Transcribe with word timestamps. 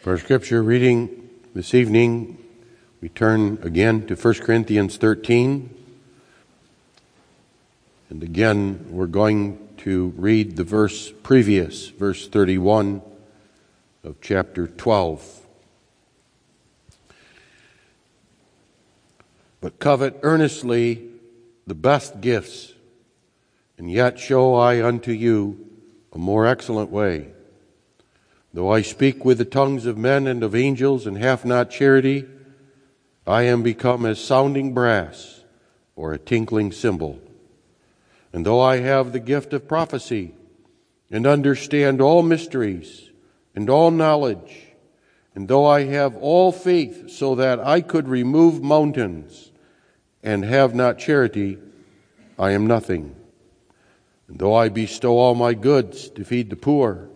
For 0.00 0.12
our 0.12 0.18
scripture 0.18 0.62
reading 0.62 1.28
this 1.54 1.74
evening, 1.74 2.38
we 3.02 3.10
turn 3.10 3.58
again 3.60 4.06
to 4.06 4.14
1 4.14 4.34
Corinthians 4.36 4.96
13. 4.96 5.68
And 8.08 8.22
again, 8.22 8.86
we're 8.88 9.04
going 9.04 9.58
to 9.76 10.14
read 10.16 10.56
the 10.56 10.64
verse 10.64 11.12
previous, 11.22 11.88
verse 11.88 12.26
31 12.28 13.02
of 14.02 14.16
chapter 14.22 14.68
12. 14.68 15.46
But 19.60 19.78
covet 19.78 20.18
earnestly 20.22 21.10
the 21.66 21.74
best 21.74 22.22
gifts, 22.22 22.72
and 23.76 23.90
yet 23.90 24.18
show 24.18 24.54
I 24.54 24.82
unto 24.82 25.12
you 25.12 25.68
a 26.14 26.18
more 26.18 26.46
excellent 26.46 26.88
way. 26.88 27.32
Though 28.52 28.70
I 28.70 28.82
speak 28.82 29.24
with 29.24 29.38
the 29.38 29.44
tongues 29.44 29.86
of 29.86 29.96
men 29.96 30.26
and 30.26 30.42
of 30.42 30.54
angels 30.54 31.06
and 31.06 31.16
have 31.18 31.44
not 31.44 31.70
charity, 31.70 32.26
I 33.26 33.42
am 33.42 33.62
become 33.62 34.04
as 34.04 34.18
sounding 34.18 34.74
brass 34.74 35.44
or 35.94 36.12
a 36.12 36.18
tinkling 36.18 36.72
cymbal. 36.72 37.20
And 38.32 38.44
though 38.44 38.60
I 38.60 38.78
have 38.78 39.12
the 39.12 39.20
gift 39.20 39.52
of 39.52 39.68
prophecy 39.68 40.34
and 41.10 41.26
understand 41.26 42.00
all 42.00 42.22
mysteries 42.22 43.10
and 43.54 43.70
all 43.70 43.90
knowledge, 43.90 44.66
and 45.34 45.46
though 45.46 45.66
I 45.66 45.84
have 45.84 46.16
all 46.16 46.50
faith 46.50 47.10
so 47.10 47.36
that 47.36 47.60
I 47.60 47.80
could 47.80 48.08
remove 48.08 48.62
mountains 48.62 49.52
and 50.24 50.44
have 50.44 50.74
not 50.74 50.98
charity, 50.98 51.58
I 52.36 52.50
am 52.50 52.66
nothing. 52.66 53.14
And 54.26 54.38
though 54.38 54.54
I 54.54 54.70
bestow 54.70 55.18
all 55.18 55.34
my 55.36 55.54
goods 55.54 56.08
to 56.10 56.24
feed 56.24 56.50
the 56.50 56.56
poor, 56.56 57.09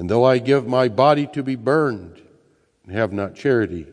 and 0.00 0.08
though 0.08 0.24
I 0.24 0.38
give 0.38 0.66
my 0.66 0.88
body 0.88 1.26
to 1.34 1.42
be 1.42 1.56
burned 1.56 2.22
and 2.84 2.96
have 2.96 3.12
not 3.12 3.34
charity, 3.34 3.86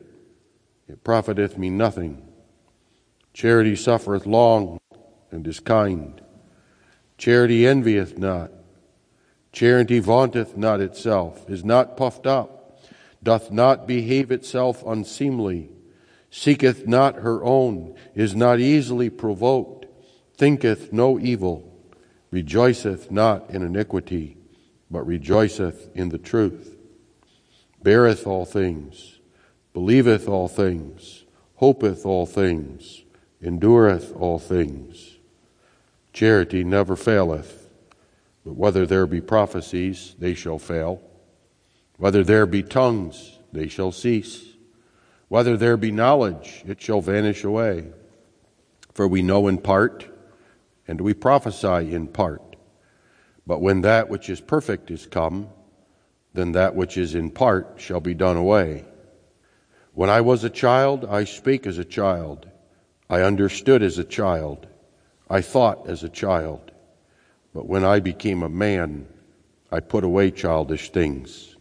it 0.88 1.04
profiteth 1.04 1.58
me 1.58 1.70
nothing. 1.70 2.26
Charity 3.34 3.76
suffereth 3.76 4.26
long 4.26 4.80
and 5.32 5.46
is 5.46 5.60
kind. 5.60 6.22
Charity 7.18 7.68
envieth 7.68 8.18
not. 8.18 8.52
Charity 9.52 10.00
vaunteth 10.00 10.56
not 10.56 10.80
itself, 10.80 11.50
is 11.50 11.66
not 11.66 11.98
puffed 11.98 12.26
up, 12.26 12.80
doth 13.22 13.52
not 13.52 13.86
behave 13.86 14.32
itself 14.32 14.86
unseemly, 14.88 15.72
seeketh 16.32 16.88
not 16.88 17.16
her 17.16 17.44
own, 17.44 17.98
is 18.16 18.34
not 18.34 18.62
easily 18.62 19.10
provoked, 19.10 19.88
thinketh 20.38 20.94
no 20.94 21.20
evil, 21.20 21.70
rejoiceth 22.32 23.12
not 23.12 23.50
in 23.50 23.62
iniquity 23.62 24.37
but 24.90 25.06
rejoiceth 25.06 25.90
in 25.96 26.10
the 26.10 26.18
truth, 26.18 26.76
beareth 27.84 28.26
all 28.26 28.46
things, 28.46 29.20
believeth 29.74 30.28
all 30.28 30.48
things, 30.48 31.26
hopeth 31.56 32.06
all 32.06 32.26
things, 32.26 33.04
endureth 33.42 34.16
all 34.16 34.40
things. 34.40 35.18
Charity 36.14 36.64
never 36.64 36.96
faileth, 36.96 37.70
but 38.46 38.56
whether 38.56 38.86
there 38.86 39.06
be 39.06 39.22
prophecies, 39.22 40.16
they 40.18 40.34
shall 40.34 40.58
fail. 40.58 41.02
Whether 41.98 42.24
there 42.24 42.46
be 42.46 42.64
tongues, 42.64 43.40
they 43.52 43.68
shall 43.68 43.92
cease. 43.92 44.54
Whether 45.28 45.58
there 45.58 45.78
be 45.78 45.92
knowledge, 45.92 46.64
it 46.66 46.82
shall 46.82 47.02
vanish 47.02 47.44
away. 47.44 47.88
For 48.94 49.08
we 49.08 49.22
know 49.22 49.48
in 49.48 49.58
part, 49.58 50.08
and 50.88 51.02
we 51.02 51.14
prophesy 51.14 51.94
in 51.94 52.08
part. 52.08 52.47
But 53.48 53.62
when 53.62 53.82
that 53.82 54.10
which 54.10 54.30
is 54.30 54.42
perfect 54.42 54.92
is 54.92 55.06
come, 55.06 55.48
then 56.34 56.52
that 56.52 56.76
which 56.76 56.98
is 56.98 57.16
in 57.16 57.32
part 57.32 57.76
shall 57.78 58.02
be 58.02 58.14
done 58.14 58.36
away. 58.36 58.84
When 59.94 60.10
I 60.10 60.20
was 60.20 60.44
a 60.44 60.50
child, 60.50 61.06
I 61.06 61.24
spake 61.24 61.66
as 61.66 61.78
a 61.78 61.86
child. 61.86 62.50
I 63.10 63.22
understood 63.22 63.82
as 63.82 63.98
a 63.98 64.04
child. 64.04 64.68
I 65.30 65.42
thought 65.42 65.88
as 65.88 66.04
a 66.04 66.10
child. 66.10 66.72
But 67.54 67.68
when 67.68 67.86
I 67.86 68.02
became 68.02 68.44
a 68.44 68.50
man, 68.50 69.08
I 69.72 69.80
put 69.80 70.04
away 70.04 70.30
childish 70.30 70.90
things. 70.90 71.56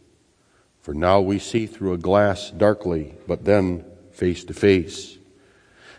For 0.81 0.93
now 0.93 1.21
we 1.21 1.39
see 1.39 1.67
through 1.67 1.93
a 1.93 1.97
glass 1.97 2.51
darkly, 2.51 3.15
but 3.27 3.45
then 3.45 3.85
face 4.11 4.43
to 4.45 4.53
face. 4.53 5.17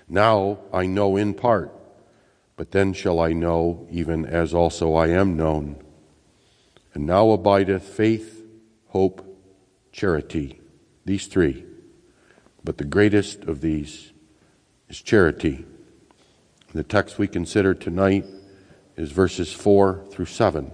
Now 0.07 0.59
I 0.71 0.85
know 0.87 1.17
in 1.17 1.33
part 1.33 1.73
but 2.59 2.73
then 2.73 2.93
shall 2.93 3.21
I 3.21 3.33
know, 3.33 3.87
even 3.89 4.27
as 4.27 4.53
also 4.53 4.95
I 4.95 5.07
am 5.07 5.37
known. 5.37 5.77
And 6.99 7.07
now 7.07 7.31
abideth 7.31 7.85
faith, 7.85 8.45
hope, 8.89 9.25
charity, 9.93 10.61
these 11.05 11.29
three. 11.29 11.65
But 12.65 12.79
the 12.79 12.85
greatest 12.85 13.45
of 13.45 13.61
these 13.61 14.11
is 14.89 15.01
charity. 15.01 15.65
The 16.75 16.83
text 16.83 17.17
we 17.17 17.29
consider 17.29 17.73
tonight 17.73 18.25
is 18.97 19.13
verses 19.13 19.53
4 19.53 20.07
through 20.11 20.25
7. 20.27 20.73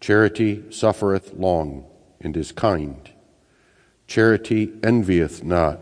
Charity 0.00 0.64
suffereth 0.72 1.32
long 1.34 1.86
and 2.20 2.36
is 2.36 2.50
kind. 2.50 3.08
Charity 4.08 4.72
envieth 4.82 5.44
not. 5.44 5.78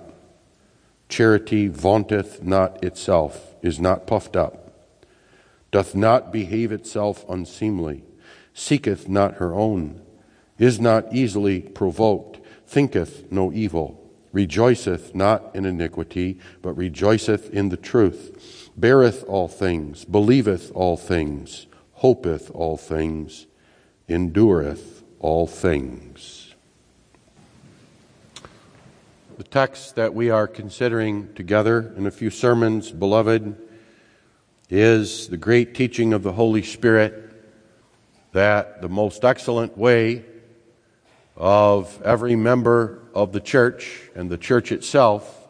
Charity 1.09 1.69
vaunteth 1.69 2.43
not 2.43 2.84
itself, 2.84 3.54
is 3.62 3.81
not 3.81 4.06
puffed 4.06 4.37
up 4.37 4.66
doth 5.72 5.94
not 5.94 6.33
behave 6.33 6.72
itself 6.72 7.28
unseemly, 7.28 8.03
seeketh 8.56 9.06
not 9.06 9.34
her 9.34 9.54
own, 9.54 10.00
is 10.58 10.80
not 10.80 11.12
easily 11.12 11.60
provoked, 11.60 12.40
thinketh 12.66 13.30
no 13.30 13.52
evil, 13.52 14.02
rejoiceth 14.32 15.14
not 15.14 15.54
in 15.54 15.66
iniquity, 15.66 16.38
but 16.62 16.72
rejoiceth 16.72 17.50
in 17.50 17.68
the 17.68 17.76
truth, 17.76 18.70
beareth 18.74 19.22
all 19.28 19.46
things, 19.46 20.06
believeth 20.06 20.72
all 20.74 20.96
things, 20.96 21.66
hopeth 21.92 22.50
all 22.52 22.78
things, 22.78 23.46
endureth 24.08 25.02
all 25.20 25.46
things. 25.46 26.54
The 29.36 29.44
text 29.44 29.96
that 29.96 30.14
we 30.14 30.30
are 30.30 30.48
considering 30.48 31.34
together 31.34 31.92
in 31.94 32.06
a 32.06 32.10
few 32.10 32.30
sermons, 32.30 32.90
beloved, 32.90 33.54
is 34.70 35.28
the 35.28 35.36
great 35.36 35.74
teaching 35.74 36.14
of 36.14 36.22
the 36.22 36.32
Holy 36.32 36.62
Spirit 36.62 37.25
that 38.36 38.82
the 38.82 38.88
most 38.91 39.24
excellent 39.24 39.78
way 39.78 40.22
of 41.38 42.02
every 42.02 42.36
member 42.36 43.00
of 43.14 43.32
the 43.32 43.41
church 43.41 44.10
and 44.14 44.28
the 44.28 44.36
church 44.36 44.72
itself 44.72 45.48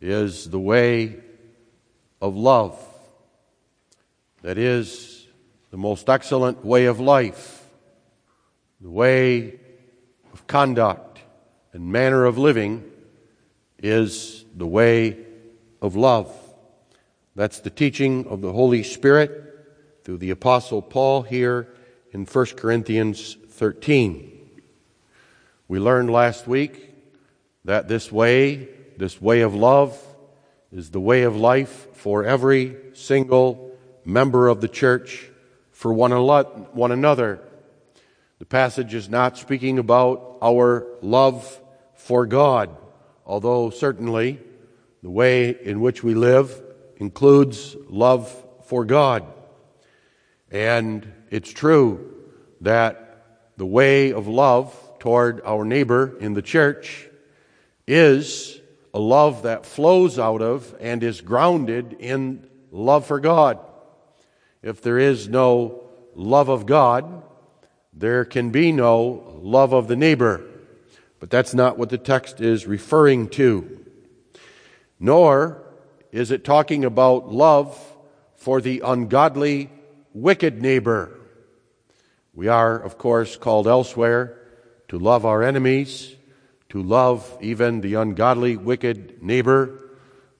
is 0.00 0.48
the 0.48 0.58
way 0.58 1.14
of 2.22 2.34
love. 2.34 2.78
That 4.40 4.56
is 4.56 5.26
the 5.70 5.76
most 5.76 6.08
excellent 6.08 6.64
way 6.64 6.86
of 6.86 6.98
life, 6.98 7.62
the 8.80 8.88
way 8.88 9.60
of 10.32 10.46
conduct 10.46 11.20
and 11.74 11.92
manner 11.92 12.24
of 12.24 12.38
living 12.38 12.90
is 13.82 14.46
the 14.56 14.66
way 14.66 15.18
of 15.82 15.94
love. 15.94 16.34
That's 17.36 17.60
the 17.60 17.68
teaching 17.68 18.26
of 18.28 18.40
the 18.40 18.52
Holy 18.52 18.82
Spirit 18.82 19.40
through 20.04 20.18
the 20.18 20.30
Apostle 20.30 20.80
Paul 20.80 21.20
here 21.20 21.68
in 22.12 22.26
1 22.26 22.46
Corinthians 22.56 23.38
13. 23.48 24.40
We 25.66 25.78
learned 25.78 26.10
last 26.10 26.46
week 26.46 26.94
that 27.64 27.88
this 27.88 28.12
way, 28.12 28.68
this 28.98 29.20
way 29.20 29.40
of 29.40 29.54
love, 29.54 29.98
is 30.70 30.90
the 30.90 31.00
way 31.00 31.22
of 31.22 31.36
life 31.36 31.88
for 31.94 32.24
every 32.24 32.76
single 32.92 33.74
member 34.04 34.48
of 34.48 34.60
the 34.60 34.68
church, 34.68 35.30
for 35.70 35.92
one, 35.92 36.12
one 36.12 36.92
another. 36.92 37.40
The 38.40 38.46
passage 38.46 38.92
is 38.92 39.08
not 39.08 39.38
speaking 39.38 39.78
about 39.78 40.36
our 40.42 40.86
love 41.00 41.60
for 41.94 42.26
God, 42.26 42.76
although 43.24 43.70
certainly 43.70 44.38
the 45.02 45.10
way 45.10 45.56
in 45.62 45.80
which 45.80 46.04
we 46.04 46.14
live 46.14 46.62
includes 46.96 47.74
love 47.88 48.30
for 48.64 48.84
God. 48.84 49.24
And 50.50 51.10
it's 51.32 51.50
true 51.50 52.12
that 52.60 53.24
the 53.56 53.64
way 53.64 54.12
of 54.12 54.28
love 54.28 54.78
toward 54.98 55.40
our 55.46 55.64
neighbor 55.64 56.14
in 56.20 56.34
the 56.34 56.42
church 56.42 57.08
is 57.86 58.60
a 58.92 58.98
love 58.98 59.44
that 59.44 59.64
flows 59.64 60.18
out 60.18 60.42
of 60.42 60.76
and 60.78 61.02
is 61.02 61.22
grounded 61.22 61.96
in 61.98 62.46
love 62.70 63.06
for 63.06 63.18
God. 63.18 63.58
If 64.62 64.82
there 64.82 64.98
is 64.98 65.26
no 65.26 65.84
love 66.14 66.50
of 66.50 66.66
God, 66.66 67.22
there 67.94 68.26
can 68.26 68.50
be 68.50 68.70
no 68.70 69.38
love 69.40 69.72
of 69.72 69.88
the 69.88 69.96
neighbor. 69.96 70.44
But 71.18 71.30
that's 71.30 71.54
not 71.54 71.78
what 71.78 71.88
the 71.88 71.96
text 71.96 72.42
is 72.42 72.66
referring 72.66 73.30
to. 73.30 73.86
Nor 75.00 75.62
is 76.12 76.30
it 76.30 76.44
talking 76.44 76.84
about 76.84 77.32
love 77.32 77.82
for 78.36 78.60
the 78.60 78.82
ungodly, 78.84 79.70
wicked 80.12 80.60
neighbor? 80.60 81.20
We 82.34 82.48
are, 82.48 82.78
of 82.78 82.96
course, 82.96 83.36
called 83.36 83.68
elsewhere 83.68 84.38
to 84.88 84.98
love 84.98 85.26
our 85.26 85.42
enemies, 85.42 86.14
to 86.70 86.82
love 86.82 87.36
even 87.40 87.80
the 87.82 87.94
ungodly, 87.94 88.56
wicked 88.56 89.22
neighbor, 89.22 89.90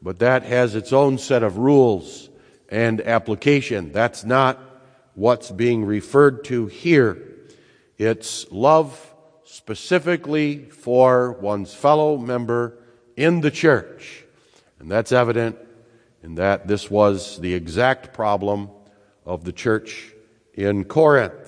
but 0.01 0.19
that 0.21 0.43
has 0.43 0.75
its 0.75 0.93
own 0.93 1.19
set 1.19 1.43
of 1.43 1.59
rules 1.59 2.31
and 2.71 3.01
application. 3.03 3.93
That's 3.93 4.25
not 4.25 4.59
what's 5.15 5.51
being 5.51 5.85
referred 5.85 6.45
to 6.45 6.67
here. 6.67 7.23
It's 7.99 8.51
love 8.51 9.15
specifically 9.45 10.71
for 10.71 11.33
one's 11.33 11.75
fellow 11.75 12.17
member 12.17 12.79
in 13.17 13.43
the 13.43 13.51
church. 13.51 14.25
And 14.79 14.91
that's 14.91 15.13
evident 15.13 15.59
in 16.23 16.37
that 16.37 16.67
this 16.67 16.91
was 16.91 17.39
the 17.39 17.55
exact 17.55 18.15
problem 18.15 18.71
of 19.27 19.45
the 19.45 19.53
church 19.53 20.13
in 20.55 20.85
Corinth. 20.85 21.42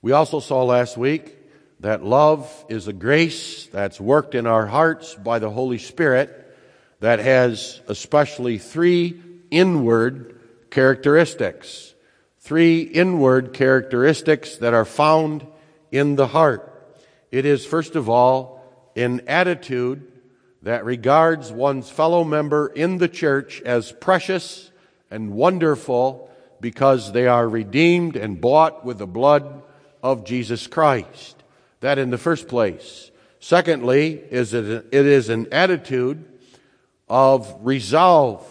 We 0.00 0.12
also 0.12 0.38
saw 0.38 0.62
last 0.62 0.96
week 0.96 1.36
that 1.80 2.04
love 2.04 2.64
is 2.68 2.86
a 2.86 2.92
grace 2.92 3.66
that's 3.66 4.00
worked 4.00 4.36
in 4.36 4.46
our 4.46 4.66
hearts 4.66 5.16
by 5.16 5.40
the 5.40 5.50
Holy 5.50 5.78
Spirit 5.78 6.56
that 7.00 7.18
has 7.18 7.80
especially 7.88 8.58
three 8.58 9.20
inward 9.50 10.38
characteristics. 10.70 11.94
Three 12.38 12.82
inward 12.82 13.52
characteristics 13.52 14.58
that 14.58 14.72
are 14.72 14.84
found 14.84 15.44
in 15.90 16.14
the 16.14 16.28
heart. 16.28 16.96
It 17.32 17.44
is, 17.44 17.66
first 17.66 17.96
of 17.96 18.08
all, 18.08 18.92
an 18.94 19.22
attitude 19.26 20.12
that 20.62 20.84
regards 20.84 21.50
one's 21.50 21.90
fellow 21.90 22.22
member 22.22 22.68
in 22.68 22.98
the 22.98 23.08
church 23.08 23.60
as 23.62 23.90
precious 23.90 24.70
and 25.10 25.32
wonderful 25.32 26.30
because 26.60 27.12
they 27.12 27.26
are 27.26 27.48
redeemed 27.48 28.14
and 28.14 28.40
bought 28.40 28.84
with 28.84 28.98
the 28.98 29.06
blood 29.06 29.62
of 30.02 30.24
Jesus 30.24 30.66
Christ. 30.66 31.42
That 31.80 31.98
in 31.98 32.10
the 32.10 32.18
first 32.18 32.48
place. 32.48 33.10
Secondly, 33.40 34.20
is 34.30 34.52
it, 34.52 34.64
it 34.64 35.06
is 35.06 35.28
an 35.28 35.46
attitude 35.52 36.24
of 37.08 37.54
resolve, 37.60 38.46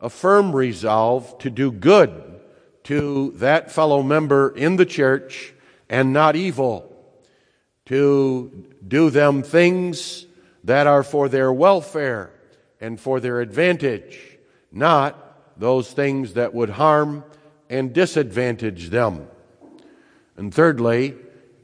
a 0.00 0.08
firm 0.08 0.54
resolve 0.54 1.36
to 1.38 1.50
do 1.50 1.72
good 1.72 2.40
to 2.84 3.32
that 3.36 3.70
fellow 3.70 4.02
member 4.02 4.54
in 4.56 4.76
the 4.76 4.86
church 4.86 5.52
and 5.88 6.12
not 6.12 6.36
evil, 6.36 6.88
to 7.86 8.66
do 8.86 9.10
them 9.10 9.42
things 9.42 10.26
that 10.64 10.86
are 10.86 11.02
for 11.02 11.28
their 11.28 11.52
welfare 11.52 12.30
and 12.80 12.98
for 12.98 13.20
their 13.20 13.40
advantage, 13.40 14.18
not 14.70 15.58
those 15.58 15.92
things 15.92 16.34
that 16.34 16.54
would 16.54 16.70
harm 16.70 17.24
and 17.68 17.92
disadvantage 17.92 18.90
them. 18.90 19.28
And 20.36 20.52
thirdly, 20.52 21.14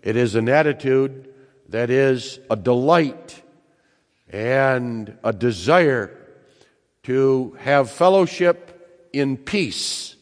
it 0.03 0.17
is 0.17 0.35
an 0.35 0.49
attitude 0.49 1.29
that 1.69 1.91
is 1.91 2.38
a 2.50 2.56
delight 2.56 3.43
and 4.31 5.17
a 5.25 5.32
desire 5.32 6.15
to 7.05 7.56
have 7.61 7.91
fellowship 7.91 9.09
in 9.12 9.37
peace 9.37 10.17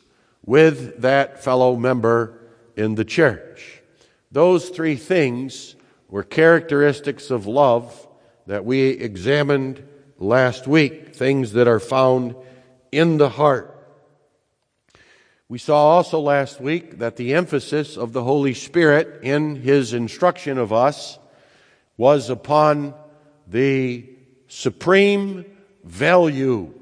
with 0.45 1.03
that 1.03 1.43
fellow 1.43 1.77
member 1.77 2.39
in 2.77 2.95
the 2.95 3.05
church. 3.05 3.83
Those 4.31 4.69
three 4.69 4.97
things 4.97 5.75
were 6.09 6.23
characteristics 6.23 7.31
of 7.31 7.47
love 7.47 8.07
that 8.47 8.65
we 8.65 8.81
examined 8.81 9.83
last 10.19 10.67
week, 10.67 11.15
things 11.15 11.53
that 11.53 11.67
are 11.67 11.81
found 11.81 12.37
in 12.93 13.19
the 13.19 13.29
heart. 13.29 13.76
We 15.49 15.59
saw 15.59 15.91
also 15.91 16.19
last 16.19 16.61
week 16.61 16.99
that 16.99 17.15
the 17.15 17.35
emphasis 17.35 17.97
of 17.97 18.13
the 18.13 18.25
Holy 18.25 18.53
Spirit 18.53 19.21
in 19.23 19.55
his 19.55 19.93
instruction 19.93 20.59
of 20.59 20.73
us 20.73 21.21
was 21.97 22.31
upon 22.31 22.95
the 23.47 24.11
supreme 24.49 25.45
value 25.85 26.75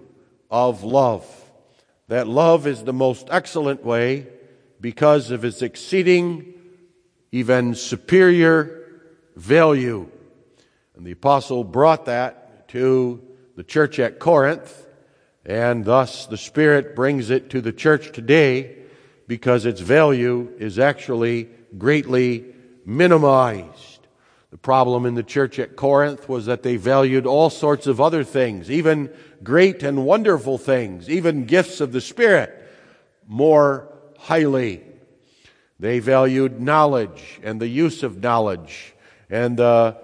of 0.51 0.83
love. 0.83 1.27
That 2.09 2.27
love 2.27 2.67
is 2.67 2.83
the 2.83 2.95
most 2.95 3.29
excellent 3.31 3.85
way 3.85 4.29
because 4.81 5.31
of 5.31 5.45
its 5.45 5.61
exceeding, 5.61 6.55
even 7.33 7.75
superior 7.75 8.89
value. 9.37 10.09
And 10.97 11.05
the 11.05 11.13
apostle 11.13 11.65
brought 11.65 12.07
that 12.07 12.69
to 12.69 13.23
the 13.57 13.65
church 13.65 13.99
at 13.99 14.19
Corinth, 14.19 14.84
and 15.45 15.85
thus 15.85 16.27
the 16.27 16.37
Spirit 16.37 16.97
brings 16.97 17.31
it 17.31 17.51
to 17.51 17.61
the 17.61 17.73
church 17.73 18.13
today 18.13 18.77
because 19.27 19.67
its 19.67 19.81
value 19.81 20.53
is 20.59 20.79
actually 20.79 21.49
greatly 21.77 22.45
minimized. 22.85 24.07
The 24.51 24.59
problem 24.59 25.05
in 25.05 25.15
the 25.15 25.23
church 25.23 25.59
at 25.59 25.77
Corinth 25.77 26.29
was 26.29 26.47
that 26.47 26.63
they 26.63 26.77
valued 26.77 27.27
all 27.27 27.51
sorts 27.51 27.87
of 27.87 28.01
other 28.01 28.23
things, 28.23 28.71
even 28.71 29.11
great 29.43 29.83
and 29.83 30.07
wonderful 30.07 30.59
things, 30.59 31.11
even 31.11 31.45
gifts 31.45 31.81
of 31.81 31.93
the 31.93 32.01
Spirit, 32.01 32.53
more 33.27 33.93
highly. 34.19 34.83
They 35.81 35.99
valued 35.99 36.61
knowledge 36.61 37.41
and 37.43 37.61
the 37.61 37.67
use 37.67 38.03
of 38.03 38.23
knowledge 38.23 38.95
and 39.29 39.57
the 39.57 39.97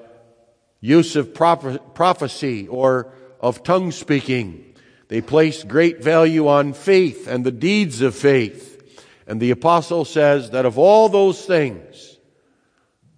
use 0.80 1.14
of 1.14 1.32
prophecy 1.32 2.66
or 2.66 3.12
of 3.40 3.62
tongue 3.62 3.92
speaking. 3.92 4.69
They 5.10 5.20
placed 5.20 5.66
great 5.66 6.04
value 6.04 6.46
on 6.46 6.72
faith 6.72 7.26
and 7.26 7.44
the 7.44 7.50
deeds 7.50 8.00
of 8.00 8.14
faith. 8.14 9.02
And 9.26 9.40
the 9.40 9.50
apostle 9.50 10.04
says 10.04 10.50
that 10.50 10.64
of 10.64 10.78
all 10.78 11.08
those 11.08 11.44
things, 11.44 12.16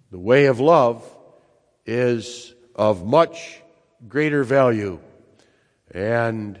the 0.09 0.17
way 0.17 0.47
of 0.47 0.59
love 0.59 1.05
is 1.85 2.55
of 2.75 3.05
much 3.05 3.61
greater 4.07 4.43
value 4.43 4.99
and 5.91 6.59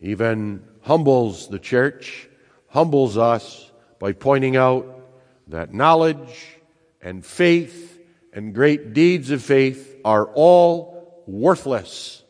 even 0.00 0.64
humbles 0.80 1.46
the 1.46 1.60
church, 1.60 2.28
humbles 2.66 3.16
us 3.16 3.70
by 4.00 4.10
pointing 4.10 4.56
out 4.56 5.00
that 5.46 5.72
knowledge 5.72 6.58
and 7.00 7.24
faith 7.24 8.00
and 8.32 8.52
great 8.52 8.94
deeds 8.94 9.30
of 9.30 9.42
faith 9.42 10.00
are 10.04 10.26
all 10.34 11.22
worthless 11.28 12.24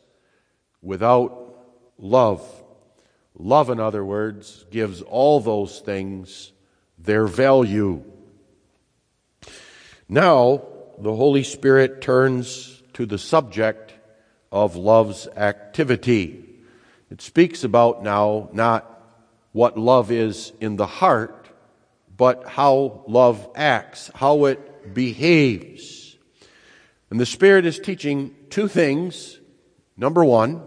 without 0.82 1.41
love. 2.02 2.44
Love, 3.38 3.70
in 3.70 3.80
other 3.80 4.04
words, 4.04 4.66
gives 4.70 5.00
all 5.00 5.40
those 5.40 5.80
things 5.80 6.52
their 6.98 7.26
value. 7.26 8.04
Now, 10.08 10.62
the 10.98 11.14
Holy 11.14 11.42
Spirit 11.42 12.02
turns 12.02 12.82
to 12.92 13.06
the 13.06 13.18
subject 13.18 13.94
of 14.50 14.76
love's 14.76 15.26
activity. 15.28 16.44
It 17.10 17.22
speaks 17.22 17.64
about 17.64 18.02
now 18.02 18.50
not 18.52 18.88
what 19.52 19.78
love 19.78 20.10
is 20.10 20.52
in 20.60 20.76
the 20.76 20.86
heart, 20.86 21.48
but 22.14 22.46
how 22.46 23.04
love 23.06 23.48
acts, 23.54 24.10
how 24.14 24.44
it 24.44 24.94
behaves. 24.94 26.16
And 27.10 27.18
the 27.18 27.26
Spirit 27.26 27.64
is 27.64 27.78
teaching 27.78 28.34
two 28.50 28.68
things. 28.68 29.38
Number 29.96 30.24
one, 30.24 30.62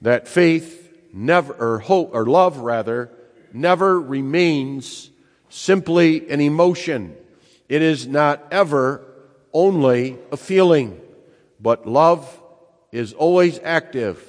that 0.00 0.28
faith 0.28 0.92
never, 1.12 1.52
or 1.54 1.78
hope, 1.78 2.10
or 2.12 2.26
love 2.26 2.58
rather, 2.58 3.10
never 3.52 4.00
remains 4.00 5.10
simply 5.48 6.28
an 6.30 6.40
emotion. 6.40 7.16
It 7.68 7.82
is 7.82 8.06
not 8.06 8.46
ever 8.50 9.04
only 9.52 10.18
a 10.30 10.36
feeling, 10.36 11.00
but 11.60 11.86
love 11.86 12.40
is 12.92 13.12
always 13.12 13.58
active. 13.62 14.22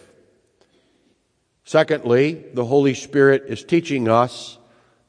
Secondly, 1.66 2.46
the 2.54 2.66
Holy 2.66 2.94
Spirit 2.94 3.44
is 3.48 3.64
teaching 3.64 4.08
us 4.08 4.58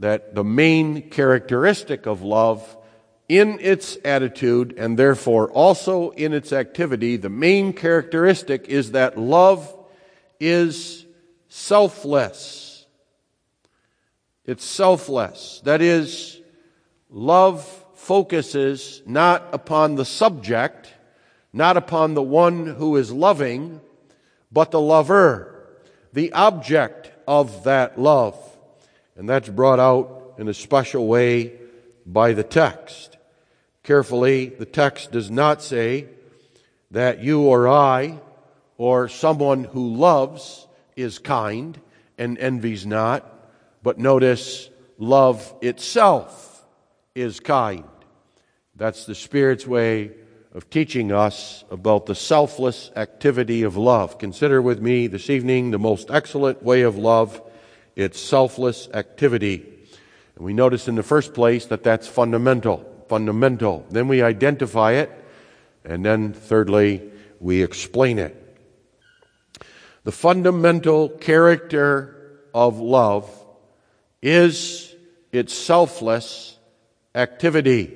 that 0.00 0.34
the 0.34 0.44
main 0.44 1.08
characteristic 1.10 2.06
of 2.06 2.22
love 2.22 2.76
in 3.28 3.58
its 3.60 3.96
attitude 4.04 4.74
and 4.76 4.98
therefore 4.98 5.50
also 5.52 6.10
in 6.10 6.32
its 6.32 6.52
activity, 6.52 7.16
the 7.16 7.28
main 7.28 7.72
characteristic 7.72 8.68
is 8.68 8.92
that 8.92 9.18
love 9.18 9.72
is 10.40 11.06
selfless. 11.48 12.86
It's 14.44 14.64
selfless. 14.64 15.60
That 15.64 15.82
is, 15.82 16.40
love 17.10 17.66
focuses 17.94 19.02
not 19.06 19.48
upon 19.52 19.96
the 19.96 20.04
subject, 20.04 20.92
not 21.52 21.76
upon 21.76 22.14
the 22.14 22.22
one 22.22 22.66
who 22.66 22.96
is 22.96 23.12
loving, 23.12 23.80
but 24.50 24.70
the 24.70 24.80
lover, 24.80 25.68
the 26.12 26.32
object 26.32 27.12
of 27.26 27.64
that 27.64 28.00
love. 28.00 28.38
And 29.16 29.28
that's 29.28 29.48
brought 29.48 29.80
out 29.80 30.34
in 30.38 30.48
a 30.48 30.54
special 30.54 31.06
way 31.06 31.52
by 32.06 32.32
the 32.32 32.44
text 32.44 33.18
carefully, 33.88 34.50
the 34.50 34.66
text 34.66 35.12
does 35.12 35.30
not 35.30 35.62
say 35.62 36.06
that 36.90 37.24
you 37.24 37.40
or 37.40 37.66
I 37.66 38.20
or 38.78 39.08
someone 39.08 39.64
who 39.64 39.94
loves 39.94 40.66
is 40.96 41.18
kind 41.18 41.78
and 42.16 42.38
envies 42.38 42.86
not, 42.86 43.50
but 43.82 43.98
notice 43.98 44.70
love 44.96 45.54
itself 45.60 46.64
is 47.14 47.40
kind. 47.40 47.84
That's 48.74 49.04
the 49.04 49.14
Spirit's 49.14 49.66
way 49.66 50.12
of 50.52 50.70
teaching 50.70 51.12
us 51.12 51.64
about 51.70 52.06
the 52.06 52.14
selfless 52.14 52.90
activity 52.96 53.62
of 53.64 53.76
love. 53.76 54.18
Consider 54.18 54.62
with 54.62 54.80
me 54.80 55.06
this 55.06 55.28
evening 55.28 55.70
the 55.70 55.78
most 55.78 56.10
excellent 56.10 56.62
way 56.62 56.82
of 56.82 56.96
love, 56.96 57.42
its 57.96 58.20
selfless 58.20 58.88
activity. 58.94 59.66
And 60.36 60.44
we 60.44 60.54
notice 60.54 60.88
in 60.88 60.94
the 60.94 61.02
first 61.02 61.34
place 61.34 61.66
that 61.66 61.82
that's 61.82 62.06
fundamental. 62.06 62.84
Fundamental. 63.08 63.84
Then 63.90 64.06
we 64.06 64.22
identify 64.22 64.92
it, 64.92 65.10
and 65.84 66.04
then 66.04 66.32
thirdly, 66.32 67.10
we 67.40 67.62
explain 67.62 68.18
it. 68.18 68.37
The 70.08 70.12
fundamental 70.12 71.10
character 71.10 72.40
of 72.54 72.80
love 72.80 73.30
is 74.22 74.96
its 75.32 75.52
selfless 75.52 76.58
activity. 77.14 77.92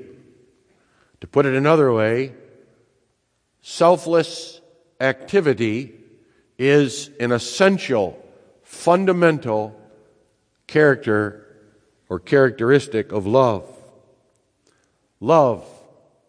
To 1.23 1.27
put 1.27 1.47
it 1.47 1.55
another 1.55 1.91
way, 1.91 2.35
selfless 3.63 4.61
activity 5.01 5.95
is 6.59 7.09
an 7.19 7.33
essential, 7.33 8.23
fundamental 8.63 9.75
character 10.67 11.47
or 12.11 12.21
characteristic 12.21 13.11
of 13.11 13.27
love. 13.27 13.65
Love 15.19 15.65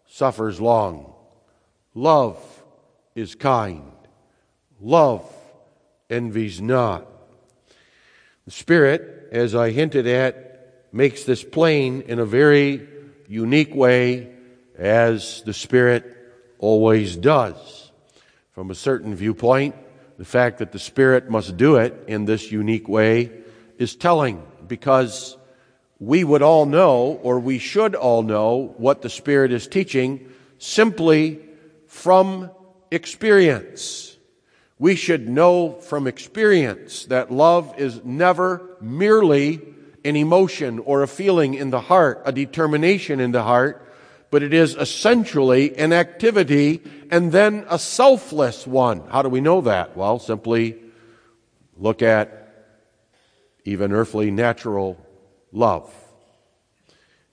suffers 0.06 0.62
long. 0.62 1.12
Love 1.92 2.42
is 3.14 3.34
kind. 3.34 3.92
Love 4.80 5.30
envies 6.14 6.60
not. 6.60 7.06
The 8.46 8.50
Spirit, 8.50 9.28
as 9.32 9.54
I 9.54 9.70
hinted 9.70 10.06
at, 10.06 10.86
makes 10.92 11.24
this 11.24 11.42
plain 11.42 12.02
in 12.02 12.18
a 12.18 12.24
very 12.24 12.88
unique 13.28 13.74
way, 13.74 14.30
as 14.78 15.42
the 15.42 15.52
Spirit 15.52 16.04
always 16.58 17.16
does. 17.16 17.90
From 18.52 18.70
a 18.70 18.74
certain 18.74 19.14
viewpoint, 19.14 19.74
the 20.16 20.24
fact 20.24 20.58
that 20.58 20.72
the 20.72 20.78
Spirit 20.78 21.28
must 21.28 21.56
do 21.56 21.76
it 21.76 22.04
in 22.06 22.24
this 22.24 22.52
unique 22.52 22.88
way 22.88 23.32
is 23.78 23.96
telling 23.96 24.42
because 24.68 25.36
we 25.98 26.22
would 26.22 26.42
all 26.42 26.66
know, 26.66 27.18
or 27.22 27.40
we 27.40 27.58
should 27.58 27.94
all 27.94 28.22
know, 28.22 28.74
what 28.76 29.02
the 29.02 29.10
Spirit 29.10 29.52
is 29.52 29.66
teaching 29.66 30.28
simply 30.58 31.40
from 31.86 32.50
experience. 32.90 34.13
We 34.84 34.96
should 34.96 35.30
know 35.30 35.80
from 35.80 36.06
experience 36.06 37.06
that 37.06 37.32
love 37.32 37.72
is 37.78 38.04
never 38.04 38.76
merely 38.82 39.62
an 40.04 40.14
emotion 40.14 40.78
or 40.78 41.02
a 41.02 41.08
feeling 41.08 41.54
in 41.54 41.70
the 41.70 41.80
heart, 41.80 42.20
a 42.26 42.32
determination 42.32 43.18
in 43.18 43.32
the 43.32 43.44
heart, 43.44 43.90
but 44.30 44.42
it 44.42 44.52
is 44.52 44.74
essentially 44.74 45.74
an 45.78 45.94
activity 45.94 46.82
and 47.10 47.32
then 47.32 47.64
a 47.70 47.78
selfless 47.78 48.66
one. 48.66 49.00
How 49.08 49.22
do 49.22 49.30
we 49.30 49.40
know 49.40 49.62
that? 49.62 49.96
Well, 49.96 50.18
simply 50.18 50.76
look 51.78 52.02
at 52.02 52.76
even 53.64 53.90
earthly 53.90 54.30
natural 54.30 54.98
love. 55.50 55.90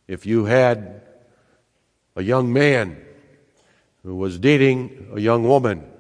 If 0.08 0.26
you 0.26 0.46
had 0.46 1.02
a 2.16 2.24
young 2.24 2.54
man 2.54 2.96
who 4.04 4.16
was 4.16 4.40
dating 4.40 5.10
a 5.14 5.20
young 5.20 5.44
woman, 5.46 5.91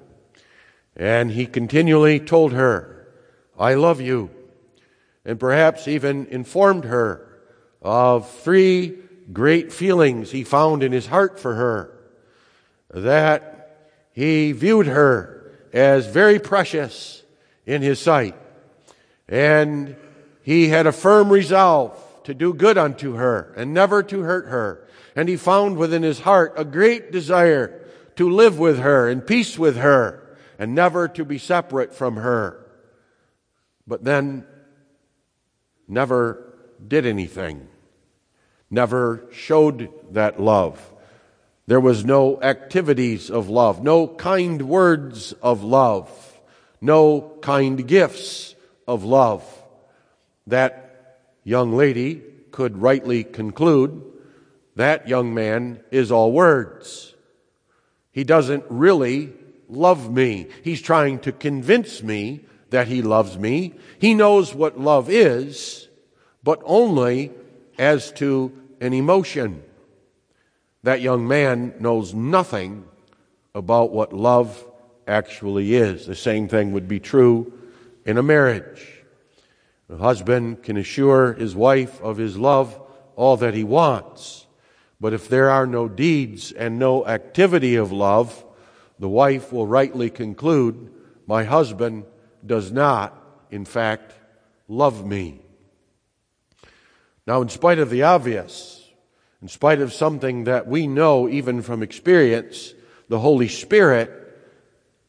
and 1.01 1.31
he 1.31 1.47
continually 1.47 2.19
told 2.19 2.53
her, 2.53 3.07
I 3.57 3.73
love 3.73 3.99
you, 3.99 4.29
and 5.25 5.39
perhaps 5.39 5.87
even 5.87 6.27
informed 6.27 6.83
her 6.83 7.27
of 7.81 8.29
three 8.29 8.99
great 9.33 9.73
feelings 9.73 10.29
he 10.29 10.43
found 10.43 10.83
in 10.83 10.91
his 10.91 11.07
heart 11.07 11.39
for 11.39 11.55
her, 11.55 11.97
that 12.91 13.79
he 14.13 14.51
viewed 14.51 14.85
her 14.85 15.51
as 15.73 16.05
very 16.05 16.37
precious 16.37 17.23
in 17.65 17.81
his 17.81 17.99
sight, 17.99 18.35
and 19.27 19.95
he 20.43 20.67
had 20.67 20.85
a 20.85 20.91
firm 20.91 21.31
resolve 21.31 21.97
to 22.25 22.35
do 22.35 22.53
good 22.53 22.77
unto 22.77 23.13
her 23.13 23.51
and 23.57 23.73
never 23.73 24.03
to 24.03 24.21
hurt 24.21 24.45
her. 24.49 24.87
And 25.15 25.27
he 25.27 25.35
found 25.35 25.77
within 25.77 26.03
his 26.03 26.19
heart 26.19 26.53
a 26.57 26.63
great 26.63 27.11
desire 27.11 27.89
to 28.17 28.29
live 28.29 28.59
with 28.59 28.77
her 28.77 29.09
in 29.09 29.21
peace 29.21 29.57
with 29.57 29.77
her 29.77 30.20
and 30.61 30.75
never 30.75 31.07
to 31.07 31.25
be 31.25 31.39
separate 31.39 31.91
from 31.91 32.17
her. 32.17 32.63
But 33.87 34.03
then 34.03 34.45
never 35.87 36.53
did 36.87 37.07
anything, 37.07 37.67
never 38.69 39.25
showed 39.31 39.89
that 40.13 40.39
love. 40.39 40.79
There 41.65 41.79
was 41.79 42.05
no 42.05 42.39
activities 42.43 43.31
of 43.31 43.49
love, 43.49 43.81
no 43.81 44.07
kind 44.07 44.61
words 44.61 45.33
of 45.41 45.63
love, 45.63 46.39
no 46.79 47.39
kind 47.41 47.87
gifts 47.87 48.53
of 48.87 49.03
love. 49.03 49.43
That 50.45 51.23
young 51.43 51.73
lady 51.73 52.21
could 52.51 52.79
rightly 52.79 53.23
conclude 53.23 54.03
that 54.75 55.07
young 55.07 55.33
man 55.33 55.83
is 55.89 56.11
all 56.11 56.31
words. 56.31 57.15
He 58.11 58.23
doesn't 58.23 58.65
really 58.69 59.33
love 59.71 60.11
me. 60.11 60.47
He's 60.63 60.81
trying 60.81 61.19
to 61.19 61.31
convince 61.31 62.03
me 62.03 62.41
that 62.69 62.87
he 62.87 63.01
loves 63.01 63.37
me. 63.37 63.73
He 63.99 64.13
knows 64.13 64.53
what 64.53 64.79
love 64.79 65.09
is, 65.09 65.87
but 66.43 66.61
only 66.65 67.31
as 67.77 68.11
to 68.13 68.51
an 68.79 68.93
emotion. 68.93 69.63
That 70.83 71.01
young 71.01 71.27
man 71.27 71.75
knows 71.79 72.13
nothing 72.13 72.85
about 73.53 73.91
what 73.91 74.13
love 74.13 74.65
actually 75.07 75.75
is. 75.75 76.05
The 76.05 76.15
same 76.15 76.47
thing 76.47 76.71
would 76.71 76.87
be 76.87 76.99
true 76.99 77.53
in 78.05 78.17
a 78.17 78.23
marriage. 78.23 79.03
The 79.87 79.97
husband 79.97 80.63
can 80.63 80.77
assure 80.77 81.33
his 81.33 81.55
wife 81.55 82.01
of 82.01 82.17
his 82.17 82.37
love 82.37 82.79
all 83.15 83.37
that 83.37 83.53
he 83.53 83.63
wants. 83.63 84.47
But 84.99 85.13
if 85.13 85.27
there 85.27 85.49
are 85.49 85.67
no 85.67 85.87
deeds 85.87 86.51
and 86.51 86.79
no 86.79 87.05
activity 87.05 87.75
of 87.75 87.91
love, 87.91 88.45
the 89.01 89.09
wife 89.09 89.51
will 89.51 89.65
rightly 89.65 90.11
conclude, 90.11 90.91
My 91.25 91.43
husband 91.43 92.05
does 92.45 92.71
not, 92.71 93.19
in 93.49 93.65
fact, 93.65 94.13
love 94.67 95.03
me. 95.03 95.41
Now, 97.25 97.41
in 97.41 97.49
spite 97.49 97.79
of 97.79 97.89
the 97.89 98.03
obvious, 98.03 98.87
in 99.41 99.47
spite 99.47 99.81
of 99.81 99.91
something 99.91 100.43
that 100.43 100.67
we 100.67 100.85
know 100.85 101.27
even 101.27 101.63
from 101.63 101.81
experience, 101.81 102.75
the 103.09 103.17
Holy 103.17 103.47
Spirit 103.47 104.11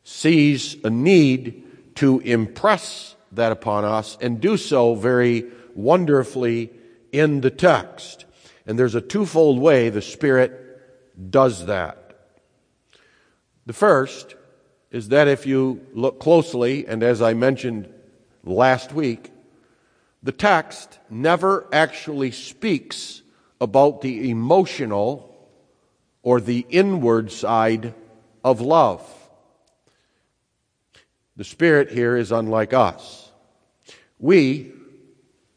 sees 0.04 0.82
a 0.84 0.88
need 0.88 1.94
to 1.96 2.20
impress 2.20 3.14
that 3.32 3.52
upon 3.52 3.84
us 3.84 4.16
and 4.22 4.40
do 4.40 4.56
so 4.56 4.94
very 4.94 5.44
wonderfully 5.74 6.70
in 7.12 7.42
the 7.42 7.50
text. 7.50 8.24
And 8.66 8.78
there's 8.78 8.94
a 8.94 9.02
twofold 9.02 9.58
way 9.58 9.90
the 9.90 10.00
Spirit 10.00 11.30
does 11.30 11.66
that. 11.66 12.01
The 13.72 13.78
first 13.78 14.34
is 14.90 15.08
that 15.08 15.28
if 15.28 15.46
you 15.46 15.80
look 15.94 16.20
closely, 16.20 16.86
and 16.86 17.02
as 17.02 17.22
I 17.22 17.32
mentioned 17.32 17.90
last 18.44 18.92
week, 18.92 19.32
the 20.22 20.30
text 20.30 20.98
never 21.08 21.66
actually 21.72 22.32
speaks 22.32 23.22
about 23.62 24.02
the 24.02 24.28
emotional 24.28 25.34
or 26.22 26.38
the 26.38 26.66
inward 26.68 27.32
side 27.32 27.94
of 28.44 28.60
love. 28.60 29.00
The 31.36 31.44
Spirit 31.44 31.92
here 31.92 32.14
is 32.14 32.30
unlike 32.30 32.74
us. 32.74 33.30
We 34.18 34.70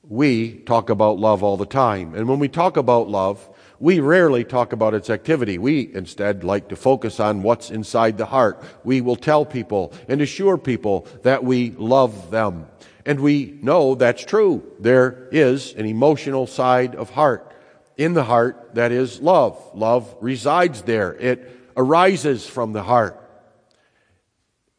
we 0.03 0.59
talk 0.59 0.89
about 0.89 1.19
love 1.19 1.43
all 1.43 1.57
the 1.57 1.65
time. 1.65 2.15
And 2.15 2.29
when 2.29 2.39
we 2.39 2.47
talk 2.47 2.77
about 2.77 3.09
love, 3.09 3.45
we 3.85 3.99
rarely 3.99 4.43
talk 4.43 4.73
about 4.73 4.95
its 4.95 5.11
activity. 5.11 5.59
We 5.59 5.93
instead 5.93 6.43
like 6.43 6.69
to 6.69 6.75
focus 6.75 7.19
on 7.19 7.43
what's 7.43 7.69
inside 7.69 8.17
the 8.17 8.25
heart. 8.25 8.63
We 8.83 8.99
will 8.99 9.15
tell 9.15 9.45
people 9.45 9.93
and 10.07 10.21
assure 10.21 10.57
people 10.57 11.05
that 11.21 11.43
we 11.43 11.69
love 11.69 12.31
them. 12.31 12.65
And 13.05 13.19
we 13.19 13.59
know 13.61 13.93
that's 13.93 14.25
true. 14.25 14.63
There 14.79 15.27
is 15.31 15.73
an 15.73 15.85
emotional 15.85 16.47
side 16.47 16.95
of 16.95 17.11
heart. 17.11 17.53
In 17.95 18.15
the 18.15 18.23
heart, 18.23 18.71
that 18.73 18.91
is 18.91 19.21
love. 19.21 19.55
Love 19.75 20.15
resides 20.19 20.81
there. 20.81 21.13
It 21.13 21.47
arises 21.77 22.47
from 22.47 22.73
the 22.73 22.81
heart. 22.81 23.21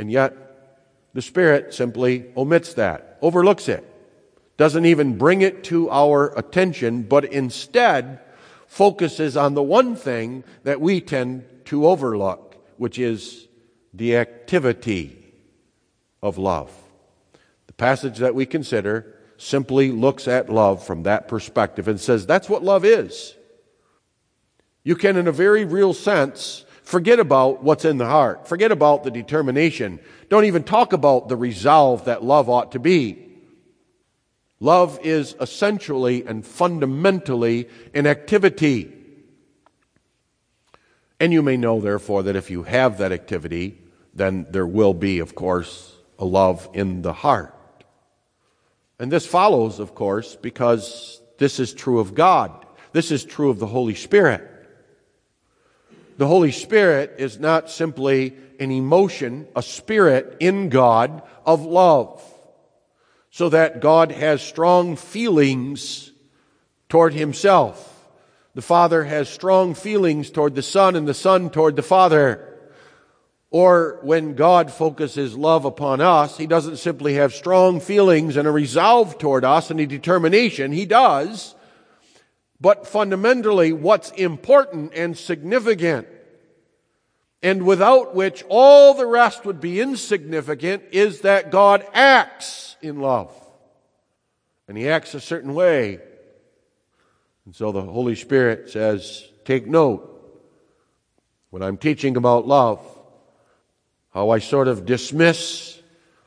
And 0.00 0.10
yet, 0.10 0.34
the 1.14 1.22
Spirit 1.22 1.74
simply 1.74 2.26
omits 2.36 2.74
that, 2.74 3.18
overlooks 3.22 3.68
it 3.68 3.84
doesn't 4.56 4.86
even 4.86 5.18
bring 5.18 5.42
it 5.42 5.64
to 5.64 5.90
our 5.90 6.36
attention, 6.38 7.02
but 7.02 7.26
instead 7.26 8.20
focuses 8.66 9.36
on 9.36 9.54
the 9.54 9.62
one 9.62 9.96
thing 9.96 10.44
that 10.64 10.80
we 10.80 11.00
tend 11.00 11.44
to 11.66 11.86
overlook, 11.86 12.56
which 12.76 12.98
is 12.98 13.48
the 13.94 14.16
activity 14.16 15.34
of 16.22 16.38
love. 16.38 16.72
The 17.66 17.72
passage 17.72 18.18
that 18.18 18.34
we 18.34 18.46
consider 18.46 19.14
simply 19.38 19.90
looks 19.90 20.28
at 20.28 20.50
love 20.50 20.84
from 20.84 21.02
that 21.04 21.28
perspective 21.28 21.88
and 21.88 22.00
says 22.00 22.26
that's 22.26 22.48
what 22.48 22.62
love 22.62 22.84
is. 22.84 23.34
You 24.82 24.94
can, 24.94 25.16
in 25.16 25.26
a 25.26 25.32
very 25.32 25.64
real 25.64 25.92
sense, 25.92 26.64
forget 26.82 27.18
about 27.18 27.62
what's 27.62 27.84
in 27.84 27.98
the 27.98 28.06
heart. 28.06 28.46
Forget 28.46 28.70
about 28.70 29.02
the 29.02 29.10
determination. 29.10 29.98
Don't 30.28 30.44
even 30.44 30.62
talk 30.62 30.92
about 30.92 31.28
the 31.28 31.36
resolve 31.36 32.04
that 32.04 32.22
love 32.22 32.48
ought 32.48 32.72
to 32.72 32.78
be. 32.78 33.25
Love 34.60 34.98
is 35.02 35.36
essentially 35.40 36.24
and 36.24 36.46
fundamentally 36.46 37.68
an 37.94 38.06
activity. 38.06 38.92
And 41.20 41.32
you 41.32 41.42
may 41.42 41.56
know, 41.56 41.80
therefore, 41.80 42.22
that 42.24 42.36
if 42.36 42.50
you 42.50 42.62
have 42.62 42.98
that 42.98 43.12
activity, 43.12 43.78
then 44.14 44.46
there 44.50 44.66
will 44.66 44.94
be, 44.94 45.18
of 45.18 45.34
course, 45.34 45.94
a 46.18 46.24
love 46.24 46.68
in 46.72 47.02
the 47.02 47.12
heart. 47.12 47.54
And 48.98 49.12
this 49.12 49.26
follows, 49.26 49.78
of 49.78 49.94
course, 49.94 50.36
because 50.36 51.20
this 51.38 51.60
is 51.60 51.74
true 51.74 51.98
of 51.98 52.14
God. 52.14 52.64
This 52.92 53.10
is 53.10 53.24
true 53.24 53.50
of 53.50 53.58
the 53.58 53.66
Holy 53.66 53.94
Spirit. 53.94 54.50
The 56.16 56.26
Holy 56.26 56.52
Spirit 56.52 57.16
is 57.18 57.38
not 57.38 57.70
simply 57.70 58.34
an 58.58 58.70
emotion, 58.70 59.46
a 59.54 59.62
spirit 59.62 60.38
in 60.40 60.70
God 60.70 61.22
of 61.44 61.62
love, 61.66 62.22
so 63.36 63.50
that 63.50 63.80
God 63.80 64.12
has 64.12 64.40
strong 64.40 64.96
feelings 64.96 66.10
toward 66.88 67.12
Himself. 67.12 68.08
The 68.54 68.62
Father 68.62 69.04
has 69.04 69.28
strong 69.28 69.74
feelings 69.74 70.30
toward 70.30 70.54
the 70.54 70.62
Son 70.62 70.96
and 70.96 71.06
the 71.06 71.12
Son 71.12 71.50
toward 71.50 71.76
the 71.76 71.82
Father. 71.82 72.58
Or 73.50 73.98
when 74.00 74.36
God 74.36 74.72
focuses 74.72 75.36
love 75.36 75.66
upon 75.66 76.00
us, 76.00 76.38
He 76.38 76.46
doesn't 76.46 76.78
simply 76.78 77.12
have 77.16 77.34
strong 77.34 77.78
feelings 77.78 78.38
and 78.38 78.48
a 78.48 78.50
resolve 78.50 79.18
toward 79.18 79.44
us 79.44 79.70
and 79.70 79.80
a 79.80 79.86
determination. 79.86 80.72
He 80.72 80.86
does. 80.86 81.54
But 82.58 82.86
fundamentally, 82.86 83.70
what's 83.70 84.12
important 84.12 84.94
and 84.94 85.14
significant, 85.14 86.08
and 87.42 87.64
without 87.64 88.14
which 88.14 88.44
all 88.48 88.94
the 88.94 89.06
rest 89.06 89.44
would 89.44 89.60
be 89.60 89.80
insignificant, 89.80 90.82
is 90.92 91.20
that 91.20 91.50
God 91.50 91.86
acts 91.92 92.76
in 92.82 93.00
love. 93.00 93.32
And 94.68 94.76
He 94.76 94.88
acts 94.88 95.14
a 95.14 95.20
certain 95.20 95.54
way. 95.54 96.00
And 97.44 97.54
so 97.54 97.72
the 97.72 97.82
Holy 97.82 98.16
Spirit 98.16 98.70
says, 98.70 99.28
take 99.44 99.66
note 99.66 100.12
when 101.50 101.62
I'm 101.62 101.76
teaching 101.76 102.16
about 102.16 102.46
love, 102.46 102.80
how 104.12 104.30
I 104.30 104.40
sort 104.40 104.66
of 104.66 104.86
dismiss 104.86 105.80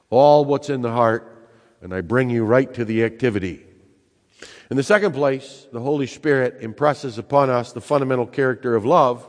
all 0.10 0.46
what's 0.46 0.70
in 0.70 0.82
the 0.82 0.92
heart 0.92 1.48
and 1.82 1.94
I 1.94 2.02
bring 2.02 2.30
you 2.30 2.46
right 2.46 2.74
to 2.76 2.86
the 2.86 3.04
activity. 3.04 3.66
In 4.70 4.78
the 4.78 4.84
second 4.84 5.14
place, 5.14 5.68
the 5.74 5.80
Holy 5.80 6.08
Spirit 6.08 6.58
impresses 6.62 7.18
upon 7.18 7.50
us 7.50 7.74
the 7.74 7.82
fundamental 7.82 8.28
character 8.28 8.76
of 8.76 8.86
love 8.86 9.28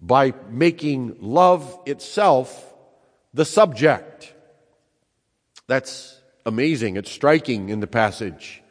by 0.00 0.32
making 0.48 1.16
love 1.20 1.78
itself 1.86 2.74
the 3.34 3.44
subject. 3.44 4.34
That's 5.66 6.20
amazing. 6.46 6.96
It's 6.96 7.10
striking 7.10 7.68
in 7.68 7.80
the 7.80 7.86
passage. 7.86 8.62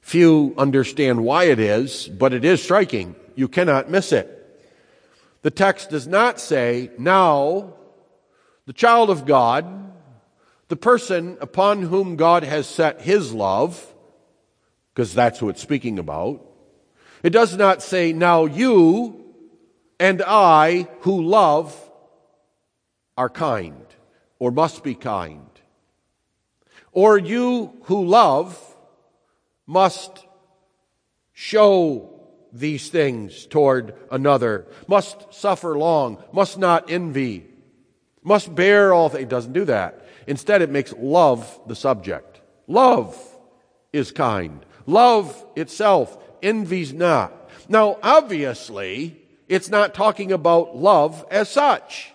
Few 0.00 0.54
understand 0.56 1.24
why 1.24 1.44
it 1.44 1.58
is, 1.58 2.08
but 2.08 2.32
it 2.32 2.44
is 2.44 2.62
striking. 2.62 3.16
You 3.34 3.48
cannot 3.48 3.90
miss 3.90 4.12
it. 4.12 4.32
The 5.42 5.50
text 5.50 5.90
does 5.90 6.06
not 6.06 6.40
say, 6.40 6.90
now, 6.98 7.74
the 8.66 8.72
child 8.72 9.10
of 9.10 9.26
God, 9.26 9.92
the 10.68 10.76
person 10.76 11.36
upon 11.40 11.82
whom 11.82 12.16
God 12.16 12.42
has 12.42 12.66
set 12.66 13.02
his 13.02 13.32
love, 13.32 13.94
because 14.92 15.14
that's 15.14 15.38
who 15.38 15.48
it's 15.48 15.62
speaking 15.62 15.98
about. 15.98 16.44
It 17.22 17.30
does 17.30 17.56
not 17.56 17.82
say, 17.82 18.12
now 18.12 18.46
you 18.46 19.25
and 19.98 20.22
I 20.26 20.88
who 21.00 21.22
love 21.22 21.74
are 23.16 23.30
kind 23.30 23.86
or 24.38 24.50
must 24.50 24.82
be 24.82 24.94
kind. 24.94 25.48
Or 26.92 27.18
you 27.18 27.76
who 27.84 28.04
love 28.04 28.58
must 29.66 30.24
show 31.32 32.12
these 32.52 32.88
things 32.88 33.46
toward 33.46 33.94
another, 34.10 34.66
must 34.88 35.32
suffer 35.32 35.76
long, 35.76 36.22
must 36.32 36.58
not 36.58 36.90
envy, 36.90 37.46
must 38.22 38.54
bear 38.54 38.92
all 38.92 39.08
things. 39.08 39.24
It 39.24 39.28
doesn't 39.28 39.52
do 39.52 39.66
that. 39.66 40.06
Instead, 40.26 40.62
it 40.62 40.70
makes 40.70 40.94
love 40.98 41.60
the 41.66 41.76
subject. 41.76 42.40
Love 42.66 43.16
is 43.92 44.10
kind. 44.10 44.64
Love 44.86 45.44
itself 45.54 46.16
envies 46.42 46.92
not. 46.92 47.50
Now, 47.68 47.98
obviously, 48.02 49.20
it's 49.48 49.68
not 49.68 49.94
talking 49.94 50.32
about 50.32 50.76
love 50.76 51.24
as 51.30 51.48
such. 51.48 52.12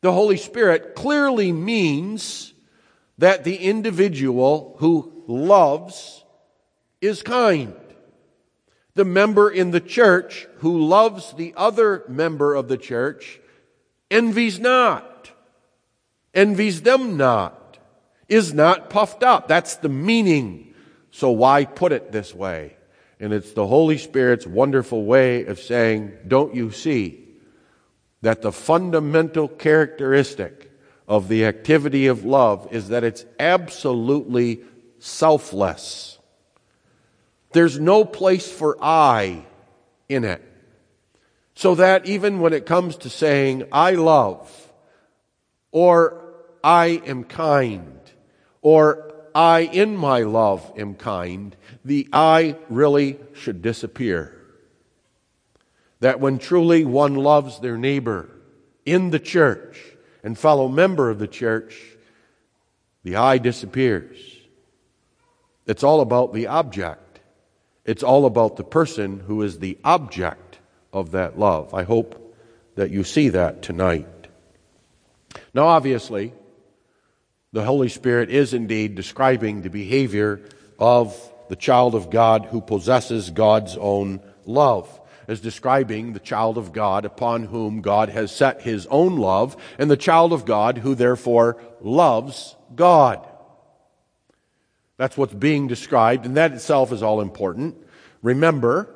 The 0.00 0.12
Holy 0.12 0.36
Spirit 0.36 0.94
clearly 0.94 1.52
means 1.52 2.52
that 3.18 3.44
the 3.44 3.56
individual 3.56 4.76
who 4.78 5.24
loves 5.26 6.24
is 7.00 7.22
kind. 7.22 7.74
The 8.94 9.04
member 9.04 9.50
in 9.50 9.70
the 9.70 9.80
church 9.80 10.46
who 10.58 10.86
loves 10.86 11.32
the 11.32 11.52
other 11.56 12.04
member 12.08 12.54
of 12.54 12.68
the 12.68 12.78
church 12.78 13.40
envies 14.10 14.60
not, 14.60 15.32
envies 16.32 16.82
them 16.82 17.16
not, 17.16 17.78
is 18.28 18.54
not 18.54 18.90
puffed 18.90 19.22
up. 19.22 19.48
That's 19.48 19.76
the 19.76 19.88
meaning 19.88 20.74
so 21.14 21.30
why 21.30 21.64
put 21.64 21.92
it 21.92 22.10
this 22.10 22.34
way? 22.34 22.76
And 23.24 23.32
it's 23.32 23.52
the 23.52 23.66
Holy 23.66 23.96
Spirit's 23.96 24.46
wonderful 24.46 25.06
way 25.06 25.46
of 25.46 25.58
saying, 25.58 26.12
don't 26.28 26.54
you 26.54 26.70
see 26.70 27.24
that 28.20 28.42
the 28.42 28.52
fundamental 28.52 29.48
characteristic 29.48 30.70
of 31.08 31.28
the 31.28 31.46
activity 31.46 32.06
of 32.08 32.26
love 32.26 32.68
is 32.70 32.90
that 32.90 33.02
it's 33.02 33.24
absolutely 33.40 34.60
selfless. 34.98 36.18
There's 37.52 37.80
no 37.80 38.04
place 38.04 38.52
for 38.52 38.76
I 38.82 39.46
in 40.06 40.24
it. 40.24 40.42
So 41.54 41.76
that 41.76 42.04
even 42.04 42.40
when 42.40 42.52
it 42.52 42.66
comes 42.66 42.94
to 42.96 43.08
saying, 43.08 43.64
I 43.72 43.92
love, 43.92 44.70
or 45.72 46.34
I 46.62 47.00
am 47.06 47.24
kind, 47.24 48.00
or 48.60 49.03
I 49.34 49.60
in 49.60 49.96
my 49.96 50.20
love 50.20 50.72
am 50.76 50.94
kind, 50.94 51.56
the 51.84 52.08
I 52.12 52.56
really 52.68 53.18
should 53.32 53.62
disappear. 53.62 54.40
That 56.00 56.20
when 56.20 56.38
truly 56.38 56.84
one 56.84 57.14
loves 57.14 57.60
their 57.60 57.76
neighbor 57.76 58.30
in 58.84 59.10
the 59.10 59.18
church 59.18 59.80
and 60.22 60.38
fellow 60.38 60.68
member 60.68 61.10
of 61.10 61.18
the 61.18 61.26
church, 61.26 61.80
the 63.02 63.16
I 63.16 63.38
disappears. 63.38 64.18
It's 65.66 65.82
all 65.82 66.00
about 66.00 66.32
the 66.32 66.46
object. 66.46 67.20
It's 67.84 68.02
all 68.02 68.26
about 68.26 68.56
the 68.56 68.64
person 68.64 69.20
who 69.20 69.42
is 69.42 69.58
the 69.58 69.78
object 69.84 70.58
of 70.92 71.10
that 71.12 71.38
love. 71.38 71.74
I 71.74 71.82
hope 71.82 72.36
that 72.76 72.90
you 72.90 73.04
see 73.04 73.30
that 73.30 73.62
tonight. 73.62 74.06
Now, 75.52 75.66
obviously, 75.66 76.32
the 77.54 77.62
Holy 77.62 77.88
Spirit 77.88 78.30
is 78.30 78.52
indeed 78.52 78.96
describing 78.96 79.62
the 79.62 79.70
behavior 79.70 80.40
of 80.76 81.16
the 81.48 81.54
child 81.54 81.94
of 81.94 82.10
God 82.10 82.46
who 82.46 82.60
possesses 82.60 83.30
God's 83.30 83.76
own 83.76 84.20
love, 84.44 85.00
as 85.28 85.40
describing 85.40 86.12
the 86.12 86.18
child 86.18 86.58
of 86.58 86.72
God 86.72 87.04
upon 87.04 87.44
whom 87.44 87.80
God 87.80 88.08
has 88.08 88.34
set 88.34 88.62
his 88.62 88.88
own 88.88 89.18
love, 89.18 89.56
and 89.78 89.88
the 89.88 89.96
child 89.96 90.32
of 90.32 90.44
God 90.44 90.78
who 90.78 90.96
therefore 90.96 91.62
loves 91.80 92.56
God. 92.74 93.24
That's 94.96 95.16
what's 95.16 95.32
being 95.32 95.68
described, 95.68 96.26
and 96.26 96.36
that 96.36 96.50
itself 96.50 96.90
is 96.90 97.04
all 97.04 97.20
important. 97.20 97.76
Remember, 98.20 98.92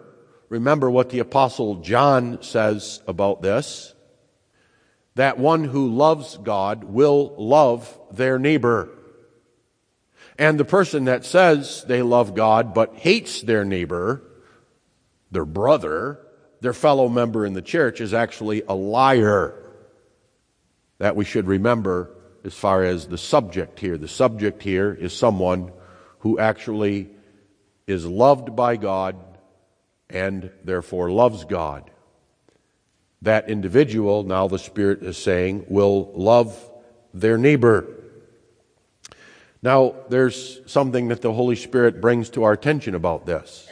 remember 0.48 0.90
what 0.90 1.10
the 1.10 1.20
apostle 1.20 1.76
John 1.76 2.42
says 2.42 3.02
about 3.06 3.40
this 3.40 3.94
that 5.18 5.36
one 5.36 5.64
who 5.64 5.88
loves 5.88 6.36
God 6.36 6.84
will 6.84 7.34
love 7.36 7.92
their 8.12 8.38
neighbor. 8.38 8.88
And 10.38 10.60
the 10.60 10.64
person 10.64 11.06
that 11.06 11.24
says 11.24 11.82
they 11.88 12.02
love 12.02 12.36
God 12.36 12.72
but 12.72 12.94
hates 12.94 13.42
their 13.42 13.64
neighbor, 13.64 14.22
their 15.32 15.44
brother, 15.44 16.20
their 16.60 16.72
fellow 16.72 17.08
member 17.08 17.44
in 17.44 17.52
the 17.52 17.62
church 17.62 18.00
is 18.00 18.14
actually 18.14 18.62
a 18.68 18.74
liar. 18.74 19.56
That 20.98 21.16
we 21.16 21.24
should 21.24 21.48
remember 21.48 22.12
as 22.44 22.54
far 22.54 22.84
as 22.84 23.08
the 23.08 23.18
subject 23.18 23.80
here. 23.80 23.98
The 23.98 24.06
subject 24.06 24.62
here 24.62 24.94
is 24.94 25.12
someone 25.12 25.72
who 26.20 26.38
actually 26.38 27.10
is 27.88 28.06
loved 28.06 28.54
by 28.54 28.76
God 28.76 29.16
and 30.08 30.52
therefore 30.62 31.10
loves 31.10 31.44
God 31.44 31.90
that 33.22 33.50
individual, 33.50 34.22
now 34.22 34.48
the 34.48 34.58
Spirit 34.58 35.02
is 35.02 35.16
saying, 35.16 35.66
will 35.68 36.12
love 36.14 36.56
their 37.12 37.36
neighbor. 37.36 37.86
Now, 39.60 39.94
there's 40.08 40.60
something 40.70 41.08
that 41.08 41.20
the 41.20 41.32
Holy 41.32 41.56
Spirit 41.56 42.00
brings 42.00 42.30
to 42.30 42.44
our 42.44 42.52
attention 42.52 42.94
about 42.94 43.26
this. 43.26 43.68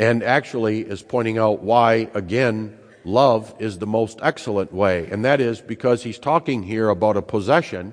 and 0.00 0.22
actually 0.22 0.80
is 0.80 1.02
pointing 1.02 1.36
out 1.36 1.60
why, 1.60 2.08
again, 2.14 2.78
love 3.04 3.54
is 3.58 3.78
the 3.78 3.86
most 3.86 4.18
excellent 4.22 4.72
way. 4.72 5.06
And 5.10 5.26
that 5.26 5.42
is 5.42 5.60
because 5.60 6.02
he's 6.02 6.18
talking 6.18 6.62
here 6.62 6.88
about 6.88 7.18
a 7.18 7.22
possession, 7.22 7.92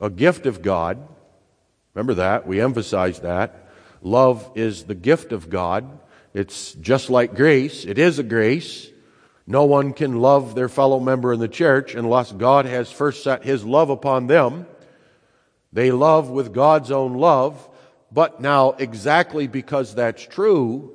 a 0.00 0.08
gift 0.08 0.46
of 0.46 0.62
God. 0.62 1.08
Remember 1.94 2.14
that? 2.14 2.46
We 2.46 2.60
emphasize 2.60 3.18
that. 3.20 3.68
Love 4.02 4.52
is 4.54 4.84
the 4.84 4.94
gift 4.94 5.32
of 5.32 5.50
God. 5.50 5.98
It's 6.32 6.74
just 6.74 7.10
like 7.10 7.34
grace. 7.34 7.84
It 7.84 7.98
is 7.98 8.20
a 8.20 8.22
grace. 8.22 8.88
No 9.52 9.64
one 9.66 9.92
can 9.92 10.18
love 10.18 10.54
their 10.54 10.70
fellow 10.70 10.98
member 10.98 11.30
in 11.30 11.38
the 11.38 11.46
church 11.46 11.94
unless 11.94 12.32
God 12.32 12.64
has 12.64 12.90
first 12.90 13.22
set 13.22 13.44
his 13.44 13.66
love 13.66 13.90
upon 13.90 14.26
them. 14.26 14.64
They 15.74 15.90
love 15.90 16.30
with 16.30 16.54
God's 16.54 16.90
own 16.90 17.12
love. 17.18 17.68
But 18.10 18.40
now, 18.40 18.70
exactly 18.70 19.48
because 19.48 19.94
that's 19.94 20.26
true, 20.26 20.94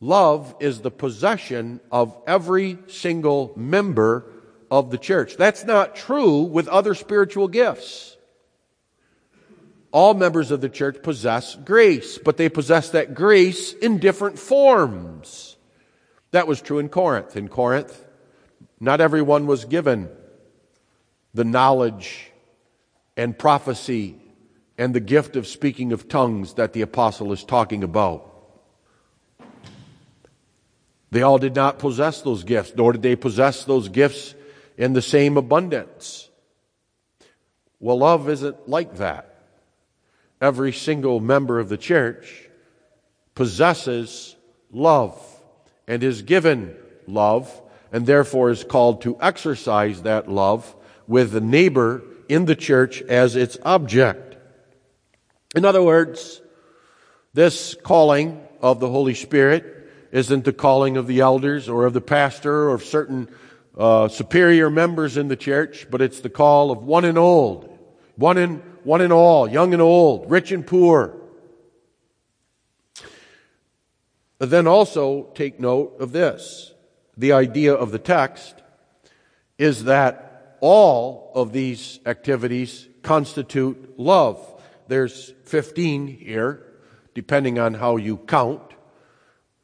love 0.00 0.54
is 0.58 0.80
the 0.80 0.90
possession 0.90 1.80
of 1.92 2.16
every 2.26 2.78
single 2.86 3.52
member 3.56 4.24
of 4.70 4.90
the 4.90 4.96
church. 4.96 5.36
That's 5.36 5.64
not 5.64 5.96
true 5.96 6.44
with 6.44 6.66
other 6.66 6.94
spiritual 6.94 7.48
gifts. 7.48 8.16
All 9.92 10.14
members 10.14 10.50
of 10.50 10.62
the 10.62 10.70
church 10.70 11.02
possess 11.02 11.56
grace, 11.56 12.16
but 12.16 12.38
they 12.38 12.48
possess 12.48 12.88
that 12.92 13.12
grace 13.12 13.74
in 13.74 13.98
different 13.98 14.38
forms. 14.38 15.57
That 16.30 16.46
was 16.46 16.60
true 16.60 16.78
in 16.78 16.88
Corinth. 16.88 17.36
In 17.36 17.48
Corinth, 17.48 18.04
not 18.80 19.00
everyone 19.00 19.46
was 19.46 19.64
given 19.64 20.08
the 21.34 21.44
knowledge 21.44 22.30
and 23.16 23.38
prophecy 23.38 24.16
and 24.76 24.94
the 24.94 25.00
gift 25.00 25.36
of 25.36 25.46
speaking 25.46 25.92
of 25.92 26.08
tongues 26.08 26.54
that 26.54 26.72
the 26.72 26.82
apostle 26.82 27.32
is 27.32 27.44
talking 27.44 27.82
about. 27.82 28.24
They 31.10 31.22
all 31.22 31.38
did 31.38 31.54
not 31.54 31.78
possess 31.78 32.20
those 32.20 32.44
gifts, 32.44 32.72
nor 32.76 32.92
did 32.92 33.02
they 33.02 33.16
possess 33.16 33.64
those 33.64 33.88
gifts 33.88 34.34
in 34.76 34.92
the 34.92 35.02
same 35.02 35.36
abundance. 35.36 36.28
Well, 37.80 37.98
love 37.98 38.28
isn't 38.28 38.68
like 38.68 38.96
that. 38.96 39.34
Every 40.40 40.72
single 40.72 41.18
member 41.18 41.58
of 41.58 41.68
the 41.68 41.78
church 41.78 42.48
possesses 43.34 44.36
love 44.70 45.37
and 45.88 46.04
is 46.04 46.22
given 46.22 46.76
love 47.08 47.60
and 47.90 48.06
therefore 48.06 48.50
is 48.50 48.62
called 48.62 49.02
to 49.02 49.16
exercise 49.20 50.02
that 50.02 50.30
love 50.30 50.76
with 51.08 51.32
the 51.32 51.40
neighbor 51.40 52.02
in 52.28 52.44
the 52.44 52.54
church 52.54 53.00
as 53.02 53.34
its 53.34 53.56
object. 53.64 54.36
In 55.56 55.64
other 55.64 55.82
words, 55.82 56.42
this 57.32 57.74
calling 57.82 58.46
of 58.60 58.78
the 58.78 58.88
Holy 58.88 59.14
Spirit 59.14 59.90
isn't 60.12 60.44
the 60.44 60.52
calling 60.52 60.96
of 60.98 61.06
the 61.06 61.20
elders 61.20 61.68
or 61.68 61.86
of 61.86 61.94
the 61.94 62.00
pastor 62.00 62.68
or 62.68 62.74
of 62.74 62.84
certain 62.84 63.28
uh, 63.76 64.08
superior 64.08 64.68
members 64.68 65.16
in 65.16 65.28
the 65.28 65.36
church, 65.36 65.86
but 65.90 66.02
it's 66.02 66.20
the 66.20 66.28
call 66.28 66.70
of 66.70 66.82
one 66.82 67.04
and 67.04 67.16
old, 67.16 67.78
one 68.16 68.36
and 68.36 68.62
one 68.84 69.00
and 69.00 69.12
all, 69.12 69.48
young 69.48 69.72
and 69.72 69.82
old, 69.82 70.30
rich 70.30 70.52
and 70.52 70.66
poor, 70.66 71.17
Then 74.38 74.66
also 74.66 75.30
take 75.34 75.58
note 75.58 75.96
of 75.98 76.12
this. 76.12 76.72
The 77.16 77.32
idea 77.32 77.74
of 77.74 77.90
the 77.90 77.98
text 77.98 78.54
is 79.58 79.84
that 79.84 80.56
all 80.60 81.32
of 81.34 81.52
these 81.52 81.98
activities 82.06 82.88
constitute 83.02 83.98
love. 83.98 84.40
There's 84.86 85.32
15 85.44 86.06
here, 86.06 86.64
depending 87.14 87.58
on 87.58 87.74
how 87.74 87.96
you 87.96 88.16
count. 88.18 88.62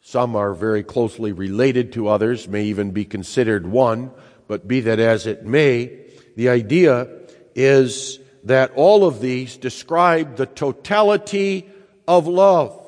Some 0.01 0.37
are 0.37 0.53
very 0.53 0.83
closely 0.83 1.33
related 1.33 1.93
to 1.93 2.09
others, 2.09 2.49
may 2.49 2.65
even 2.65 2.91
be 2.91 3.05
considered 3.05 3.67
one, 3.67 4.11
but 4.49 4.69
be 4.69 4.81
that 4.81 4.99
as 4.99 5.27
it 5.27 5.47
may, 5.47 6.01
the 6.37 6.49
idea 6.49 7.09
is 7.55 8.19
that 8.43 8.73
all 8.73 9.07
of 9.07 9.21
these 9.21 9.57
describe 9.57 10.37
the 10.37 10.47
totality 10.47 11.71
of 12.07 12.27
love 12.27 12.84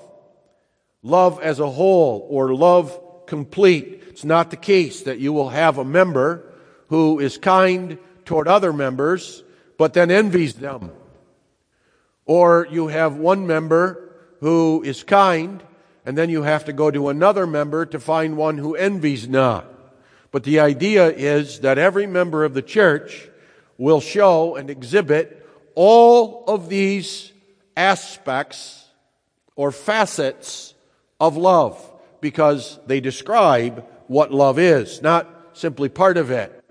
love 1.06 1.40
as 1.40 1.60
a 1.60 1.70
whole 1.70 2.26
or 2.28 2.54
love 2.54 3.26
complete. 3.26 4.02
It's 4.08 4.24
not 4.24 4.50
the 4.50 4.56
case 4.56 5.02
that 5.02 5.18
you 5.18 5.32
will 5.32 5.50
have 5.50 5.78
a 5.78 5.84
member 5.84 6.52
who 6.88 7.20
is 7.20 7.38
kind 7.38 7.98
toward 8.24 8.48
other 8.48 8.72
members, 8.72 9.44
but 9.78 9.94
then 9.94 10.10
envies 10.10 10.54
them. 10.54 10.90
Or 12.24 12.66
you 12.70 12.88
have 12.88 13.16
one 13.16 13.46
member 13.46 14.14
who 14.40 14.82
is 14.82 15.04
kind, 15.04 15.62
and 16.04 16.18
then 16.18 16.28
you 16.28 16.42
have 16.42 16.64
to 16.64 16.72
go 16.72 16.90
to 16.90 17.08
another 17.08 17.46
member 17.46 17.86
to 17.86 18.00
find 18.00 18.36
one 18.36 18.58
who 18.58 18.74
envies 18.74 19.28
not. 19.28 19.72
But 20.32 20.42
the 20.42 20.60
idea 20.60 21.08
is 21.08 21.60
that 21.60 21.78
every 21.78 22.06
member 22.06 22.44
of 22.44 22.52
the 22.52 22.62
church 22.62 23.28
will 23.78 24.00
show 24.00 24.56
and 24.56 24.70
exhibit 24.70 25.46
all 25.74 26.44
of 26.48 26.68
these 26.68 27.32
aspects 27.76 28.84
or 29.54 29.70
facets 29.70 30.74
of 31.20 31.36
love 31.36 31.92
because 32.20 32.78
they 32.86 33.00
describe 33.00 33.86
what 34.06 34.32
love 34.32 34.58
is, 34.58 35.02
not 35.02 35.28
simply 35.52 35.88
part 35.88 36.16
of 36.16 36.30
it 36.30 36.64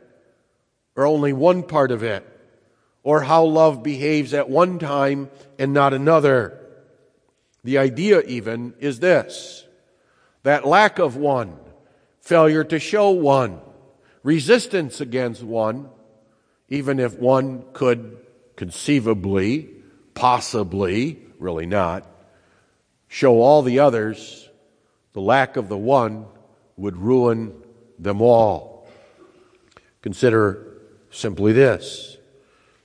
or 0.96 1.06
only 1.06 1.34
one 1.34 1.64
part 1.64 1.92
of 1.92 2.04
it 2.04 2.26
or 3.04 3.22
how 3.22 3.44
love 3.44 3.84
behaves 3.84 4.34
at 4.34 4.50
one 4.50 4.80
time 4.80 5.30
and 5.60 5.74
not 5.74 5.94
another. 5.94 6.60
The 7.64 7.78
idea 7.78 8.22
even 8.22 8.74
is 8.80 9.00
this 9.00 9.66
that 10.44 10.66
lack 10.66 11.00
of 11.00 11.16
one, 11.16 11.58
failure 12.22 12.64
to 12.64 12.80
show 12.80 13.10
one, 13.10 13.60
resistance 14.22 15.02
against 15.02 15.42
one, 15.42 15.90
even 16.70 17.00
if 17.00 17.18
one 17.18 17.64
could 17.74 18.18
conceivably, 18.56 19.70
possibly, 20.14 21.20
really 21.40 21.66
not, 21.66 22.08
show 23.15 23.39
all 23.39 23.62
the 23.62 23.80
others, 23.80 24.49
the 25.13 25.21
lack 25.21 25.56
of 25.56 25.69
the 25.69 25.78
one 25.78 26.25
would 26.75 26.97
ruin 26.97 27.54
them 27.97 28.21
all. 28.21 28.89
Consider 30.01 30.82
simply 31.12 31.54
this. 31.54 32.17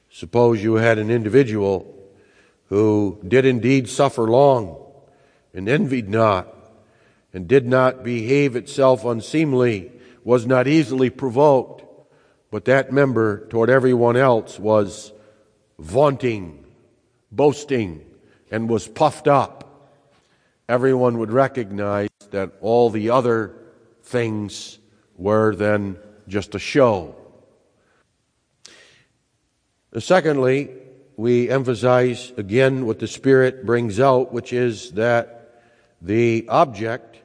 Suppose 0.08 0.62
you 0.62 0.74
had 0.74 0.98
an 0.98 1.10
individual 1.10 2.00
who 2.66 3.20
did 3.26 3.44
indeed 3.44 3.88
suffer 3.88 4.22
long 4.28 4.80
and 5.52 5.68
envied 5.68 6.08
not 6.08 6.54
and 7.32 7.48
did 7.48 7.66
not 7.66 8.04
behave 8.04 8.54
itself 8.54 9.04
unseemly, 9.04 9.90
was 10.22 10.46
not 10.46 10.68
easily 10.68 11.10
provoked, 11.10 11.82
but 12.52 12.66
that 12.66 12.92
member 12.92 13.48
toward 13.48 13.68
everyone 13.68 14.16
else 14.16 14.60
was 14.60 15.12
vaunting, 15.80 16.64
boasting, 17.32 18.06
and 18.48 18.68
was 18.68 18.86
puffed 18.86 19.26
up 19.26 19.66
everyone 20.70 21.18
would 21.18 21.32
recognize 21.32 22.08
that 22.30 22.52
all 22.60 22.90
the 22.90 23.10
other 23.10 23.52
things 24.04 24.78
were 25.16 25.54
then 25.56 25.98
just 26.28 26.54
a 26.54 26.60
show. 26.60 27.16
Secondly, 29.98 30.70
we 31.16 31.50
emphasize 31.50 32.32
again 32.36 32.86
what 32.86 33.00
the 33.00 33.08
Spirit 33.08 33.66
brings 33.66 33.98
out, 33.98 34.32
which 34.32 34.52
is 34.52 34.92
that 34.92 35.60
the 36.00 36.46
object 36.48 37.18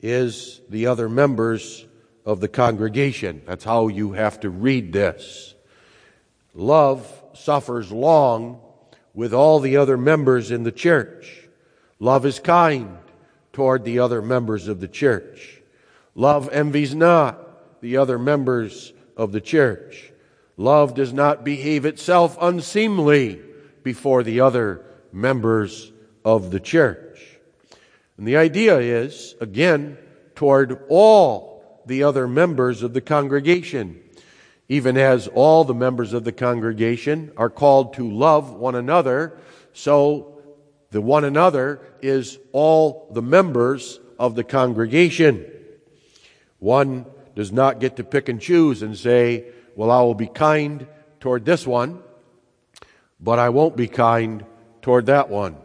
is 0.00 0.60
the 0.68 0.86
other 0.86 1.08
members 1.08 1.86
of 2.26 2.40
the 2.40 2.48
congregation. 2.48 3.40
That's 3.46 3.64
how 3.64 3.88
you 3.88 4.12
have 4.12 4.40
to 4.40 4.50
read 4.50 4.92
this. 4.92 5.54
Love 6.54 7.10
suffers 7.32 7.90
long 7.90 8.60
with 9.14 9.32
all 9.32 9.58
the 9.58 9.78
other 9.78 9.96
members 9.96 10.50
in 10.50 10.64
the 10.64 10.72
church. 10.72 11.43
Love 11.98 12.26
is 12.26 12.38
kind 12.38 12.98
toward 13.52 13.84
the 13.84 13.98
other 13.98 14.20
members 14.20 14.68
of 14.68 14.80
the 14.80 14.88
church. 14.88 15.62
Love 16.14 16.48
envies 16.50 16.94
not 16.94 17.80
the 17.80 17.96
other 17.96 18.18
members 18.18 18.92
of 19.16 19.32
the 19.32 19.40
church. 19.40 20.12
Love 20.56 20.94
does 20.94 21.12
not 21.12 21.44
behave 21.44 21.84
itself 21.84 22.36
unseemly 22.40 23.40
before 23.82 24.22
the 24.22 24.40
other 24.40 24.84
members 25.12 25.92
of 26.24 26.50
the 26.50 26.60
church. 26.60 27.20
And 28.16 28.26
the 28.26 28.36
idea 28.36 28.78
is, 28.78 29.34
again, 29.40 29.98
toward 30.34 30.84
all 30.88 31.82
the 31.86 32.02
other 32.02 32.26
members 32.26 32.82
of 32.82 32.94
the 32.94 33.00
congregation. 33.00 34.00
Even 34.68 34.96
as 34.96 35.28
all 35.28 35.64
the 35.64 35.74
members 35.74 36.12
of 36.12 36.24
the 36.24 36.32
congregation 36.32 37.32
are 37.36 37.50
called 37.50 37.94
to 37.94 38.10
love 38.10 38.52
one 38.52 38.74
another, 38.74 39.38
so 39.72 40.33
the 40.94 41.00
one 41.00 41.24
another 41.24 41.80
is 42.02 42.38
all 42.52 43.08
the 43.10 43.20
members 43.20 43.98
of 44.16 44.36
the 44.36 44.44
congregation. 44.44 45.44
One 46.60 47.06
does 47.34 47.50
not 47.50 47.80
get 47.80 47.96
to 47.96 48.04
pick 48.04 48.28
and 48.28 48.40
choose 48.40 48.80
and 48.80 48.96
say, 48.96 49.46
well, 49.74 49.90
I 49.90 50.02
will 50.02 50.14
be 50.14 50.28
kind 50.28 50.86
toward 51.18 51.44
this 51.44 51.66
one, 51.66 52.00
but 53.18 53.40
I 53.40 53.48
won't 53.48 53.76
be 53.76 53.88
kind 53.88 54.44
toward 54.82 55.06
that 55.06 55.30
one. 55.30 55.56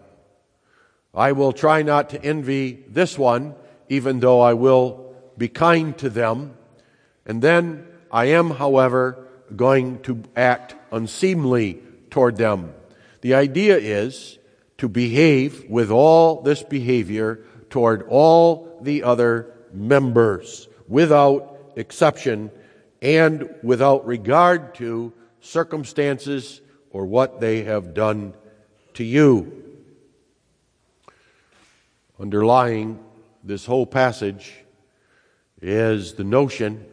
I 1.14 1.34
will 1.34 1.54
try 1.54 1.84
not 1.84 2.10
to 2.10 2.26
envy 2.26 2.84
this 2.88 3.16
one, 3.16 3.54
even 3.88 4.22
though 4.22 4.42
I 4.42 4.56
will 4.56 5.14
be 5.38 5.48
kind 5.48 5.96
to 6.00 6.10
them. 6.10 6.58
And 7.28 7.40
then 7.40 7.86
I 8.12 8.26
am, 8.30 8.50
however, 8.50 9.28
going 9.56 10.02
to 10.02 10.24
act 10.36 10.74
unseemly 10.92 11.84
toward 12.10 12.38
them. 12.38 12.74
The 13.22 13.36
idea 13.36 13.78
is 13.78 14.39
to 14.80 14.90
behave 14.90 15.70
with 15.70 15.92
all 15.92 16.42
this 16.42 16.64
behavior 16.64 17.42
toward 17.70 18.04
all 18.10 18.80
the 18.82 19.04
other 19.04 19.54
members 19.74 20.68
without 20.88 21.74
exception 21.76 22.50
and 23.02 23.54
without 23.62 24.06
regard 24.08 24.74
to 24.76 25.14
circumstances 25.42 26.62
or 26.92 27.06
what 27.06 27.40
they 27.40 27.64
have 27.64 27.94
done 27.94 28.34
to 28.94 29.04
you. 29.04 29.64
Underlying 32.20 33.00
this 33.44 33.66
whole 33.66 33.86
passage 33.86 34.54
is 35.62 36.14
the 36.14 36.24
notion 36.24 36.86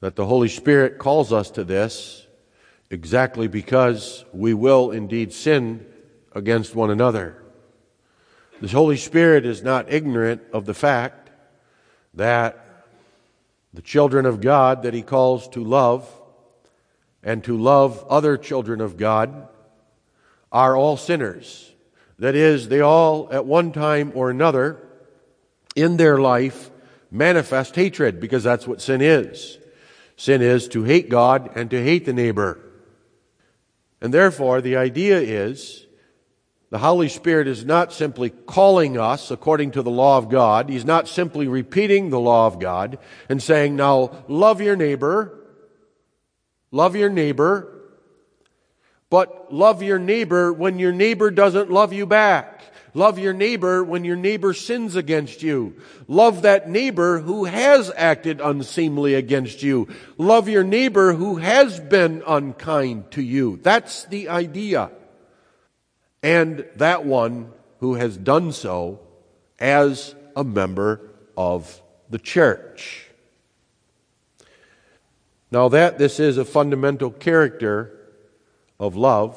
that 0.00 0.16
the 0.16 0.26
Holy 0.26 0.48
Spirit 0.48 0.98
calls 0.98 1.32
us 1.32 1.50
to 1.52 1.64
this 1.64 2.26
exactly 2.90 3.46
because 3.46 4.24
we 4.32 4.52
will 4.52 4.90
indeed 4.90 5.32
sin 5.32 5.86
against 6.34 6.74
one 6.74 6.90
another. 6.90 7.42
The 8.60 8.68
Holy 8.68 8.96
Spirit 8.96 9.44
is 9.44 9.62
not 9.62 9.92
ignorant 9.92 10.42
of 10.52 10.66
the 10.66 10.74
fact 10.74 11.30
that 12.14 12.58
the 13.74 13.82
children 13.82 14.26
of 14.26 14.40
God 14.40 14.82
that 14.82 14.94
He 14.94 15.02
calls 15.02 15.48
to 15.48 15.64
love 15.64 16.08
and 17.22 17.42
to 17.44 17.56
love 17.56 18.04
other 18.08 18.36
children 18.36 18.80
of 18.80 18.96
God 18.96 19.48
are 20.50 20.76
all 20.76 20.96
sinners. 20.96 21.72
That 22.18 22.34
is, 22.34 22.68
they 22.68 22.80
all, 22.80 23.28
at 23.32 23.46
one 23.46 23.72
time 23.72 24.12
or 24.14 24.30
another, 24.30 24.78
in 25.74 25.96
their 25.96 26.18
life, 26.18 26.70
manifest 27.10 27.74
hatred, 27.74 28.20
because 28.20 28.44
that's 28.44 28.66
what 28.66 28.80
sin 28.82 29.00
is. 29.00 29.58
Sin 30.16 30.42
is 30.42 30.68
to 30.68 30.84
hate 30.84 31.08
God 31.08 31.50
and 31.56 31.70
to 31.70 31.82
hate 31.82 32.04
the 32.04 32.12
neighbor. 32.12 32.60
And 34.00 34.12
therefore, 34.12 34.60
the 34.60 34.76
idea 34.76 35.18
is 35.18 35.86
the 36.72 36.78
Holy 36.78 37.10
Spirit 37.10 37.48
is 37.48 37.66
not 37.66 37.92
simply 37.92 38.30
calling 38.30 38.96
us 38.96 39.30
according 39.30 39.72
to 39.72 39.82
the 39.82 39.90
law 39.90 40.16
of 40.16 40.30
God. 40.30 40.70
He's 40.70 40.86
not 40.86 41.06
simply 41.06 41.46
repeating 41.46 42.08
the 42.08 42.18
law 42.18 42.46
of 42.46 42.58
God 42.58 42.98
and 43.28 43.42
saying, 43.42 43.76
now 43.76 44.24
love 44.26 44.62
your 44.62 44.74
neighbor, 44.74 45.38
love 46.70 46.96
your 46.96 47.10
neighbor, 47.10 47.68
but 49.10 49.52
love 49.52 49.82
your 49.82 49.98
neighbor 49.98 50.50
when 50.50 50.78
your 50.78 50.92
neighbor 50.92 51.30
doesn't 51.30 51.70
love 51.70 51.92
you 51.92 52.06
back. 52.06 52.62
Love 52.94 53.18
your 53.18 53.34
neighbor 53.34 53.84
when 53.84 54.06
your 54.06 54.16
neighbor 54.16 54.54
sins 54.54 54.96
against 54.96 55.42
you. 55.42 55.76
Love 56.08 56.40
that 56.40 56.70
neighbor 56.70 57.18
who 57.18 57.44
has 57.44 57.92
acted 57.94 58.40
unseemly 58.40 59.12
against 59.12 59.62
you. 59.62 59.88
Love 60.16 60.48
your 60.48 60.64
neighbor 60.64 61.12
who 61.12 61.36
has 61.36 61.78
been 61.80 62.22
unkind 62.26 63.10
to 63.10 63.20
you. 63.20 63.58
That's 63.62 64.04
the 64.06 64.30
idea. 64.30 64.90
And 66.22 66.64
that 66.76 67.04
one 67.04 67.52
who 67.80 67.94
has 67.94 68.16
done 68.16 68.52
so 68.52 69.00
as 69.58 70.14
a 70.36 70.44
member 70.44 71.10
of 71.36 71.80
the 72.10 72.18
church. 72.18 73.06
Now 75.50 75.68
that 75.68 75.98
this 75.98 76.20
is 76.20 76.38
a 76.38 76.44
fundamental 76.44 77.10
character 77.10 77.98
of 78.78 78.96
love 78.96 79.36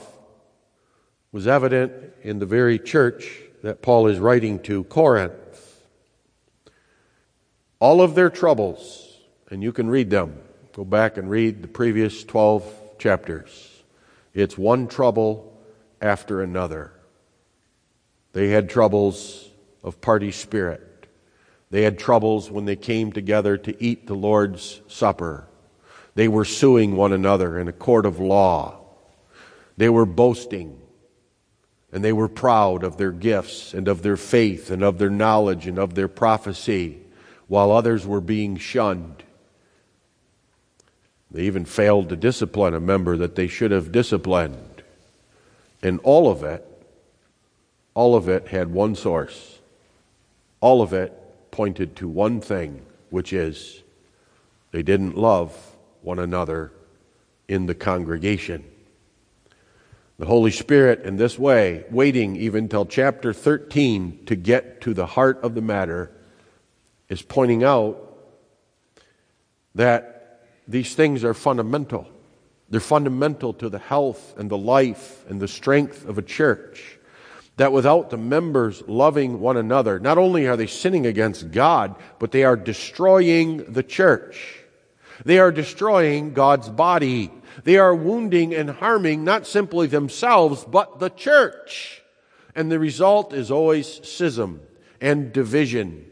was 1.31 1.47
evident 1.47 1.91
in 2.23 2.39
the 2.39 2.45
very 2.45 2.79
church 2.79 3.41
that 3.63 3.81
Paul 3.81 4.07
is 4.07 4.19
writing 4.19 4.59
to 4.59 4.83
Corinth. 4.85 5.83
All 7.79 8.01
of 8.01 8.15
their 8.15 8.29
troubles, 8.29 9.17
and 9.49 9.61
you 9.61 9.73
can 9.73 9.89
read 9.89 10.09
them, 10.09 10.39
go 10.71 10.85
back 10.85 11.17
and 11.17 11.29
read 11.29 11.61
the 11.61 11.67
previous 11.67 12.23
12 12.23 12.97
chapters. 12.97 13.83
It's 14.33 14.57
one 14.57 14.87
trouble 14.87 15.54
after 16.05 16.41
another. 16.41 16.91
They 18.33 18.49
had 18.49 18.69
troubles 18.69 19.49
of 19.83 20.01
party 20.01 20.31
spirit. 20.31 21.07
They 21.71 21.81
had 21.81 21.97
troubles 21.97 22.51
when 22.51 22.65
they 22.65 22.75
came 22.75 23.11
together 23.11 23.57
to 23.57 23.83
eat 23.83 24.07
the 24.07 24.13
Lord's 24.13 24.81
Supper. 24.87 25.47
They 26.13 26.27
were 26.27 26.45
suing 26.45 26.95
one 26.95 27.11
another 27.11 27.59
in 27.59 27.67
a 27.67 27.73
court 27.73 28.05
of 28.05 28.19
law. 28.19 28.79
They 29.77 29.89
were 29.89 30.05
boasting 30.05 30.79
and 31.91 32.03
they 32.03 32.11
were 32.11 32.27
proud 32.27 32.83
of 32.83 32.97
their 32.97 33.13
gifts 33.13 33.73
and 33.73 33.87
of 33.87 34.01
their 34.01 34.17
faith 34.17 34.69
and 34.69 34.83
of 34.83 34.97
their 34.97 35.09
knowledge 35.09 35.65
and 35.65 35.79
of 35.79 35.95
their 35.95 36.09
prophecy, 36.09 36.99
while 37.47 37.71
others 37.71 38.05
were 38.05 38.19
being 38.19 38.57
shunned. 38.57 39.23
They 41.31 41.43
even 41.43 41.63
failed 41.63 42.09
to 42.09 42.17
discipline 42.17 42.73
a 42.73 42.81
member 42.81 43.15
that 43.15 43.35
they 43.35 43.47
should 43.47 43.71
have 43.71 43.93
disciplined. 43.93 44.74
And 45.81 45.99
all 46.03 46.29
of 46.29 46.43
it, 46.43 46.65
all 47.93 48.15
of 48.15 48.27
it 48.29 48.47
had 48.47 48.71
one 48.71 48.95
source. 48.95 49.59
All 50.61 50.81
of 50.81 50.93
it 50.93 51.13
pointed 51.51 51.95
to 51.97 52.07
one 52.07 52.41
thing, 52.41 52.85
which 53.09 53.31
is 53.31 53.83
they 54.71 54.83
didn't 54.83 55.17
love 55.17 55.55
one 56.01 56.19
another 56.19 56.71
in 57.47 57.65
the 57.65 57.75
congregation. 57.75 58.63
The 60.17 60.25
Holy 60.25 60.51
Spirit, 60.51 61.01
in 61.01 61.17
this 61.17 61.37
way, 61.37 61.83
waiting 61.91 62.35
even 62.37 62.69
till 62.69 62.85
chapter 62.85 63.33
13 63.33 64.25
to 64.27 64.35
get 64.35 64.81
to 64.81 64.93
the 64.93 65.05
heart 65.05 65.43
of 65.43 65.55
the 65.55 65.61
matter, 65.61 66.11
is 67.09 67.21
pointing 67.21 67.63
out 67.63 68.01
that 69.75 70.41
these 70.67 70.95
things 70.95 71.23
are 71.23 71.33
fundamental. 71.33 72.07
They're 72.69 72.79
fundamental 72.79 73.53
to 73.55 73.69
the 73.69 73.79
health 73.79 74.35
and 74.37 74.49
the 74.49 74.57
life 74.57 75.25
and 75.29 75.39
the 75.39 75.47
strength 75.47 76.07
of 76.07 76.17
a 76.17 76.23
church. 76.23 76.97
That 77.57 77.71
without 77.71 78.09
the 78.09 78.17
members 78.17 78.83
loving 78.87 79.39
one 79.39 79.55
another, 79.55 79.99
not 79.99 80.17
only 80.17 80.47
are 80.47 80.57
they 80.57 80.67
sinning 80.67 81.05
against 81.05 81.51
God, 81.51 81.95
but 82.19 82.31
they 82.31 82.43
are 82.43 82.57
destroying 82.57 83.71
the 83.71 83.83
church. 83.83 84.59
They 85.23 85.39
are 85.39 85.51
destroying 85.51 86.33
God's 86.33 86.67
body. 86.67 87.31
They 87.63 87.77
are 87.77 87.95
wounding 87.95 88.53
and 88.53 88.69
harming 88.69 89.23
not 89.23 89.47
simply 89.47 89.87
themselves, 89.87 90.65
but 90.65 90.99
the 90.99 91.09
church. 91.09 92.01
And 92.55 92.69
the 92.69 92.79
result 92.79 93.33
is 93.33 93.51
always 93.51 94.01
schism 94.03 94.59
and 94.99 95.31
division 95.31 96.05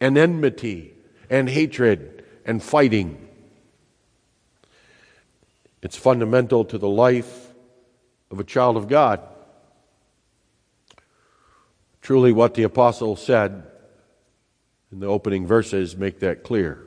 and 0.00 0.16
enmity 0.16 0.94
and 1.28 1.48
hatred 1.48 2.24
and 2.46 2.62
fighting. 2.62 3.25
It's 5.82 5.96
fundamental 5.96 6.64
to 6.66 6.78
the 6.78 6.88
life 6.88 7.52
of 8.30 8.40
a 8.40 8.44
child 8.44 8.76
of 8.76 8.88
God. 8.88 9.20
Truly, 12.00 12.32
what 12.32 12.54
the 12.54 12.62
apostle 12.62 13.16
said 13.16 13.64
in 14.92 15.00
the 15.00 15.06
opening 15.06 15.46
verses 15.46 15.96
make 15.96 16.20
that 16.20 16.44
clear. 16.44 16.82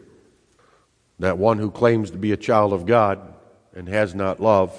That 1.19 1.37
one 1.37 1.59
who 1.59 1.71
claims 1.71 2.11
to 2.11 2.17
be 2.17 2.31
a 2.31 2.37
child 2.37 2.71
of 2.71 2.85
God 2.85 3.33
and 3.75 3.87
has 3.89 4.15
not 4.15 4.39
love 4.39 4.73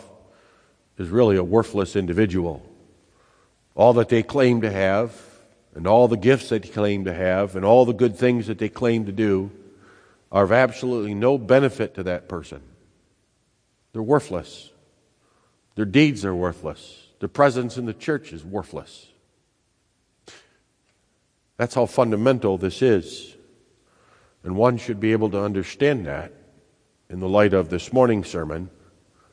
is 0.99 1.09
really 1.09 1.37
a 1.37 1.45
worthless 1.45 1.97
individual. 1.97 2.67
All 3.75 3.93
that 3.95 4.09
they 4.09 4.23
claim 4.23 4.63
to 4.63 4.71
have, 4.71 5.15
and 5.75 5.87
all 5.87 6.09
the 6.09 6.17
gifts 6.17 6.49
that 6.49 6.63
they 6.63 6.69
claim 6.69 7.05
to 7.05 7.15
have, 7.15 7.57
and 7.57 7.65
all 7.65 7.85
the 7.85 7.93
good 7.93 8.17
things 8.17 8.47
that 8.49 8.59
they 8.59 8.69
claim 8.69 9.07
to 9.07 9.13
do 9.13 9.51
are 10.33 10.45
of 10.45 10.53
absolutely 10.53 11.15
no 11.15 11.39
benefit 11.39 11.95
to 11.95 12.03
that 12.03 12.29
person. 12.29 12.63
They're 13.93 14.03
worthless. 14.03 14.71
Their 15.75 15.85
deeds 15.85 16.25
are 16.25 16.35
worthless. 16.35 17.09
Their 17.21 17.29
presence 17.29 17.77
in 17.77 17.87
the 17.87 17.95
church 17.95 18.33
is 18.33 18.45
worthless. 18.45 19.09
That's 21.57 21.75
how 21.75 21.87
fundamental 21.87 22.57
this 22.57 22.81
is. 22.83 23.37
And 24.43 24.57
one 24.57 24.79
should 24.79 25.01
be 25.01 25.13
able 25.13 25.31
to 25.31 25.43
understand 25.43 26.07
that 26.07 26.33
in 27.11 27.21
the 27.21 27.29
light 27.29 27.53
of 27.53 27.69
this 27.69 27.93
morning's 27.93 28.29
sermon 28.29 28.71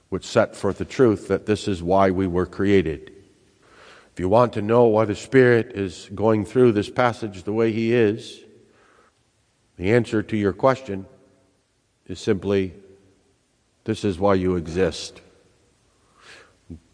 which 0.09 0.25
set 0.25 0.55
forth 0.55 0.77
the 0.77 0.85
truth 0.85 1.27
that 1.27 1.45
this 1.45 1.67
is 1.67 1.83
why 1.83 2.11
we 2.11 2.27
were 2.27 2.45
created. 2.45 3.11
If 4.11 4.19
you 4.19 4.29
want 4.29 4.53
to 4.53 4.61
know 4.61 4.85
why 4.85 5.05
the 5.05 5.15
Spirit 5.15 5.73
is 5.73 6.09
going 6.15 6.45
through 6.45 6.71
this 6.71 6.89
passage 6.89 7.43
the 7.43 7.53
way 7.53 7.71
He 7.71 7.93
is, 7.93 8.43
the 9.75 9.91
answer 9.91 10.23
to 10.23 10.37
your 10.37 10.53
question 10.53 11.05
is 12.07 12.19
simply 12.19 12.73
this 13.87 14.03
is 14.03 14.19
why 14.19 14.33
you 14.33 14.57
exist. 14.57 15.21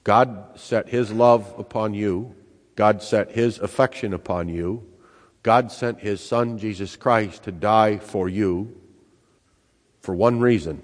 God 0.03 0.60
set 0.60 0.89
His 0.89 1.12
love 1.12 1.51
upon 1.58 1.95
you, 1.95 2.36
God 2.75 3.01
set 3.01 3.32
His 3.32 3.58
affection 3.58 4.13
upon 4.13 4.47
you, 4.47 4.88
God 5.41 5.71
sent 5.71 6.01
His 6.01 6.21
Son, 6.21 6.60
Jesus 6.60 6.95
Christ, 6.95 7.43
to 7.43 7.51
die 7.51 7.97
for 7.97 8.29
you 8.29 8.79
for 10.01 10.13
one 10.13 10.39
reason 10.39 10.84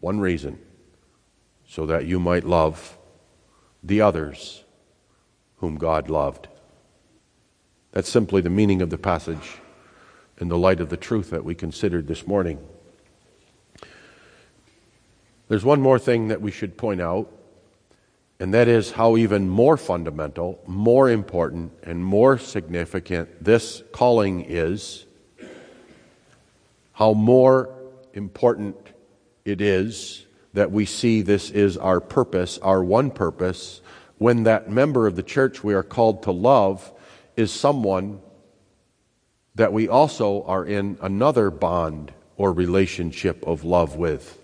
one 0.00 0.18
reason 0.20 0.58
so 1.66 1.86
that 1.86 2.04
you 2.04 2.18
might 2.20 2.44
love 2.44 2.98
the 3.82 4.00
others 4.00 4.64
whom 5.58 5.76
God 5.76 6.10
loved. 6.10 6.48
That's 7.92 8.10
simply 8.10 8.42
the 8.42 8.50
meaning 8.50 8.82
of 8.82 8.90
the 8.90 8.98
passage 8.98 9.58
in 10.38 10.48
the 10.48 10.58
light 10.58 10.80
of 10.80 10.90
the 10.90 10.98
truth 10.98 11.30
that 11.30 11.44
we 11.44 11.54
considered 11.54 12.06
this 12.06 12.26
morning. 12.26 12.58
There's 15.48 15.64
one 15.64 15.80
more 15.80 15.98
thing 15.98 16.28
that 16.28 16.40
we 16.40 16.50
should 16.50 16.76
point 16.76 17.00
out, 17.00 17.30
and 18.40 18.54
that 18.54 18.66
is 18.66 18.92
how 18.92 19.16
even 19.16 19.48
more 19.48 19.76
fundamental, 19.76 20.62
more 20.66 21.10
important, 21.10 21.72
and 21.82 22.04
more 22.04 22.38
significant 22.38 23.44
this 23.44 23.82
calling 23.92 24.44
is. 24.48 25.04
How 26.92 27.12
more 27.12 27.74
important 28.14 28.76
it 29.44 29.60
is 29.60 30.26
that 30.54 30.70
we 30.70 30.86
see 30.86 31.20
this 31.20 31.50
is 31.50 31.76
our 31.76 32.00
purpose, 32.00 32.58
our 32.58 32.82
one 32.82 33.10
purpose, 33.10 33.82
when 34.18 34.44
that 34.44 34.70
member 34.70 35.06
of 35.06 35.16
the 35.16 35.22
church 35.22 35.62
we 35.62 35.74
are 35.74 35.82
called 35.82 36.22
to 36.22 36.30
love 36.30 36.90
is 37.36 37.52
someone 37.52 38.20
that 39.56 39.72
we 39.72 39.88
also 39.88 40.42
are 40.44 40.64
in 40.64 40.96
another 41.02 41.50
bond 41.50 42.12
or 42.36 42.52
relationship 42.52 43.44
of 43.46 43.64
love 43.64 43.96
with. 43.96 44.38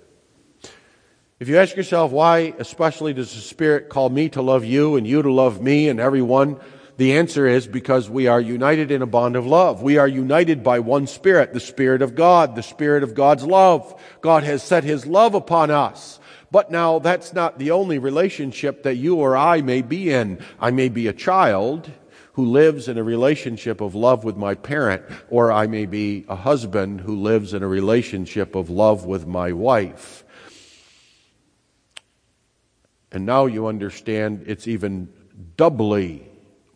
If 1.40 1.48
you 1.48 1.56
ask 1.56 1.74
yourself, 1.74 2.12
why 2.12 2.52
especially 2.58 3.14
does 3.14 3.34
the 3.34 3.40
Spirit 3.40 3.88
call 3.88 4.10
me 4.10 4.28
to 4.28 4.42
love 4.42 4.62
you 4.62 4.96
and 4.96 5.06
you 5.06 5.22
to 5.22 5.32
love 5.32 5.62
me 5.62 5.88
and 5.88 5.98
everyone? 5.98 6.60
The 6.98 7.16
answer 7.16 7.46
is 7.46 7.66
because 7.66 8.10
we 8.10 8.26
are 8.26 8.42
united 8.42 8.90
in 8.90 9.00
a 9.00 9.06
bond 9.06 9.36
of 9.36 9.46
love. 9.46 9.80
We 9.80 9.96
are 9.96 10.06
united 10.06 10.62
by 10.62 10.80
one 10.80 11.06
Spirit, 11.06 11.54
the 11.54 11.58
Spirit 11.58 12.02
of 12.02 12.14
God, 12.14 12.56
the 12.56 12.62
Spirit 12.62 13.02
of 13.02 13.14
God's 13.14 13.46
love. 13.46 13.98
God 14.20 14.44
has 14.44 14.62
set 14.62 14.84
His 14.84 15.06
love 15.06 15.34
upon 15.34 15.70
us. 15.70 16.20
But 16.50 16.70
now 16.70 16.98
that's 16.98 17.32
not 17.32 17.58
the 17.58 17.70
only 17.70 17.98
relationship 17.98 18.82
that 18.82 18.96
you 18.96 19.16
or 19.16 19.34
I 19.34 19.62
may 19.62 19.80
be 19.80 20.10
in. 20.10 20.44
I 20.60 20.72
may 20.72 20.90
be 20.90 21.06
a 21.06 21.14
child 21.14 21.90
who 22.34 22.44
lives 22.44 22.86
in 22.86 22.98
a 22.98 23.02
relationship 23.02 23.80
of 23.80 23.94
love 23.94 24.24
with 24.24 24.36
my 24.36 24.56
parent, 24.56 25.04
or 25.30 25.50
I 25.50 25.66
may 25.68 25.86
be 25.86 26.26
a 26.28 26.36
husband 26.36 27.00
who 27.00 27.16
lives 27.16 27.54
in 27.54 27.62
a 27.62 27.66
relationship 27.66 28.54
of 28.54 28.68
love 28.68 29.06
with 29.06 29.26
my 29.26 29.52
wife. 29.52 30.22
And 33.12 33.26
now 33.26 33.46
you 33.46 33.66
understand 33.66 34.44
it's 34.46 34.68
even 34.68 35.12
doubly 35.56 36.28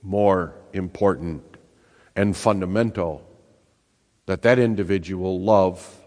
more 0.03 0.55
important 0.73 1.43
and 2.17 2.37
fundamental 2.37 3.27
that 4.27 4.43
that 4.43 4.59
individual 4.59 5.41
love 5.41 6.01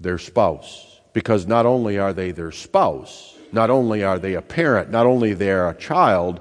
their 0.00 0.18
spouse. 0.18 1.00
Because 1.12 1.46
not 1.46 1.66
only 1.66 1.98
are 1.98 2.12
they 2.12 2.30
their 2.30 2.52
spouse, 2.52 3.34
not 3.50 3.70
only 3.70 4.04
are 4.04 4.18
they 4.18 4.34
a 4.34 4.42
parent, 4.42 4.90
not 4.90 5.06
only 5.06 5.32
they 5.32 5.50
are 5.50 5.70
a 5.70 5.74
child, 5.74 6.40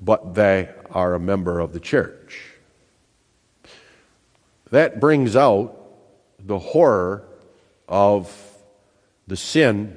but 0.00 0.34
they 0.34 0.68
are 0.90 1.14
a 1.14 1.20
member 1.20 1.58
of 1.58 1.72
the 1.72 1.80
church. 1.80 2.52
That 4.70 5.00
brings 5.00 5.34
out 5.34 5.76
the 6.38 6.58
horror 6.58 7.24
of 7.88 8.32
the 9.26 9.36
sin 9.36 9.96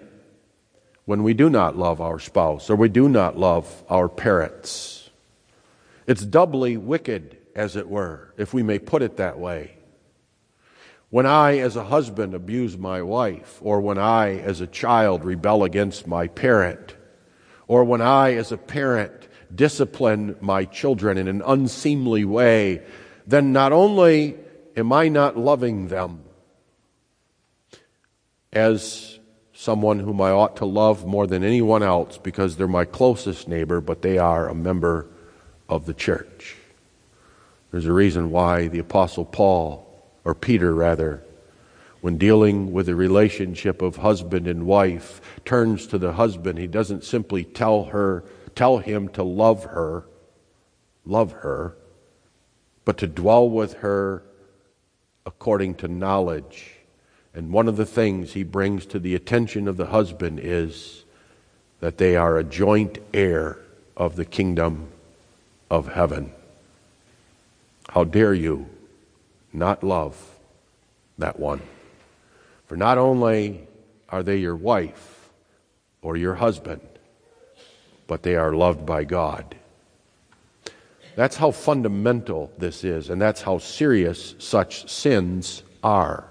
when 1.09 1.23
we 1.23 1.33
do 1.33 1.49
not 1.49 1.75
love 1.75 1.99
our 1.99 2.19
spouse 2.19 2.69
or 2.69 2.75
we 2.75 2.87
do 2.87 3.09
not 3.09 3.35
love 3.35 3.83
our 3.89 4.07
parents. 4.07 5.09
It's 6.05 6.23
doubly 6.23 6.77
wicked, 6.77 7.35
as 7.55 7.75
it 7.75 7.89
were, 7.89 8.31
if 8.37 8.53
we 8.53 8.61
may 8.61 8.77
put 8.77 9.01
it 9.01 9.17
that 9.17 9.39
way. 9.39 9.75
When 11.09 11.25
I, 11.25 11.57
as 11.57 11.75
a 11.75 11.83
husband, 11.83 12.35
abuse 12.35 12.77
my 12.77 13.01
wife, 13.01 13.57
or 13.63 13.81
when 13.81 13.97
I, 13.97 14.37
as 14.37 14.61
a 14.61 14.67
child, 14.67 15.25
rebel 15.25 15.63
against 15.63 16.05
my 16.05 16.27
parent, 16.27 16.95
or 17.67 17.83
when 17.85 18.01
I, 18.01 18.35
as 18.35 18.51
a 18.51 18.57
parent, 18.57 19.27
discipline 19.53 20.35
my 20.41 20.63
children 20.65 21.17
in 21.17 21.27
an 21.27 21.41
unseemly 21.43 22.23
way, 22.23 22.83
then 23.25 23.51
not 23.51 23.71
only 23.71 24.37
am 24.77 24.93
I 24.93 25.07
not 25.07 25.35
loving 25.35 25.87
them 25.87 26.21
as 28.53 29.18
someone 29.59 29.99
whom 29.99 30.21
I 30.21 30.29
ought 30.29 30.55
to 30.57 30.65
love 30.65 31.05
more 31.05 31.27
than 31.27 31.43
anyone 31.43 31.83
else 31.83 32.17
because 32.17 32.55
they're 32.55 32.65
my 32.65 32.85
closest 32.85 33.49
neighbor, 33.49 33.81
but 33.81 34.01
they 34.01 34.17
are 34.17 34.47
a 34.47 34.55
member 34.55 35.05
of 35.67 35.85
the 35.85 35.93
church. 35.93 36.55
There's 37.69 37.85
a 37.85 37.91
reason 37.91 38.31
why 38.31 38.69
the 38.69 38.79
Apostle 38.79 39.25
Paul, 39.25 39.85
or 40.23 40.33
Peter 40.33 40.73
rather, 40.73 41.21
when 41.99 42.17
dealing 42.17 42.71
with 42.71 42.85
the 42.85 42.95
relationship 42.95 43.81
of 43.81 43.97
husband 43.97 44.47
and 44.47 44.65
wife, 44.65 45.19
turns 45.43 45.87
to 45.87 45.97
the 45.97 46.13
husband. 46.13 46.57
He 46.57 46.67
doesn't 46.67 47.03
simply 47.03 47.43
tell 47.43 47.83
her, 47.83 48.23
tell 48.55 48.77
him 48.77 49.09
to 49.09 49.23
love 49.23 49.65
her, 49.65 50.05
love 51.05 51.33
her, 51.33 51.75
but 52.85 52.97
to 52.99 53.07
dwell 53.07 53.49
with 53.49 53.73
her 53.73 54.23
according 55.25 55.75
to 55.75 55.89
knowledge 55.89 56.78
and 57.33 57.51
one 57.51 57.67
of 57.67 57.77
the 57.77 57.85
things 57.85 58.33
he 58.33 58.43
brings 58.43 58.85
to 58.87 58.99
the 58.99 59.15
attention 59.15 59.67
of 59.67 59.77
the 59.77 59.87
husband 59.87 60.39
is 60.41 61.03
that 61.79 61.97
they 61.97 62.15
are 62.15 62.37
a 62.37 62.43
joint 62.43 62.97
heir 63.13 63.57
of 63.95 64.15
the 64.15 64.25
kingdom 64.25 64.89
of 65.69 65.93
heaven. 65.93 66.31
How 67.89 68.03
dare 68.03 68.33
you 68.33 68.67
not 69.53 69.83
love 69.83 70.37
that 71.17 71.39
one? 71.39 71.61
For 72.67 72.77
not 72.77 72.97
only 72.97 73.67
are 74.09 74.23
they 74.23 74.37
your 74.37 74.55
wife 74.55 75.29
or 76.01 76.17
your 76.17 76.35
husband, 76.35 76.81
but 78.07 78.23
they 78.23 78.35
are 78.35 78.53
loved 78.53 78.85
by 78.85 79.03
God. 79.03 79.55
That's 81.15 81.35
how 81.35 81.51
fundamental 81.51 82.51
this 82.57 82.83
is, 82.83 83.09
and 83.09 83.21
that's 83.21 83.41
how 83.41 83.57
serious 83.57 84.35
such 84.39 84.89
sins 84.89 85.63
are. 85.83 86.28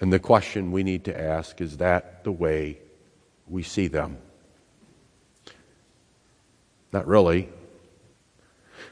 And 0.00 0.12
the 0.12 0.18
question 0.18 0.70
we 0.70 0.82
need 0.82 1.04
to 1.04 1.20
ask 1.20 1.60
is 1.60 1.78
that 1.78 2.24
the 2.24 2.32
way 2.32 2.78
we 3.48 3.62
see 3.62 3.88
them? 3.88 4.18
Not 6.92 7.06
really. 7.06 7.48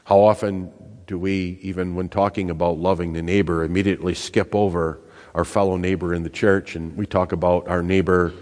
How 0.03 0.19
often 0.19 0.71
do 1.07 1.17
we, 1.17 1.59
even 1.61 1.95
when 1.95 2.09
talking 2.09 2.49
about 2.49 2.77
loving 2.77 3.13
the 3.13 3.21
neighbor, 3.21 3.63
immediately 3.63 4.13
skip 4.13 4.53
over 4.53 4.99
our 5.33 5.45
fellow 5.45 5.77
neighbor 5.77 6.13
in 6.13 6.23
the 6.23 6.29
church 6.29 6.75
and 6.75 6.95
we 6.97 7.05
talk 7.05 7.31
about 7.31 7.67
our 7.67 7.81
neighbor 7.81 8.33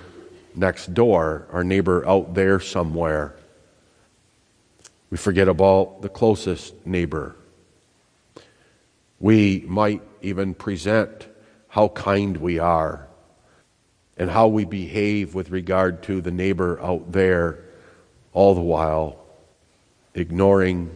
next 0.55 0.93
door, 0.93 1.47
our 1.51 1.63
neighbor 1.63 2.07
out 2.07 2.33
there 2.33 2.59
somewhere? 2.59 3.35
We 5.09 5.17
forget 5.17 5.47
about 5.47 6.01
the 6.01 6.09
closest 6.09 6.73
neighbor. 6.85 7.35
We 9.19 9.63
might 9.67 10.01
even 10.21 10.55
present 10.55 11.27
how 11.75 11.89
kind 11.89 12.37
we 12.37 12.57
are 12.57 13.05
and 14.15 14.31
how 14.31 14.47
we 14.47 14.63
behave 14.63 15.35
with 15.35 15.49
regard 15.49 16.01
to 16.01 16.21
the 16.21 16.31
neighbor 16.31 16.79
out 16.81 17.11
there, 17.11 17.59
all 18.31 18.55
the 18.55 18.61
while 18.61 19.19
ignoring 20.13 20.89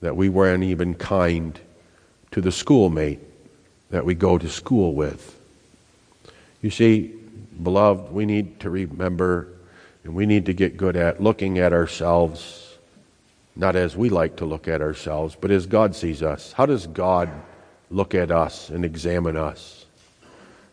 that 0.00 0.16
we 0.16 0.30
weren't 0.30 0.64
even 0.64 0.94
kind 0.94 1.60
to 2.30 2.40
the 2.40 2.50
schoolmate 2.50 3.20
that 3.90 4.02
we 4.02 4.14
go 4.14 4.38
to 4.38 4.48
school 4.48 4.94
with. 4.94 5.38
You 6.62 6.70
see, 6.70 7.14
beloved, 7.62 8.14
we 8.14 8.24
need 8.24 8.60
to 8.60 8.70
remember 8.70 9.46
and 10.04 10.14
we 10.14 10.24
need 10.24 10.46
to 10.46 10.54
get 10.54 10.78
good 10.78 10.96
at 10.96 11.22
looking 11.22 11.58
at 11.58 11.74
ourselves, 11.74 12.78
not 13.54 13.76
as 13.76 13.94
we 13.94 14.08
like 14.08 14.36
to 14.36 14.46
look 14.46 14.68
at 14.68 14.80
ourselves, 14.80 15.36
but 15.38 15.50
as 15.50 15.66
God 15.66 15.94
sees 15.94 16.22
us. 16.22 16.52
How 16.52 16.64
does 16.64 16.86
God 16.86 17.28
look 17.90 18.14
at 18.14 18.30
us 18.30 18.70
and 18.70 18.86
examine 18.86 19.36
us? 19.36 19.81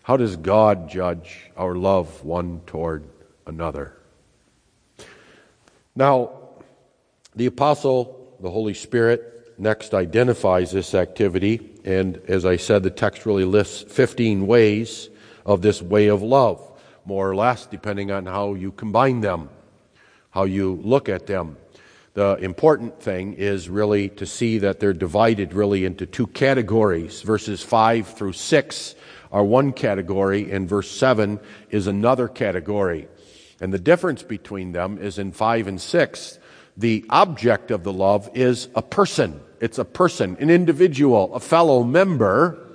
How 0.10 0.18
does 0.18 0.38
God 0.38 0.90
judge 0.90 1.52
our 1.56 1.76
love 1.76 2.26
one 2.26 2.62
toward 2.66 3.08
another? 3.46 3.96
Now, 5.96 6.32
the 7.36 7.46
apostle, 7.46 8.36
the 8.40 8.50
Holy 8.50 8.74
Spirit, 8.74 9.54
next 9.60 9.94
identifies 9.94 10.72
this 10.72 10.96
activity. 10.96 11.80
And 11.86 12.18
as 12.28 12.44
I 12.44 12.56
said, 12.56 12.82
the 12.82 12.90
text 12.90 13.28
really 13.28 13.46
lists 13.46 13.84
15 13.84 14.48
ways 14.48 15.10
of 15.46 15.62
this 15.62 15.80
way 15.80 16.08
of 16.08 16.24
love, 16.24 16.60
more 17.06 17.30
or 17.30 17.36
less, 17.36 17.68
depending 17.68 18.10
on 18.10 18.26
how 18.26 18.56
you 18.56 18.72
combine 18.72 19.22
them, 19.22 19.48
how 20.32 20.46
you 20.46 20.82
look 20.84 21.08
at 21.08 21.28
them. 21.28 21.56
The 22.16 22.34
important 22.38 23.00
thing 23.00 23.36
is 23.36 23.70
really 23.70 24.10
to 24.10 24.26
see 24.26 24.58
that 24.58 24.80
they're 24.80 24.92
divided 24.92 25.54
really 25.54 25.86
into 25.86 26.08
two 26.08 26.26
categories. 26.26 27.22
Verses 27.22 27.62
5 27.62 28.08
through 28.08 28.34
6 28.34 28.96
are 29.32 29.44
one 29.44 29.74
category, 29.74 30.52
and 30.52 30.68
verse 30.68 30.90
7 30.90 31.40
is 31.70 31.88
another 31.88 32.28
category. 32.28 33.08
And 33.62 33.74
the 33.74 33.80
difference 33.80 34.24
between 34.24 34.72
them 34.72 34.98
is 34.98 35.20
in 35.20 35.32
5 35.32 35.68
and 35.68 35.82
6, 35.82 36.40
the 36.78 37.06
object 37.10 37.72
of 37.72 37.84
the 37.84 37.92
love 37.92 38.30
is 38.34 38.70
a 38.74 38.82
person. 38.82 39.42
It's 39.60 39.78
a 39.78 39.86
person, 39.86 40.38
an 40.40 40.50
individual, 40.50 41.36
a 41.36 41.40
fellow 41.40 41.84
member. 41.84 42.66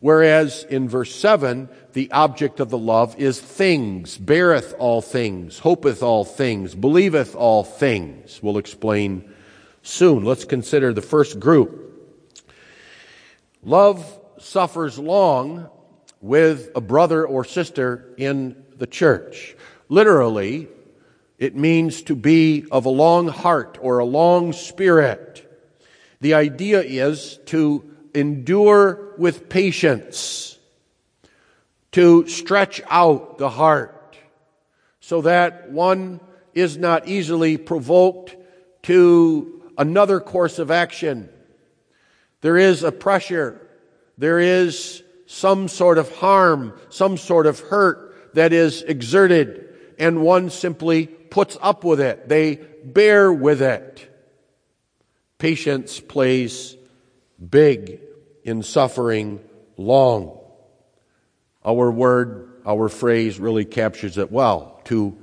Whereas 0.00 0.64
in 0.64 0.88
verse 0.88 1.14
7, 1.14 1.70
the 1.94 2.10
object 2.12 2.60
of 2.60 2.68
the 2.68 2.78
love 2.78 3.18
is 3.18 3.40
things, 3.40 4.18
beareth 4.18 4.74
all 4.78 5.00
things, 5.00 5.60
hopeth 5.60 6.02
all 6.02 6.24
things, 6.24 6.74
believeth 6.74 7.34
all 7.34 7.64
things. 7.64 8.40
We'll 8.42 8.58
explain 8.58 9.32
soon. 9.82 10.24
Let's 10.24 10.44
consider 10.44 10.92
the 10.92 11.02
first 11.02 11.40
group. 11.40 11.78
Love 13.62 14.18
suffers 14.42 14.98
long 14.98 15.68
with 16.20 16.70
a 16.74 16.80
brother 16.80 17.26
or 17.26 17.44
sister 17.44 18.14
in 18.16 18.64
the 18.76 18.86
church. 18.86 19.56
Literally, 19.88 20.68
it 21.38 21.56
means 21.56 22.02
to 22.02 22.14
be 22.14 22.64
of 22.70 22.86
a 22.86 22.90
long 22.90 23.28
heart 23.28 23.78
or 23.80 23.98
a 23.98 24.04
long 24.04 24.52
spirit. 24.52 25.48
The 26.20 26.34
idea 26.34 26.82
is 26.82 27.38
to 27.46 27.84
endure 28.14 29.14
with 29.18 29.48
patience, 29.48 30.58
to 31.92 32.26
stretch 32.28 32.80
out 32.88 33.38
the 33.38 33.50
heart 33.50 34.16
so 35.00 35.22
that 35.22 35.70
one 35.70 36.20
is 36.54 36.76
not 36.76 37.08
easily 37.08 37.56
provoked 37.56 38.36
to 38.82 39.62
another 39.76 40.20
course 40.20 40.58
of 40.58 40.70
action. 40.70 41.28
There 42.40 42.56
is 42.56 42.82
a 42.82 42.92
pressure. 42.92 43.60
There 44.18 44.38
is 44.38 45.02
some 45.26 45.68
sort 45.68 45.98
of 45.98 46.14
harm, 46.16 46.78
some 46.90 47.16
sort 47.16 47.46
of 47.46 47.60
hurt 47.60 48.34
that 48.34 48.52
is 48.52 48.82
exerted, 48.82 49.68
and 49.98 50.22
one 50.22 50.50
simply 50.50 51.06
puts 51.06 51.56
up 51.60 51.84
with 51.84 52.00
it. 52.00 52.28
They 52.28 52.56
bear 52.84 53.32
with 53.32 53.62
it. 53.62 54.08
Patience 55.38 56.00
plays 56.00 56.76
big 57.50 58.00
in 58.44 58.62
suffering 58.62 59.40
long. 59.76 60.38
Our 61.64 61.90
word, 61.90 62.60
our 62.66 62.88
phrase 62.88 63.38
really 63.38 63.64
captures 63.64 64.18
it 64.18 64.30
well 64.30 64.80
to 64.84 65.16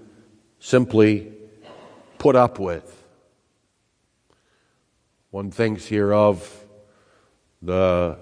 simply 0.59 1.33
put 2.17 2.35
up 2.35 2.59
with. 2.59 2.95
One 5.31 5.51
thinks 5.51 5.85
here 5.85 6.11
of 6.11 6.65
the 7.61 8.17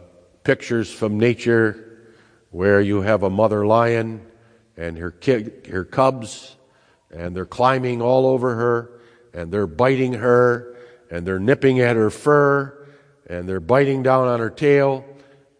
pictures 0.47 0.89
from 0.89 1.19
nature 1.19 2.07
where 2.51 2.79
you 2.79 3.01
have 3.01 3.21
a 3.21 3.29
mother 3.29 3.65
lion 3.65 4.25
and 4.77 4.97
her, 4.97 5.11
kid, 5.11 5.67
her 5.69 5.83
cubs, 5.83 6.55
and 7.11 7.35
they're 7.35 7.45
climbing 7.45 8.01
all 8.01 8.25
over 8.25 8.55
her, 8.55 9.01
and 9.33 9.51
they're 9.51 9.67
biting 9.67 10.13
her, 10.13 10.77
and 11.11 11.27
they're 11.27 11.37
nipping 11.37 11.81
at 11.81 11.97
her 11.97 12.09
fur, 12.09 12.87
and 13.29 13.49
they're 13.49 13.59
biting 13.59 14.03
down 14.03 14.29
on 14.29 14.39
her 14.39 14.49
tail, 14.49 15.03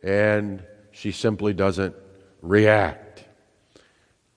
and 0.04 0.64
she 0.94 1.12
simply 1.12 1.52
doesn't 1.52 1.94
react. 2.42 3.26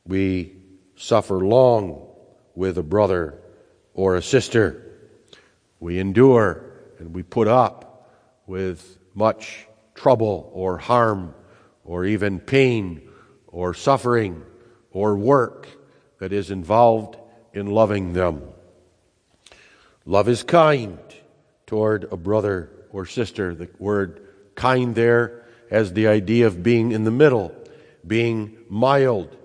We 0.05 0.57
suffer 0.96 1.38
long 1.38 2.09
with 2.57 2.76
a 2.76 2.82
brother 2.82 3.38
or 3.94 4.16
a 4.16 4.22
sister. 4.22 4.98
We 5.78 6.01
endure 6.01 6.64
and 6.98 7.14
we 7.14 7.22
put 7.22 7.46
up 7.46 8.11
with 8.48 8.98
much 9.14 9.68
trouble 10.01 10.51
or 10.55 10.78
harm 10.78 11.34
or 11.84 12.07
even 12.07 12.40
pain 12.40 13.07
or 13.46 13.74
suffering 13.74 14.42
or 14.92 15.14
work 15.14 15.68
that 16.20 16.32
is 16.32 16.51
involved 16.51 17.18
in 17.53 17.66
loving 17.66 18.14
them. 18.14 18.42
Love 20.07 20.26
is 20.26 20.42
kind 20.42 20.98
toward 21.66 22.05
a 22.11 22.16
brother 22.16 22.70
or 22.90 23.05
sister. 23.05 23.55
The 23.55 23.68
word 23.78 24.26
kind 24.55 24.94
there 24.94 25.44
has 25.70 25.92
the 25.92 26.09
idea 26.09 26.46
of 26.46 26.62
being 26.62 26.92
in 26.92 27.05
the 27.05 27.11
middle, 27.11 27.53
being 28.07 28.57
mild, 28.70 29.36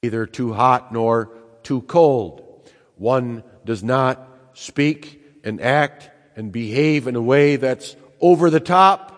neither 0.00 0.26
too 0.26 0.52
hot 0.52 0.92
nor 0.92 1.30
too 1.64 1.82
cold. 1.82 2.70
One 2.96 3.42
does 3.64 3.82
not 3.82 4.28
speak 4.52 5.20
and 5.42 5.60
act 5.60 6.08
and 6.36 6.52
behave 6.52 7.08
in 7.08 7.16
a 7.16 7.22
way 7.22 7.56
that's 7.56 7.96
over 8.20 8.48
the 8.48 8.60
top 8.60 9.13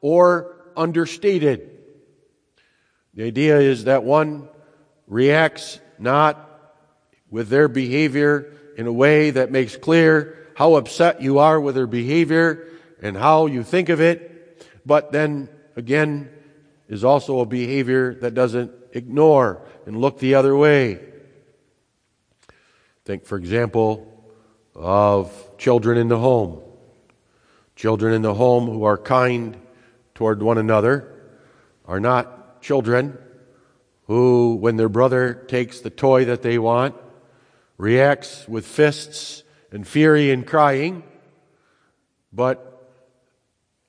or 0.00 0.56
understated. 0.76 1.70
The 3.14 3.24
idea 3.24 3.58
is 3.58 3.84
that 3.84 4.04
one 4.04 4.48
reacts 5.06 5.80
not 5.98 6.46
with 7.30 7.48
their 7.48 7.68
behavior 7.68 8.52
in 8.76 8.86
a 8.86 8.92
way 8.92 9.30
that 9.30 9.50
makes 9.50 9.76
clear 9.76 10.36
how 10.54 10.74
upset 10.74 11.20
you 11.20 11.38
are 11.38 11.60
with 11.60 11.74
their 11.74 11.86
behavior 11.86 12.68
and 13.02 13.16
how 13.16 13.46
you 13.46 13.62
think 13.62 13.88
of 13.88 14.00
it, 14.00 14.66
but 14.86 15.12
then 15.12 15.48
again 15.76 16.30
is 16.88 17.04
also 17.04 17.40
a 17.40 17.46
behavior 17.46 18.14
that 18.14 18.34
doesn't 18.34 18.72
ignore 18.92 19.62
and 19.86 20.00
look 20.00 20.18
the 20.18 20.34
other 20.34 20.56
way. 20.56 21.00
Think, 23.04 23.24
for 23.24 23.38
example, 23.38 24.06
of 24.74 25.32
children 25.58 25.98
in 25.98 26.08
the 26.08 26.18
home. 26.18 26.60
Children 27.76 28.14
in 28.14 28.22
the 28.22 28.34
home 28.34 28.66
who 28.66 28.84
are 28.84 28.98
kind 28.98 29.56
toward 30.20 30.42
one 30.42 30.58
another 30.58 31.10
are 31.86 31.98
not 31.98 32.60
children 32.60 33.16
who, 34.04 34.54
when 34.56 34.76
their 34.76 34.90
brother 34.90 35.32
takes 35.32 35.80
the 35.80 35.88
toy 35.88 36.26
that 36.26 36.42
they 36.42 36.58
want, 36.58 36.94
reacts 37.78 38.46
with 38.46 38.66
fists 38.66 39.42
and 39.72 39.88
fury 39.88 40.30
and 40.30 40.46
crying, 40.46 41.02
but 42.34 42.92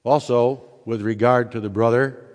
also, 0.05 0.63
with 0.85 1.01
regard 1.01 1.51
to 1.51 1.59
the 1.59 1.69
brother, 1.69 2.25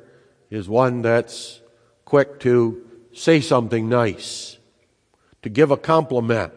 is 0.50 0.68
one 0.68 1.00
that's 1.00 1.62
quick 2.04 2.38
to 2.40 2.86
say 3.14 3.40
something 3.40 3.88
nice, 3.88 4.58
to 5.40 5.48
give 5.48 5.70
a 5.70 5.76
compliment. 5.78 6.52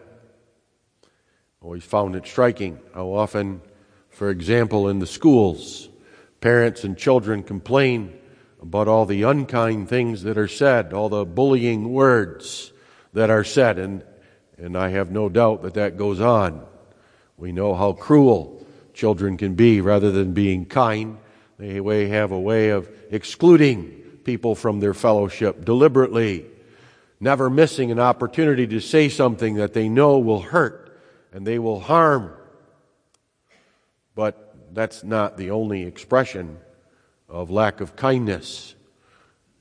Always 1.62 1.86
found 1.86 2.18
it 2.18 2.28
striking 2.28 2.80
how 2.94 3.14
often, 3.14 3.62
for 4.10 4.30
example, 4.30 4.90
in 4.90 5.00
the 5.00 5.08
schools, 5.08 5.89
parents 6.42 6.84
and 6.84 6.98
children 6.98 7.44
complain 7.44 8.14
about 8.62 8.88
all 8.88 9.06
the 9.06 9.24
unkind 9.24 9.90
things 9.90 10.24
that 10.24 10.38
are 10.38 10.48
said, 10.48 10.94
all 10.94 11.10
the 11.10 11.26
bullying 11.26 11.92
words 11.92 12.72
that 13.14 13.30
are 13.30 13.44
said, 13.44 13.80
and, 13.80 14.04
and 14.58 14.78
I 14.78 14.90
have 14.90 15.12
no 15.12 15.30
doubt 15.30 15.64
that 15.64 15.76
that 15.76 15.98
goes 15.98 16.20
on. 16.20 16.66
We 17.38 17.52
know 17.52 17.74
how 17.74 17.94
cruel 17.94 18.66
children 18.94 19.38
can 19.38 19.56
be 19.56 19.80
rather 19.82 20.12
than 20.12 20.34
being 20.34 20.66
kind. 20.66 21.18
They 21.58 22.10
have 22.10 22.32
a 22.32 22.40
way 22.40 22.70
of 22.70 22.90
excluding 23.12 24.00
people 24.24 24.56
from 24.56 24.80
their 24.80 24.94
fellowship 24.94 25.64
deliberately, 25.64 26.46
never 27.20 27.50
missing 27.50 27.92
an 27.92 28.00
opportunity 28.00 28.68
to 28.68 28.80
say 28.80 29.10
something 29.10 29.56
that 29.56 29.74
they 29.74 29.90
know 29.90 30.20
will 30.20 30.42
hurt 30.42 30.98
and 31.32 31.46
they 31.46 31.60
will 31.60 31.80
harm. 31.80 32.34
That's 34.74 35.04
not 35.04 35.38
the 35.38 35.52
only 35.52 35.84
expression 35.84 36.60
of 37.28 37.50
lack 37.50 37.82
of 37.82 37.96
kindness. 37.96 38.76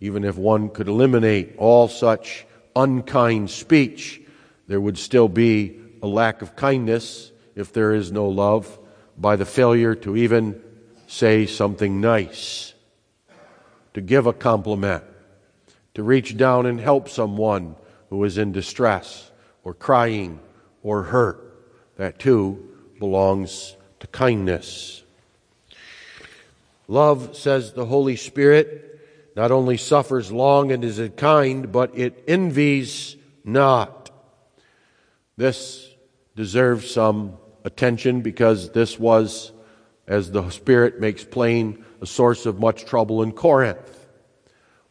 Even 0.01 0.25
if 0.25 0.37
one 0.37 0.69
could 0.69 0.89
eliminate 0.89 1.57
all 1.57 1.89
such 1.89 2.47
unkind 2.77 3.51
speech, 3.51 4.21
there 4.67 4.81
would 4.81 4.99
still 4.99 5.29
be 5.29 5.81
a 6.03 6.07
lack 6.07 6.43
of 6.43 6.55
kindness 6.55 7.33
if 7.55 7.73
there 7.73 7.93
is 7.95 8.13
no 8.13 8.29
love 8.29 8.79
by 9.17 9.37
the 9.37 9.45
failure 9.45 9.95
to 9.97 10.17
even 10.17 10.63
say 11.09 11.47
something 11.47 12.01
nice, 12.01 12.75
to 13.95 14.01
give 14.01 14.27
a 14.27 14.33
compliment, 14.33 15.03
to 15.95 16.03
reach 16.03 16.37
down 16.37 16.67
and 16.67 16.79
help 16.79 17.09
someone 17.09 17.75
who 18.11 18.23
is 18.25 18.39
in 18.39 18.53
distress 18.53 19.31
or 19.65 19.75
crying 19.75 20.39
or 20.83 21.03
hurt. 21.03 21.45
That 21.97 22.19
too 22.21 22.77
belongs 23.01 23.75
to 24.01 24.07
kindness. 24.07 25.03
Love, 26.87 27.37
says 27.37 27.73
the 27.73 27.87
Holy 27.87 28.17
Spirit, 28.17 29.01
not 29.37 29.51
only 29.51 29.77
suffers 29.77 30.33
long 30.33 30.73
and 30.73 30.85
is 30.85 31.01
kind, 31.17 31.71
but 31.71 31.97
it 31.97 32.25
envies 32.27 33.17
not. 33.45 34.11
This 35.37 35.89
deserves 36.35 36.91
some 36.91 37.37
attention 37.65 38.23
because 38.23 38.73
this 38.73 38.99
was, 38.99 39.53
as 40.07 40.33
the 40.33 40.49
Spirit 40.51 41.01
makes 41.01 41.25
plain, 41.25 41.85
a 42.01 42.07
source 42.07 42.47
of 42.47 42.59
much 42.59 42.85
trouble 42.85 43.23
in 43.23 43.33
Corinth. 43.33 44.07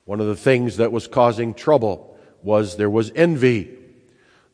One 0.06 0.22
of 0.22 0.28
the 0.28 0.36
things 0.36 0.78
that 0.78 0.92
was 0.92 1.08
causing 1.08 1.54
trouble 1.54 2.18
was 2.44 2.78
there 2.78 2.90
was 2.90 3.12
envy. 3.16 3.76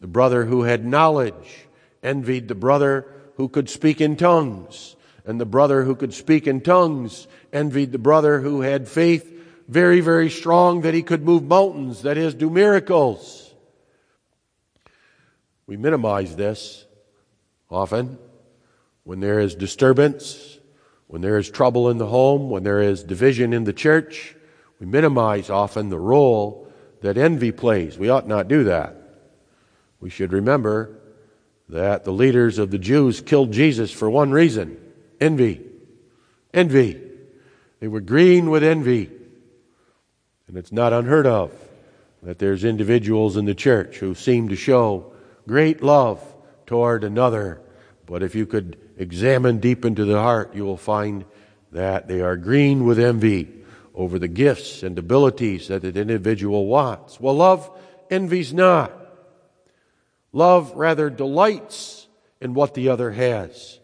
The 0.02 0.08
brother 0.08 0.46
who 0.46 0.64
had 0.64 0.86
knowledge 0.86 1.68
envied 2.02 2.48
the 2.48 2.56
brother 2.56 3.06
who 3.36 3.50
could 3.50 3.70
speak 3.70 4.02
in 4.02 4.16
tongues, 4.16 4.96
and 5.26 5.40
the 5.40 5.46
brother 5.46 5.84
who 5.84 5.96
could 5.96 6.14
speak 6.14 6.48
in 6.48 6.62
tongues 6.62 7.28
envied 7.52 7.92
the 7.92 7.98
brother 7.98 8.42
who 8.42 8.62
had 8.62 8.88
faith 8.88 9.30
very, 9.68 10.02
very 10.02 10.30
strong 10.30 10.82
that 10.82 10.94
he 10.94 11.02
could 11.02 11.24
move 11.24 11.44
mountains, 11.44 12.02
that 12.02 12.18
is, 12.18 12.34
do 12.34 12.50
miracles. 12.50 13.54
We 15.66 15.78
minimize 15.78 16.36
this 16.36 16.86
often 17.70 18.18
when 19.04 19.20
there 19.20 19.40
is 19.40 19.56
disturbance, 19.56 20.60
when 21.08 21.22
there 21.22 21.38
is 21.38 21.50
trouble 21.50 21.90
in 21.90 21.98
the 21.98 22.08
home, 22.08 22.50
when 22.50 22.64
there 22.64 22.82
is 22.82 23.04
division 23.04 23.54
in 23.54 23.64
the 23.64 23.74
church, 23.74 24.36
We 24.84 24.90
minimize 24.90 25.50
often 25.50 25.88
the 25.88 25.98
role 25.98 26.68
that 27.00 27.18
envy 27.18 27.54
plays. 27.54 27.98
We 27.98 28.10
ought 28.10 28.28
not 28.28 28.50
do 28.50 28.66
that. 28.66 28.98
We 30.02 30.10
should 30.10 30.34
remember 30.34 31.00
that 31.70 32.04
the 32.04 32.12
leaders 32.12 32.58
of 32.58 32.72
the 32.72 32.78
Jews 32.78 33.22
killed 33.22 33.52
Jesus 33.52 33.92
for 33.92 34.10
one 34.10 34.32
reason 34.32 34.78
envy. 35.20 35.62
Envy. 36.54 37.02
They 37.80 37.88
were 37.88 38.02
green 38.02 38.50
with 38.50 38.64
envy. 38.64 39.10
And 40.48 40.58
it's 40.58 40.72
not 40.72 40.94
unheard 40.94 41.26
of 41.26 41.52
that 42.22 42.40
there's 42.40 42.64
individuals 42.64 43.38
in 43.38 43.46
the 43.46 43.56
church 43.56 43.98
who 43.98 44.16
seem 44.16 44.50
to 44.50 44.56
show 44.56 45.14
great 45.48 45.82
love 45.82 46.24
toward 46.66 47.04
another. 47.04 47.62
But 48.06 48.24
if 48.24 48.36
you 48.36 48.46
could 48.46 48.78
examine 48.98 49.60
deep 49.60 49.84
into 49.84 50.06
the 50.06 50.20
heart, 50.20 50.56
you 50.56 50.64
will 50.64 50.78
find 50.78 51.26
that 51.72 52.08
they 52.08 52.22
are 52.22 52.38
green 52.38 52.86
with 52.86 53.00
envy 53.00 53.50
over 53.96 54.20
the 54.20 54.28
gifts 54.28 54.84
and 54.84 54.98
abilities 54.98 55.68
that 55.68 55.84
an 55.84 55.98
individual 55.98 56.68
wants. 56.68 57.20
Well, 57.20 57.36
love 57.36 57.70
envies 58.10 58.54
not. 58.54 58.92
Love 60.34 60.74
rather 60.76 61.12
delights 61.12 62.08
in 62.42 62.56
what 62.56 62.74
the 62.74 62.90
other 62.90 63.12
has. 63.12 63.80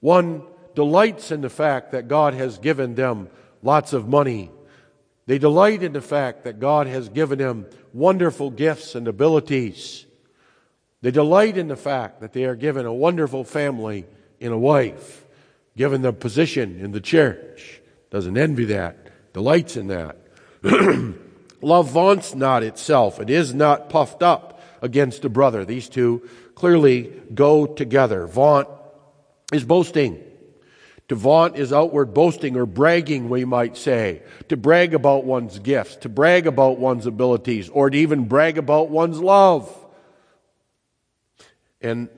One 0.00 0.42
delights 0.74 1.32
in 1.32 1.40
the 1.40 1.50
fact 1.50 1.92
that 1.92 2.08
God 2.08 2.34
has 2.34 2.58
given 2.58 2.94
them 2.94 3.28
lots 3.62 3.94
of 3.94 4.06
money. 4.06 4.50
They 5.26 5.38
delight 5.38 5.82
in 5.82 5.94
the 5.94 6.02
fact 6.02 6.44
that 6.44 6.60
God 6.60 6.86
has 6.86 7.08
given 7.08 7.38
them 7.38 7.66
wonderful 7.94 8.50
gifts 8.50 8.94
and 8.94 9.08
abilities. 9.08 10.04
They 11.00 11.10
delight 11.10 11.56
in 11.56 11.68
the 11.68 11.76
fact 11.76 12.20
that 12.20 12.34
they 12.34 12.44
are 12.44 12.54
given 12.54 12.84
a 12.84 12.92
wonderful 12.92 13.44
family 13.44 14.04
in 14.40 14.52
a 14.52 14.58
wife, 14.58 15.24
given 15.76 16.02
the 16.02 16.12
position 16.12 16.80
in 16.80 16.92
the 16.92 17.00
church. 17.00 17.80
Doesn't 18.10 18.36
envy 18.36 18.66
that, 18.66 19.32
delights 19.32 19.76
in 19.76 19.86
that. 19.86 20.18
Love 21.62 21.90
vaunts 21.90 22.34
not 22.34 22.62
itself, 22.62 23.20
it 23.20 23.30
is 23.30 23.54
not 23.54 23.88
puffed 23.88 24.22
up 24.22 24.53
against 24.84 25.24
a 25.24 25.30
brother. 25.30 25.64
These 25.64 25.88
two 25.88 26.28
clearly 26.54 27.10
go 27.32 27.64
together. 27.66 28.26
Vaunt 28.26 28.68
is 29.50 29.64
boasting. 29.64 30.22
To 31.08 31.14
vaunt 31.14 31.56
is 31.56 31.72
outward 31.72 32.12
boasting 32.12 32.54
or 32.56 32.66
bragging, 32.66 33.30
we 33.30 33.46
might 33.46 33.78
say. 33.78 34.22
To 34.48 34.58
brag 34.58 34.94
about 34.94 35.24
one's 35.24 35.58
gifts, 35.58 35.96
to 35.96 36.10
brag 36.10 36.46
about 36.46 36.78
one's 36.78 37.06
abilities, 37.06 37.70
or 37.70 37.88
to 37.88 37.96
even 37.96 38.26
brag 38.26 38.58
about 38.58 38.90
one's 38.90 39.18
love. 39.18 39.74
And 41.80 42.08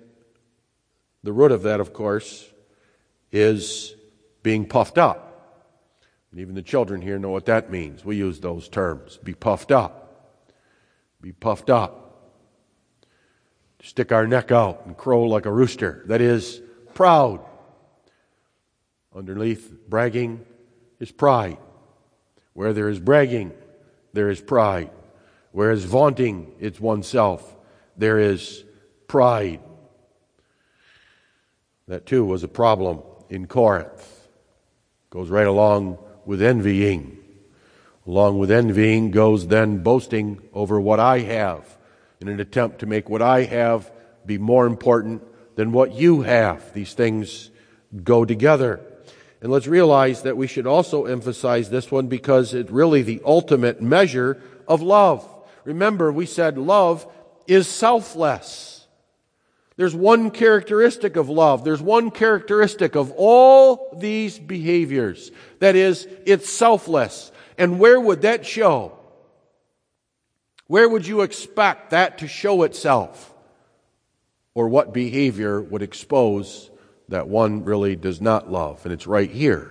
the 1.22 1.32
root 1.32 1.52
of 1.52 1.62
that, 1.62 1.78
of 1.80 1.92
course, 1.92 2.48
is 3.30 3.94
being 4.42 4.66
puffed 4.66 4.98
up. 4.98 5.22
And 6.32 6.40
even 6.40 6.56
the 6.56 6.62
children 6.62 7.00
here 7.00 7.18
know 7.18 7.30
what 7.30 7.46
that 7.46 7.70
means. 7.70 8.04
We 8.04 8.16
use 8.16 8.40
those 8.40 8.68
terms. 8.68 9.18
Be 9.22 9.34
puffed 9.34 9.70
up. 9.70 10.34
Be 11.20 11.32
puffed 11.32 11.70
up. 11.70 12.05
Stick 13.82 14.12
our 14.12 14.26
neck 14.26 14.50
out 14.50 14.86
and 14.86 14.96
crow 14.96 15.24
like 15.24 15.46
a 15.46 15.52
rooster. 15.52 16.02
That 16.06 16.20
is 16.20 16.60
proud. 16.94 17.44
Underneath 19.14 19.72
bragging 19.88 20.44
is 20.98 21.12
pride. 21.12 21.58
Where 22.54 22.72
there 22.72 22.88
is 22.88 22.98
bragging, 22.98 23.52
there 24.12 24.30
is 24.30 24.40
pride. 24.40 24.90
Whereas 25.52 25.84
vaunting 25.84 26.54
it's 26.58 26.80
oneself, 26.80 27.56
there 27.96 28.18
is 28.18 28.64
pride. 29.08 29.60
That 31.86 32.06
too 32.06 32.24
was 32.24 32.42
a 32.42 32.48
problem 32.48 33.02
in 33.28 33.46
Corinth. 33.46 34.28
Goes 35.10 35.28
right 35.28 35.46
along 35.46 35.98
with 36.24 36.42
envying. 36.42 37.18
Along 38.06 38.38
with 38.38 38.50
envying 38.50 39.10
goes 39.10 39.46
then 39.46 39.78
boasting 39.78 40.40
over 40.52 40.80
what 40.80 41.00
I 41.00 41.20
have 41.20 41.75
in 42.20 42.28
an 42.28 42.40
attempt 42.40 42.80
to 42.80 42.86
make 42.86 43.08
what 43.08 43.22
I 43.22 43.44
have 43.44 43.90
be 44.24 44.38
more 44.38 44.66
important 44.66 45.22
than 45.56 45.72
what 45.72 45.94
you 45.94 46.22
have. 46.22 46.72
These 46.74 46.94
things 46.94 47.50
go 48.02 48.24
together. 48.24 48.80
And 49.40 49.52
let's 49.52 49.66
realize 49.66 50.22
that 50.22 50.36
we 50.36 50.46
should 50.46 50.66
also 50.66 51.04
emphasize 51.04 51.70
this 51.70 51.90
one 51.90 52.08
because 52.08 52.54
it's 52.54 52.70
really 52.70 53.02
the 53.02 53.20
ultimate 53.24 53.80
measure 53.80 54.40
of 54.66 54.82
love. 54.82 55.28
Remember, 55.64 56.10
we 56.10 56.26
said 56.26 56.58
love 56.58 57.06
is 57.46 57.68
selfless. 57.68 58.86
There's 59.76 59.94
one 59.94 60.30
characteristic 60.30 61.16
of 61.16 61.28
love. 61.28 61.62
There's 61.64 61.82
one 61.82 62.10
characteristic 62.10 62.96
of 62.96 63.12
all 63.14 63.94
these 63.98 64.38
behaviors. 64.38 65.30
That 65.58 65.76
is, 65.76 66.08
it's 66.24 66.50
selfless. 66.50 67.30
And 67.58 67.78
where 67.78 68.00
would 68.00 68.22
that 68.22 68.46
show? 68.46 68.95
Where 70.66 70.88
would 70.88 71.06
you 71.06 71.22
expect 71.22 71.90
that 71.90 72.18
to 72.18 72.28
show 72.28 72.62
itself? 72.64 73.32
Or 74.54 74.68
what 74.68 74.92
behavior 74.92 75.60
would 75.60 75.82
expose 75.82 76.70
that 77.08 77.28
one 77.28 77.64
really 77.64 77.94
does 77.94 78.20
not 78.20 78.50
love, 78.50 78.84
and 78.84 78.92
it's 78.92 79.06
right 79.06 79.30
here. 79.30 79.70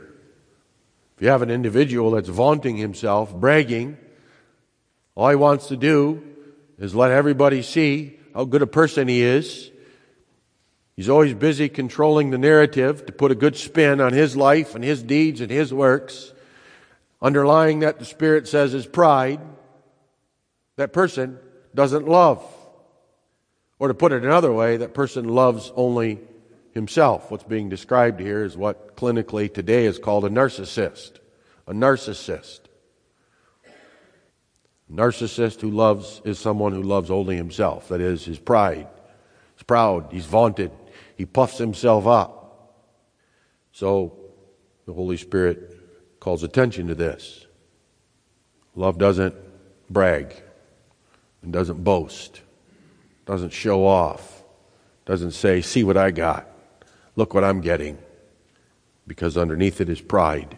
If 1.16 1.22
you 1.22 1.30
have 1.30 1.42
an 1.42 1.50
individual 1.50 2.12
that's 2.12 2.30
vaunting 2.30 2.78
himself, 2.78 3.34
bragging, 3.34 3.98
all 5.16 5.30
he 5.30 5.36
wants 5.36 5.68
to 5.68 5.78
do 5.78 6.24
is 6.78 6.94
let 6.94 7.12
everybody 7.12 7.62
see 7.62 8.20
how 8.34 8.46
good 8.46 8.62
a 8.62 8.68
person 8.68 9.08
he 9.08 9.22
is. 9.22 9.72
He's 10.96 11.10
always 11.10 11.34
busy 11.34 11.68
controlling 11.68 12.32
the 12.32 12.38
narrative 12.38 13.06
to 13.06 13.12
put 13.12 13.32
a 13.32 13.36
good 13.36 13.58
spin 13.58 14.00
on 14.00 14.14
his 14.14 14.38
life 14.38 14.76
and 14.76 14.84
his 14.84 15.04
deeds 15.04 15.42
and 15.42 15.52
his 15.52 15.74
works. 15.74 16.34
Underlying 17.22 17.80
that, 17.80 18.00
the 18.00 18.06
Spirit 18.06 18.48
says, 18.48 18.74
is 18.74 18.86
pride. 18.86 19.42
That 20.78 20.94
person 20.94 21.40
doesn't 21.74 22.08
love. 22.08 22.44
Or 23.80 23.88
to 23.88 23.94
put 23.94 24.12
it 24.12 24.24
another 24.24 24.52
way, 24.52 24.78
that 24.78 24.94
person 24.94 25.28
loves 25.28 25.72
only 25.76 26.20
himself. 26.72 27.32
What's 27.32 27.44
being 27.44 27.70
described 27.70 28.20
here 28.20 28.44
is 28.44 28.56
what 28.58 28.96
clinically 28.96 29.54
today 29.54 29.86
is 29.86 30.00
called 30.00 30.26
a 30.26 30.30
narcissist. 30.30 31.20
A 31.68 31.74
narcissist. 31.74 32.62
A 34.90 34.94
narcissist 34.94 35.62
who 35.62 35.72
loves 35.72 36.22
is 36.26 36.40
someone 36.40 36.72
who 36.74 36.84
loves 36.84 37.10
only 37.10 37.36
himself. 37.36 37.90
That 37.90 38.02
is, 38.02 38.26
his 38.26 38.40
pride. 38.40 38.88
He's 39.56 39.64
proud. 39.64 40.12
He's 40.12 40.26
vaunted. 40.26 40.72
He 41.18 41.26
puffs 41.26 41.58
himself 41.58 42.06
up. 42.06 42.42
So 43.72 44.18
the 44.86 44.94
Holy 44.94 45.18
Spirit 45.18 46.20
calls 46.20 46.44
attention 46.44 46.88
to 46.88 46.96
this. 46.96 47.46
Love 48.76 48.98
doesn't 48.98 49.36
brag 49.90 50.36
and 51.46 51.54
doesn't 51.54 51.84
boast, 51.84 52.42
doesn't 53.26 53.54
show 53.54 53.86
off, 53.86 54.44
doesn't 55.06 55.32
say, 55.32 55.62
see 55.62 55.84
what 55.84 55.96
I 55.96 56.12
got. 56.12 56.48
Look 57.16 57.34
what 57.34 57.44
I'm 57.44 57.62
getting. 57.62 57.98
Because 59.08 59.38
underneath 59.38 59.80
it 59.80 59.88
is 59.88 60.02
pride. 60.02 60.58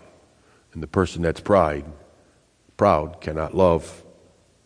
And 0.73 0.81
the 0.81 0.87
person 0.87 1.21
that's 1.21 1.41
pride, 1.41 1.85
proud 2.77 3.21
cannot 3.21 3.53
love 3.53 4.03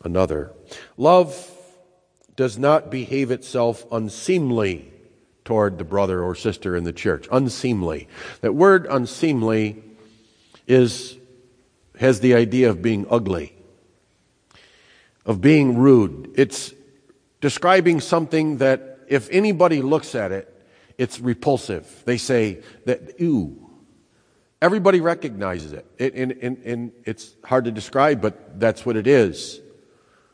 another. 0.03 0.53
Love 0.95 1.49
does 2.35 2.57
not 2.57 2.89
behave 2.89 3.31
itself 3.31 3.85
unseemly 3.91 4.91
toward 5.43 5.77
the 5.77 5.83
brother 5.83 6.23
or 6.23 6.35
sister 6.35 6.75
in 6.75 6.83
the 6.83 6.93
church. 6.93 7.27
Unseemly. 7.31 8.07
That 8.41 8.53
word 8.53 8.85
unseemly 8.89 9.83
is 10.67 11.17
has 11.97 12.19
the 12.19 12.33
idea 12.33 12.69
of 12.69 12.81
being 12.81 13.05
ugly, 13.09 13.53
of 15.25 15.41
being 15.41 15.77
rude. 15.77 16.33
It's 16.35 16.73
describing 17.39 17.99
something 17.99 18.57
that 18.57 18.99
if 19.07 19.29
anybody 19.31 19.81
looks 19.81 20.15
at 20.15 20.31
it, 20.31 20.47
it's 20.97 21.19
repulsive. 21.19 22.03
They 22.05 22.17
say 22.17 22.61
that, 22.85 23.19
ooh. 23.21 23.57
Everybody 24.61 25.01
recognizes 25.01 25.73
it. 25.73 25.85
it 25.97 26.13
and, 26.13 26.31
and, 26.33 26.57
and 26.63 26.91
it's 27.03 27.33
hard 27.43 27.65
to 27.65 27.71
describe, 27.71 28.21
but 28.21 28.59
that's 28.59 28.85
what 28.85 28.95
it 28.95 29.07
is. 29.07 29.59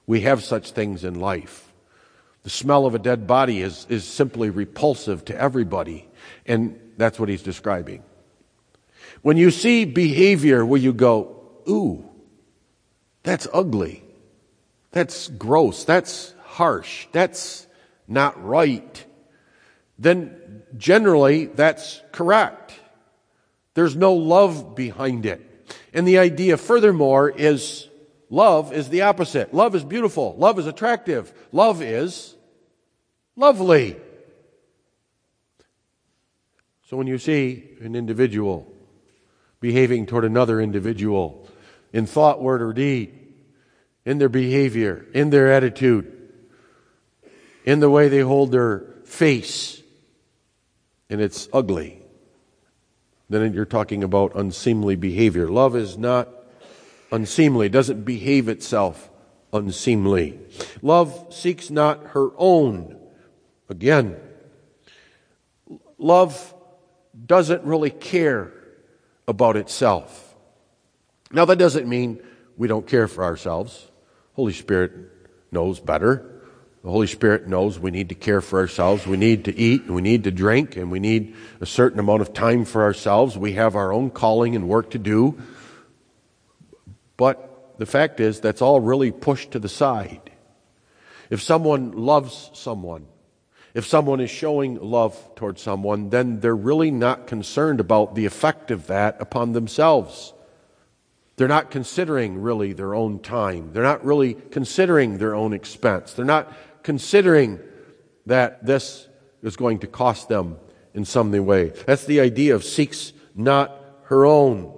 We 0.05 0.21
have 0.21 0.43
such 0.43 0.71
things 0.71 1.03
in 1.05 1.19
life. 1.19 1.73
The 2.43 2.49
smell 2.49 2.85
of 2.85 2.93
a 2.95 2.99
dead 2.99 3.25
body 3.27 3.61
is, 3.61 3.85
is 3.89 4.05
simply 4.05 4.49
repulsive 4.49 5.25
to 5.25 5.37
everybody. 5.39 6.07
And 6.45 6.79
that's 6.97 7.19
what 7.19 7.29
he's 7.29 7.43
describing. 7.43 8.03
When 9.21 9.37
you 9.37 9.51
see 9.51 9.85
behavior 9.85 10.65
where 10.65 10.79
you 10.79 10.93
go, 10.93 11.41
ooh, 11.67 12.07
that's 13.23 13.47
ugly. 13.53 14.03
That's 14.97 15.27
gross. 15.27 15.83
That's 15.83 16.33
harsh. 16.43 17.05
That's 17.11 17.67
not 18.07 18.43
right. 18.43 19.05
Then 19.99 20.63
generally 20.75 21.45
that's 21.45 22.01
correct. 22.11 22.73
There's 23.75 23.95
no 23.95 24.15
love 24.15 24.75
behind 24.75 25.27
it. 25.27 25.39
And 25.93 26.07
the 26.07 26.17
idea, 26.17 26.57
furthermore, 26.57 27.29
is 27.29 27.87
love 28.31 28.73
is 28.73 28.89
the 28.89 29.03
opposite. 29.03 29.53
Love 29.53 29.75
is 29.75 29.83
beautiful. 29.83 30.35
Love 30.35 30.57
is 30.57 30.65
attractive. 30.65 31.31
Love 31.51 31.83
is 31.83 32.33
lovely. 33.35 33.97
So 36.89 36.97
when 36.97 37.05
you 37.05 37.19
see 37.19 37.69
an 37.81 37.95
individual 37.95 38.73
behaving 39.59 40.07
toward 40.07 40.25
another 40.25 40.59
individual 40.59 41.47
in 41.93 42.07
thought, 42.07 42.41
word, 42.41 42.63
or 42.63 42.73
deed, 42.73 43.16
in 44.07 44.19
their 44.19 44.29
behavior, 44.29 45.05
in 45.13 45.31
their 45.31 45.51
attitude, 45.51 46.09
in 47.65 47.81
the 47.81 47.89
way 47.89 48.07
they 48.07 48.21
hold 48.21 48.53
their 48.53 48.85
face, 49.03 49.81
and 51.09 51.19
it's 51.19 51.49
ugly, 51.51 52.01
then 53.29 53.53
you're 53.53 53.65
talking 53.65 54.05
about 54.05 54.33
unseemly 54.33 54.95
behavior. 54.95 55.49
Love 55.49 55.75
is 55.75 55.97
not 55.97 56.29
unseemly, 57.11 57.67
doesn't 57.67 58.05
behave 58.05 58.47
itself 58.47 59.09
unseemly. 59.51 60.39
Love 60.81 61.27
seeks 61.29 61.69
not 61.69 62.01
her 62.11 62.29
own. 62.37 62.97
Again, 63.67 64.15
love 65.97 66.53
doesn't 67.25 67.61
really 67.65 67.91
care 67.91 68.53
about 69.27 69.57
itself. 69.57 70.33
Now, 71.29 71.43
that 71.43 71.57
doesn't 71.57 71.89
mean 71.89 72.23
we 72.55 72.69
don't 72.69 72.87
care 72.87 73.09
for 73.09 73.25
ourselves. 73.25 73.91
Holy 74.37 74.53
Spirit 74.53 74.91
knows 75.51 75.79
better. 75.79 76.43
The 76.83 76.91
Holy 76.91 77.07
Spirit 77.07 77.47
knows 77.47 77.79
we 77.79 77.89
need 77.89 78.09
to 78.09 78.15
care 78.15 78.39
for 78.39 78.59
ourselves. 78.59 79.07
We 79.07 79.17
need 79.17 79.45
to 79.45 79.57
eat, 79.57 79.85
and 79.85 79.95
we 79.95 80.03
need 80.03 80.25
to 80.25 80.31
drink, 80.31 80.77
and 80.77 80.91
we 80.91 80.99
need 80.99 81.35
a 81.59 81.65
certain 81.65 81.99
amount 81.99 82.21
of 82.21 82.33
time 82.33 82.63
for 82.63 82.83
ourselves. 82.83 83.35
We 83.35 83.53
have 83.53 83.75
our 83.75 83.91
own 83.91 84.11
calling 84.11 84.55
and 84.55 84.69
work 84.69 84.91
to 84.91 84.99
do. 84.99 85.41
But 87.17 87.79
the 87.79 87.87
fact 87.87 88.19
is, 88.19 88.39
that's 88.39 88.61
all 88.61 88.79
really 88.79 89.11
pushed 89.11 89.53
to 89.53 89.59
the 89.59 89.67
side. 89.67 90.29
If 91.31 91.41
someone 91.41 91.93
loves 91.93 92.51
someone, 92.53 93.07
if 93.73 93.87
someone 93.87 94.19
is 94.19 94.29
showing 94.29 94.79
love 94.79 95.17
towards 95.35 95.63
someone, 95.63 96.11
then 96.11 96.41
they're 96.41 96.55
really 96.55 96.91
not 96.91 97.25
concerned 97.25 97.79
about 97.79 98.13
the 98.13 98.27
effect 98.27 98.69
of 98.69 98.85
that 98.85 99.19
upon 99.19 99.53
themselves. 99.53 100.31
They're 101.37 101.47
not 101.47 101.69
considering 101.69 102.41
really 102.41 102.73
their 102.73 102.95
own 102.95 103.19
time. 103.19 103.71
They're 103.71 103.83
not 103.83 104.03
really 104.03 104.33
considering 104.33 105.19
their 105.19 105.35
own 105.35 105.53
expense. 105.53 106.13
They're 106.13 106.25
not 106.25 106.51
considering 106.81 107.59
that 108.25 108.65
this 108.65 109.07
is 109.43 109.55
going 109.55 109.79
to 109.79 109.87
cost 109.87 110.29
them 110.29 110.57
in 110.95 111.05
some 111.05 111.31
way. 111.45 111.69
That's 111.85 112.05
the 112.05 112.19
idea 112.21 112.55
of 112.55 112.63
seeks 112.63 113.13
not 113.35 113.79
her 114.05 114.25
own. 114.25 114.73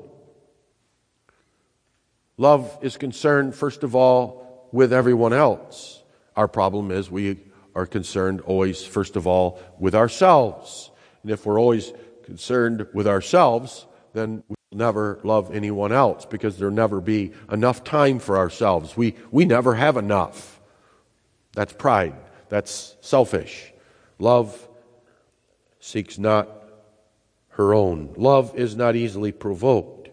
Love 2.38 2.78
is 2.82 2.97
concerned, 2.97 3.55
first 3.55 3.84
of 3.84 3.95
all, 3.95 4.68
with 4.72 4.91
everyone 4.91 5.34
else. 5.34 6.03
Our 6.36 6.47
problem 6.47 6.91
is 6.91 7.10
we 7.10 7.39
are 7.74 7.86
concerned 7.86 8.41
always, 8.41 8.86
first 8.86 9.16
of 9.16 9.28
all, 9.28 9.60
with 9.80 9.95
ourselves. 9.95 10.91
And 11.24 11.32
if 11.32 11.45
we're 11.45 11.60
always 11.60 11.93
concerned 12.24 12.88
with 12.93 13.07
ourselves, 13.07 13.86
then 14.14 14.43
we 14.47 14.55
never 14.72 15.20
love 15.24 15.54
anyone 15.54 15.92
else 15.92 16.26
because 16.26 16.58
there'll 16.58 16.74
never 16.74 17.02
be 17.02 17.34
enough 17.52 17.84
time 17.84 18.20
for 18.20 18.38
ourselves. 18.38 18.96
We, 18.96 19.16
we 19.32 19.46
never 19.46 19.76
have 19.76 19.98
enough. 19.98 20.60
That's 21.54 21.74
pride. 21.74 22.16
That's 22.50 22.96
selfish. 23.02 23.74
Love 24.20 24.68
seeks 25.80 26.18
not 26.18 26.50
her 27.50 27.74
own. 27.74 28.14
Love 28.16 28.56
is 28.56 28.76
not 28.76 28.96
easily 28.96 29.32
provoked, 29.32 30.10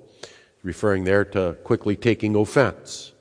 referring 0.63 1.05
there 1.05 1.25
to 1.25 1.57
quickly 1.65 1.97
taking 1.97 2.35
offense. 2.35 3.13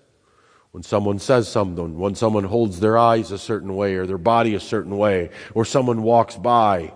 When 0.71 0.83
someone 0.83 1.19
says 1.19 1.47
something, 1.47 1.97
when 1.97 2.15
someone 2.15 2.43
holds 2.43 2.79
their 2.79 2.97
eyes 2.97 3.31
a 3.31 3.37
certain 3.37 3.75
way 3.75 3.95
or 3.95 4.05
their 4.05 4.17
body 4.17 4.55
a 4.55 4.59
certain 4.59 4.97
way, 4.97 5.29
or 5.53 5.63
someone 5.63 6.03
walks 6.03 6.35
by, 6.35 6.93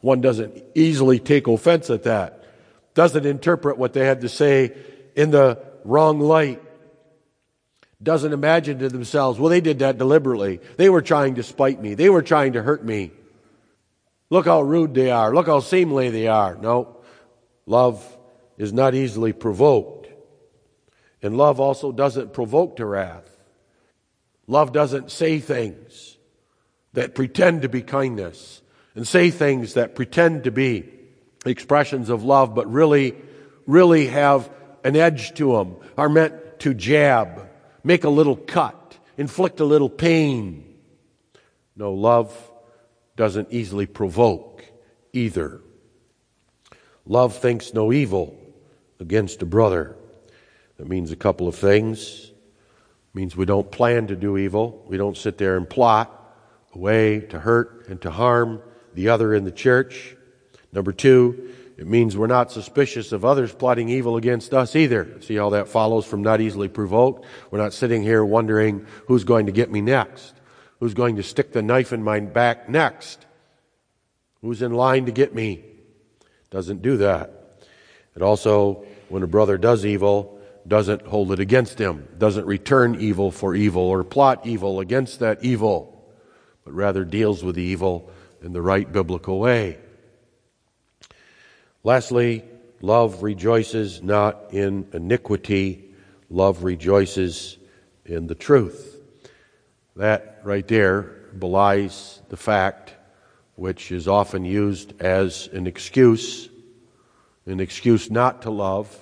one 0.00 0.20
doesn't 0.20 0.62
easily 0.74 1.18
take 1.18 1.46
offense 1.46 1.88
at 1.88 2.02
that, 2.02 2.41
doesn't 2.94 3.26
interpret 3.26 3.78
what 3.78 3.92
they 3.92 4.04
had 4.04 4.20
to 4.22 4.28
say 4.28 4.76
in 5.14 5.30
the 5.30 5.58
wrong 5.84 6.20
light, 6.20 6.62
doesn't 8.02 8.32
imagine 8.32 8.80
to 8.80 8.88
themselves, 8.88 9.38
well, 9.38 9.48
they 9.48 9.60
did 9.60 9.78
that 9.78 9.98
deliberately. 9.98 10.60
They 10.76 10.90
were 10.90 11.02
trying 11.02 11.36
to 11.36 11.42
spite 11.42 11.80
me. 11.80 11.94
They 11.94 12.10
were 12.10 12.22
trying 12.22 12.54
to 12.54 12.62
hurt 12.62 12.84
me. 12.84 13.12
Look 14.28 14.46
how 14.46 14.62
rude 14.62 14.94
they 14.94 15.10
are. 15.10 15.34
Look 15.34 15.46
how 15.46 15.60
seemly 15.60 16.10
they 16.10 16.26
are. 16.26 16.56
No, 16.56 16.96
love 17.66 18.04
is 18.58 18.72
not 18.72 18.94
easily 18.94 19.32
provoked. 19.32 20.08
And 21.22 21.36
love 21.36 21.60
also 21.60 21.92
doesn't 21.92 22.32
provoke 22.32 22.76
to 22.76 22.86
wrath. 22.86 23.28
Love 24.48 24.72
doesn't 24.72 25.10
say 25.10 25.38
things 25.38 26.16
that 26.94 27.14
pretend 27.14 27.62
to 27.62 27.68
be 27.68 27.82
kindness 27.82 28.60
and 28.94 29.06
say 29.06 29.30
things 29.30 29.74
that 29.74 29.94
pretend 29.94 30.44
to 30.44 30.50
be 30.50 30.88
expressions 31.44 32.08
of 32.08 32.24
love, 32.24 32.54
but 32.54 32.70
really, 32.70 33.14
really 33.66 34.06
have 34.08 34.50
an 34.84 34.96
edge 34.96 35.34
to 35.34 35.52
them, 35.52 35.76
are 35.96 36.08
meant 36.08 36.60
to 36.60 36.74
jab, 36.74 37.48
make 37.84 38.04
a 38.04 38.08
little 38.08 38.36
cut, 38.36 38.98
inflict 39.16 39.60
a 39.60 39.64
little 39.64 39.90
pain. 39.90 40.78
No, 41.76 41.92
love 41.92 42.36
doesn't 43.16 43.48
easily 43.50 43.86
provoke 43.86 44.64
either. 45.12 45.60
Love 47.06 47.36
thinks 47.36 47.74
no 47.74 47.92
evil 47.92 48.36
against 49.00 49.42
a 49.42 49.46
brother. 49.46 49.96
That 50.76 50.88
means 50.88 51.12
a 51.12 51.16
couple 51.16 51.48
of 51.48 51.56
things. 51.56 52.30
It 52.30 53.14
means 53.14 53.36
we 53.36 53.44
don't 53.44 53.70
plan 53.70 54.06
to 54.08 54.16
do 54.16 54.38
evil. 54.38 54.84
We 54.86 54.96
don't 54.96 55.16
sit 55.16 55.38
there 55.38 55.56
and 55.56 55.68
plot 55.68 56.18
a 56.74 56.78
way 56.78 57.20
to 57.20 57.38
hurt 57.38 57.88
and 57.88 58.00
to 58.02 58.10
harm 58.10 58.62
the 58.94 59.08
other 59.08 59.34
in 59.34 59.44
the 59.44 59.52
church. 59.52 60.16
Number 60.72 60.92
two, 60.92 61.50
it 61.76 61.86
means 61.86 62.16
we're 62.16 62.26
not 62.26 62.52
suspicious 62.52 63.12
of 63.12 63.24
others 63.24 63.52
plotting 63.52 63.88
evil 63.88 64.16
against 64.16 64.54
us 64.54 64.76
either. 64.76 65.20
See 65.20 65.36
how 65.36 65.50
that 65.50 65.68
follows 65.68 66.06
from 66.06 66.22
not 66.22 66.40
easily 66.40 66.68
provoked? 66.68 67.26
We're 67.50 67.58
not 67.58 67.74
sitting 67.74 68.02
here 68.02 68.24
wondering 68.24 68.86
who's 69.06 69.24
going 69.24 69.46
to 69.46 69.52
get 69.52 69.70
me 69.70 69.80
next, 69.80 70.34
who's 70.80 70.94
going 70.94 71.16
to 71.16 71.22
stick 71.22 71.52
the 71.52 71.62
knife 71.62 71.92
in 71.92 72.02
my 72.02 72.20
back 72.20 72.68
next, 72.68 73.26
who's 74.40 74.62
in 74.62 74.72
line 74.72 75.06
to 75.06 75.12
get 75.12 75.34
me. 75.34 75.64
Doesn't 76.50 76.82
do 76.82 76.98
that. 76.98 77.58
It 78.14 78.22
also, 78.22 78.84
when 79.08 79.22
a 79.22 79.26
brother 79.26 79.58
does 79.58 79.84
evil, 79.84 80.38
doesn't 80.66 81.06
hold 81.06 81.32
it 81.32 81.40
against 81.40 81.78
him, 81.78 82.06
doesn't 82.18 82.46
return 82.46 82.94
evil 83.00 83.30
for 83.30 83.54
evil 83.54 83.82
or 83.82 84.04
plot 84.04 84.46
evil 84.46 84.80
against 84.80 85.18
that 85.20 85.42
evil, 85.44 86.12
but 86.64 86.72
rather 86.72 87.04
deals 87.04 87.42
with 87.42 87.56
the 87.56 87.62
evil 87.62 88.10
in 88.42 88.52
the 88.52 88.62
right 88.62 88.90
biblical 88.90 89.40
way. 89.40 89.78
Lastly, 91.84 92.44
love 92.80 93.22
rejoices 93.22 94.02
not 94.02 94.52
in 94.52 94.86
iniquity, 94.92 95.94
love 96.30 96.64
rejoices 96.64 97.58
in 98.04 98.26
the 98.26 98.34
truth. 98.34 99.00
That 99.96 100.40
right 100.44 100.66
there 100.66 101.02
belies 101.38 102.20
the 102.28 102.36
fact, 102.36 102.94
which 103.56 103.92
is 103.92 104.08
often 104.08 104.44
used 104.44 105.00
as 105.00 105.48
an 105.52 105.66
excuse, 105.66 106.48
an 107.46 107.60
excuse 107.60 108.10
not 108.10 108.42
to 108.42 108.50
love 108.50 108.98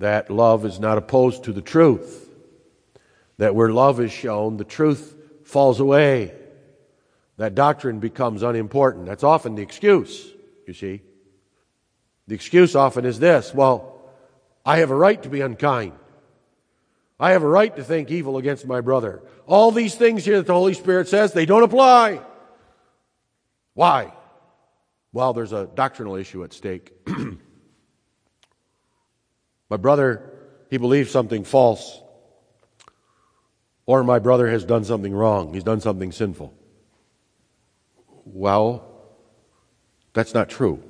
that 0.00 0.30
love 0.30 0.64
is 0.64 0.80
not 0.80 0.96
opposed 0.96 1.44
to 1.44 1.52
the 1.52 1.60
truth. 1.60 2.28
That 3.36 3.54
where 3.54 3.70
love 3.70 4.00
is 4.00 4.10
shown, 4.10 4.56
the 4.56 4.64
truth 4.64 5.14
falls 5.44 5.78
away. 5.78 6.34
That 7.36 7.54
doctrine 7.54 8.00
becomes 8.00 8.42
unimportant. 8.42 9.04
That's 9.04 9.22
often 9.22 9.54
the 9.54 9.62
excuse, 9.62 10.32
you 10.66 10.72
see. 10.72 11.02
The 12.30 12.36
excuse 12.36 12.76
often 12.76 13.04
is 13.04 13.18
this 13.18 13.52
well, 13.52 13.98
I 14.64 14.78
have 14.78 14.92
a 14.92 14.94
right 14.94 15.20
to 15.24 15.28
be 15.28 15.40
unkind. 15.40 15.94
I 17.18 17.32
have 17.32 17.42
a 17.42 17.48
right 17.48 17.74
to 17.74 17.82
think 17.82 18.08
evil 18.08 18.36
against 18.38 18.68
my 18.68 18.80
brother. 18.80 19.20
All 19.48 19.72
these 19.72 19.96
things 19.96 20.24
here 20.24 20.36
that 20.36 20.46
the 20.46 20.52
Holy 20.52 20.74
Spirit 20.74 21.08
says, 21.08 21.32
they 21.32 21.44
don't 21.44 21.64
apply. 21.64 22.20
Why? 23.74 24.12
Well, 25.12 25.32
there's 25.32 25.52
a 25.52 25.66
doctrinal 25.74 26.14
issue 26.14 26.44
at 26.44 26.52
stake. 26.52 26.92
My 29.68 29.76
brother, 29.76 30.30
he 30.70 30.76
believes 30.76 31.10
something 31.10 31.42
false. 31.42 32.00
Or 33.86 34.04
my 34.04 34.20
brother 34.20 34.48
has 34.48 34.64
done 34.64 34.84
something 34.84 35.12
wrong. 35.12 35.52
He's 35.52 35.64
done 35.64 35.80
something 35.80 36.12
sinful. 36.12 36.54
Well, 38.24 38.88
that's 40.12 40.32
not 40.32 40.48
true. 40.48 40.84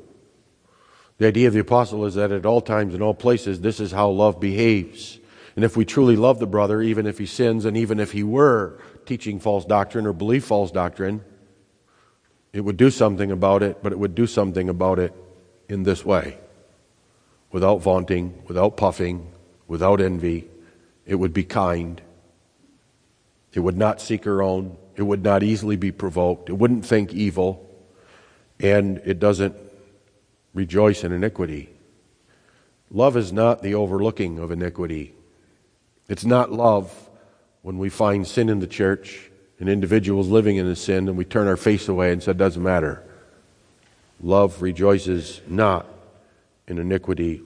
The 1.21 1.27
idea 1.27 1.49
of 1.49 1.53
the 1.53 1.61
apostle 1.61 2.07
is 2.07 2.15
that 2.15 2.33
at 2.33 2.47
all 2.47 2.63
times 2.63 2.95
and 2.95 3.03
all 3.03 3.13
places, 3.13 3.61
this 3.61 3.79
is 3.79 3.93
how 3.93 4.09
love 4.09 4.41
behaves. 4.41 5.19
And 5.55 5.67
if 5.67 5.77
we 5.77 5.85
truly 5.85 6.17
love 6.17 6.39
the 6.39 6.47
brother, 6.47 6.81
even 6.81 7.07
if 7.07 7.19
he 7.19 7.27
sins 7.27 7.67
and 7.67 7.77
even 7.77 8.01
if 8.01 8.13
he 8.13 8.23
were 8.23 8.79
teaching 9.05 9.39
false 9.39 9.67
doctrine 9.67 10.07
or 10.07 10.15
believe 10.15 10.47
false 10.47 10.71
doctrine, 10.71 11.23
it 12.55 12.63
would 12.63 12.79
do 12.79 12.91
something 12.91 13.31
about 13.31 13.63
it, 13.63 13.83
but 13.83 13.93
it 13.93 13.99
would 13.99 14.15
do 14.15 14.27
something 14.27 14.71
about 14.71 14.99
it 14.99 15.13
in 15.69 15.83
this 15.83 16.07
way 16.07 16.39
without 17.53 17.83
vaunting, 17.83 18.43
without 18.49 18.79
puffing, 18.79 19.31
without 19.69 20.01
envy. 20.01 20.49
It 21.05 21.17
would 21.17 21.35
be 21.35 21.45
kind. 21.45 22.01
It 23.53 23.61
would 23.61 23.77
not 23.77 24.01
seek 24.01 24.25
her 24.25 24.43
own. 24.43 24.79
It 24.97 25.03
would 25.03 25.23
not 25.23 25.43
easily 25.43 25.77
be 25.77 25.93
provoked. 25.93 26.49
It 26.49 26.55
wouldn't 26.55 26.87
think 26.87 27.13
evil. 27.13 27.69
And 28.59 29.03
it 29.05 29.19
doesn't 29.19 29.55
rejoice 30.55 31.05
in 31.05 31.13
iniquity. 31.13 31.71
Love 32.91 33.17
is 33.17 33.33
not 33.33 33.63
the 33.63 33.75
overlooking 33.75 34.39
of 34.39 34.51
iniquity. 34.51 35.15
It's 36.09 36.25
not 36.25 36.51
love 36.51 37.09
when 37.63 37.79
we 37.79 37.89
find 37.89 38.27
sin 38.27 38.49
in 38.49 38.59
the 38.59 38.67
church 38.67 39.31
and 39.61 39.69
individuals 39.69 40.29
living 40.29 40.57
in 40.57 40.67
the 40.67 40.75
sin 40.75 41.09
and 41.09 41.17
we 41.17 41.25
turn 41.25 41.47
our 41.47 41.57
face 41.57 41.89
away 41.89 42.13
and 42.13 42.23
say, 42.23 42.33
it 42.33 42.39
doesn't 42.39 42.63
matter. 42.63 43.05
Love 44.21 44.61
rejoices 44.61 45.41
not 45.47 45.87
in 46.67 46.79
iniquity, 46.79 47.43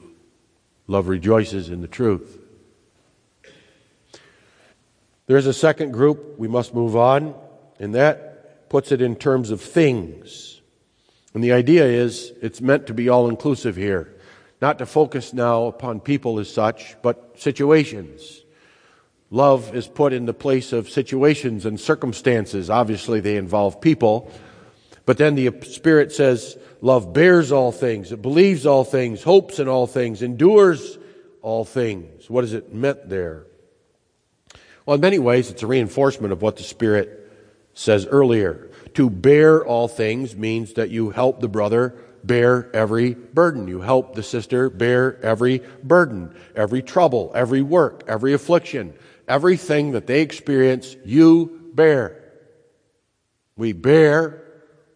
love 0.86 1.08
rejoices 1.08 1.68
in 1.68 1.80
the 1.80 1.88
truth. 1.88 2.40
There's 5.26 5.46
a 5.46 5.54
second 5.54 5.92
group, 5.92 6.38
we 6.38 6.48
must 6.48 6.74
move 6.74 6.96
on, 6.96 7.34
and 7.78 7.94
that 7.94 8.68
puts 8.68 8.92
it 8.92 9.00
in 9.00 9.16
terms 9.16 9.50
of 9.50 9.60
things. 9.60 10.53
And 11.34 11.42
the 11.42 11.52
idea 11.52 11.84
is 11.84 12.32
it's 12.40 12.60
meant 12.60 12.86
to 12.86 12.94
be 12.94 13.08
all 13.08 13.28
inclusive 13.28 13.74
here, 13.76 14.14
not 14.62 14.78
to 14.78 14.86
focus 14.86 15.32
now 15.32 15.64
upon 15.64 16.00
people 16.00 16.38
as 16.38 16.48
such, 16.48 16.96
but 17.02 17.38
situations. 17.38 18.42
Love 19.30 19.74
is 19.74 19.88
put 19.88 20.12
in 20.12 20.26
the 20.26 20.32
place 20.34 20.72
of 20.72 20.88
situations 20.88 21.66
and 21.66 21.80
circumstances. 21.80 22.70
Obviously, 22.70 23.18
they 23.18 23.36
involve 23.36 23.80
people. 23.80 24.30
But 25.06 25.18
then 25.18 25.34
the 25.34 25.52
Spirit 25.62 26.12
says, 26.12 26.56
love 26.80 27.12
bears 27.12 27.50
all 27.50 27.72
things, 27.72 28.12
it 28.12 28.22
believes 28.22 28.64
all 28.64 28.84
things, 28.84 29.22
hopes 29.22 29.58
in 29.58 29.68
all 29.68 29.86
things, 29.86 30.22
endures 30.22 30.98
all 31.42 31.64
things. 31.64 32.30
What 32.30 32.44
is 32.44 32.54
it 32.54 32.72
meant 32.72 33.08
there? 33.08 33.44
Well, 34.86 34.94
in 34.94 35.00
many 35.00 35.18
ways, 35.18 35.50
it's 35.50 35.62
a 35.62 35.66
reinforcement 35.66 36.32
of 36.32 36.42
what 36.42 36.56
the 36.56 36.62
Spirit 36.62 37.32
says 37.74 38.06
earlier. 38.06 38.70
To 38.94 39.10
bear 39.10 39.64
all 39.64 39.88
things 39.88 40.36
means 40.36 40.74
that 40.74 40.90
you 40.90 41.10
help 41.10 41.40
the 41.40 41.48
brother 41.48 41.96
bear 42.22 42.74
every 42.74 43.14
burden. 43.14 43.68
You 43.68 43.80
help 43.80 44.14
the 44.14 44.22
sister 44.22 44.70
bear 44.70 45.20
every 45.22 45.62
burden, 45.82 46.34
every 46.54 46.82
trouble, 46.82 47.32
every 47.34 47.60
work, 47.62 48.04
every 48.08 48.32
affliction, 48.32 48.94
everything 49.28 49.92
that 49.92 50.06
they 50.06 50.22
experience, 50.22 50.96
you 51.04 51.70
bear. 51.74 52.22
We 53.56 53.72
bear 53.72 54.44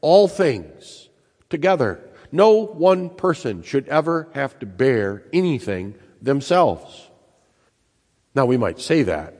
all 0.00 0.28
things 0.28 1.08
together. 1.50 2.00
No 2.30 2.64
one 2.66 3.10
person 3.10 3.62
should 3.62 3.88
ever 3.88 4.28
have 4.34 4.58
to 4.60 4.66
bear 4.66 5.24
anything 5.32 5.94
themselves. 6.20 7.08
Now, 8.34 8.46
we 8.46 8.56
might 8.56 8.80
say 8.80 9.02
that, 9.04 9.34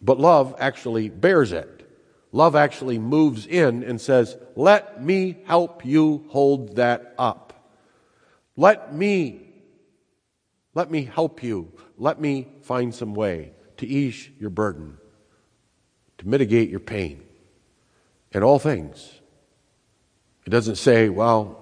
but 0.00 0.18
love 0.18 0.54
actually 0.58 1.08
bears 1.08 1.52
it. 1.52 1.75
Love 2.32 2.54
actually 2.54 2.98
moves 2.98 3.46
in 3.46 3.82
and 3.82 4.00
says, 4.00 4.36
Let 4.54 5.02
me 5.02 5.38
help 5.46 5.84
you 5.84 6.24
hold 6.28 6.76
that 6.76 7.14
up. 7.18 7.52
Let 8.56 8.94
me, 8.94 9.48
let 10.74 10.90
me 10.90 11.04
help 11.04 11.42
you. 11.42 11.72
Let 11.98 12.20
me 12.20 12.48
find 12.62 12.94
some 12.94 13.14
way 13.14 13.52
to 13.78 13.86
ease 13.86 14.28
your 14.38 14.50
burden, 14.50 14.98
to 16.18 16.28
mitigate 16.28 16.70
your 16.70 16.80
pain, 16.80 17.22
in 18.32 18.42
all 18.42 18.58
things. 18.58 19.20
It 20.46 20.50
doesn't 20.50 20.76
say, 20.76 21.08
well, 21.08 21.60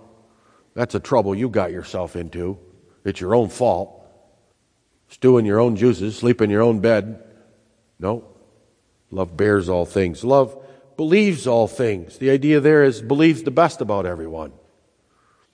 that's 0.75 0.95
a 0.95 1.01
trouble 1.01 1.35
you 1.35 1.49
got 1.49 1.73
yourself 1.73 2.17
into. 2.17 2.59
It's 3.05 3.21
your 3.21 3.35
own 3.35 3.49
fault. 3.49 4.01
Stew 5.09 5.39
in 5.39 5.45
your 5.45 5.61
own 5.61 5.77
juices, 5.77 6.17
sleep 6.17 6.41
in 6.41 6.51
your 6.51 6.63
own 6.63 6.81
bed. 6.81 7.23
No. 7.99 8.25
Love 9.15 9.37
bears 9.37 9.69
all 9.69 9.87
things. 9.87 10.25
Love 10.25 10.61
believes 10.97 11.47
all 11.47 11.69
things. 11.69 12.19
The 12.19 12.31
idea 12.31 12.59
there 12.59 12.83
is 12.83 13.01
believes 13.01 13.45
the 13.45 13.53
best 13.53 13.81
about 13.81 14.07
everyone. 14.07 14.53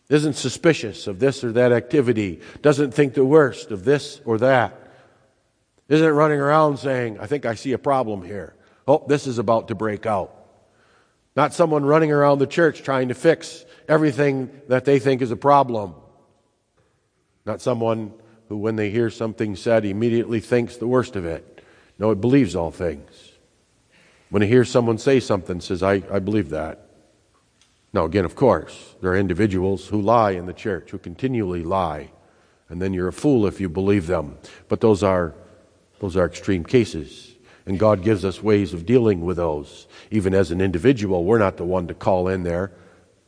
Isn't 0.08 0.32
suspicious 0.32 1.06
of 1.06 1.20
this 1.20 1.44
or 1.44 1.52
that 1.52 1.70
activity. 1.70 2.40
Doesn't 2.62 2.92
think 2.92 3.14
the 3.14 3.24
worst 3.24 3.70
of 3.70 3.84
this 3.84 4.20
or 4.24 4.38
that. 4.38 4.76
Isn't 5.88 6.12
running 6.12 6.40
around 6.40 6.78
saying, 6.78 7.20
I 7.20 7.26
think 7.26 7.44
I 7.44 7.54
see 7.54 7.72
a 7.72 7.78
problem 7.78 8.22
here. 8.22 8.54
Oh, 8.88 9.04
this 9.06 9.26
is 9.26 9.38
about 9.38 9.68
to 9.68 9.74
break 9.74 10.06
out. 10.06 10.34
Not 11.36 11.52
someone 11.52 11.84
running 11.84 12.12
around 12.12 12.38
the 12.38 12.46
church 12.46 12.82
trying 12.82 13.08
to 13.08 13.14
fix 13.14 13.64
everything 13.88 14.50
that 14.68 14.84
they 14.84 14.98
think 14.98 15.20
is 15.20 15.30
a 15.30 15.36
problem. 15.36 15.94
Not 17.44 17.61
someone 17.61 18.14
who, 18.48 18.56
when 18.56 18.76
they 18.76 18.90
hear 18.90 19.11
something 19.11 19.54
said, 19.54 19.84
immediately 19.84 20.40
thinks 20.40 20.76
the 20.76 20.86
worst 20.86 21.14
of 21.14 21.26
it. 21.26 21.62
No, 21.98 22.11
it 22.11 22.20
believes 22.20 22.56
all 22.56 22.70
things. 22.70 23.29
When 24.30 24.42
I 24.42 24.46
hear 24.46 24.64
someone 24.64 24.98
say 24.98 25.20
something, 25.20 25.60
says, 25.60 25.82
I, 25.82 26.02
I 26.10 26.18
believe 26.20 26.50
that. 26.50 26.86
Now, 27.92 28.04
again, 28.04 28.24
of 28.24 28.36
course, 28.36 28.94
there 29.02 29.12
are 29.12 29.16
individuals 29.16 29.88
who 29.88 30.00
lie 30.00 30.30
in 30.32 30.46
the 30.46 30.52
church, 30.52 30.90
who 30.90 30.98
continually 30.98 31.64
lie, 31.64 32.10
and 32.68 32.80
then 32.80 32.92
you're 32.92 33.08
a 33.08 33.12
fool 33.12 33.46
if 33.46 33.60
you 33.60 33.68
believe 33.68 34.06
them. 34.06 34.38
But 34.68 34.80
those 34.80 35.02
are 35.02 35.34
those 36.00 36.16
are 36.16 36.26
extreme 36.26 36.64
cases. 36.64 37.34
And 37.66 37.78
God 37.78 38.02
gives 38.02 38.24
us 38.24 38.42
ways 38.42 38.72
of 38.72 38.86
dealing 38.86 39.20
with 39.20 39.36
those. 39.36 39.86
Even 40.10 40.34
as 40.34 40.50
an 40.50 40.60
individual, 40.60 41.24
we're 41.24 41.38
not 41.38 41.56
the 41.56 41.64
one 41.64 41.86
to 41.88 41.94
call 41.94 42.26
in 42.28 42.42
there 42.42 42.72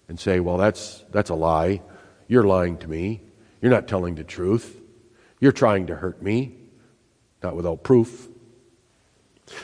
and 0.09 0.19
say, 0.19 0.41
well, 0.41 0.57
that's, 0.57 1.05
that's 1.11 1.31
a 1.31 1.35
lie. 1.35 1.83
You're 2.29 2.45
lying 2.45 2.79
to 2.79 2.89
me. 2.89 3.21
You're 3.61 3.71
not 3.71 3.89
telling 3.89 4.15
the 4.15 4.25
truth. 4.25 4.81
You're 5.39 5.53
trying 5.53 5.87
to 5.89 5.97
hurt 5.97 6.23
me. 6.23 6.57
Not 7.43 7.57
without 7.57 7.85
proof. 7.85 8.29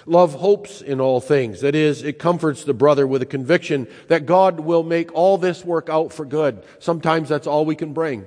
Love 0.06 0.34
hopes 0.34 0.80
in 0.80 1.00
all 1.00 1.20
things. 1.20 1.60
That 1.60 1.74
is, 1.74 2.02
it 2.02 2.18
comforts 2.18 2.64
the 2.64 2.74
brother 2.74 3.06
with 3.06 3.22
a 3.22 3.26
conviction 3.26 3.88
that 4.08 4.26
God 4.26 4.60
will 4.60 4.82
make 4.82 5.14
all 5.14 5.38
this 5.38 5.64
work 5.64 5.88
out 5.88 6.12
for 6.12 6.24
good. 6.24 6.62
Sometimes 6.78 7.28
that's 7.28 7.46
all 7.46 7.64
we 7.64 7.76
can 7.76 7.92
bring. 7.92 8.24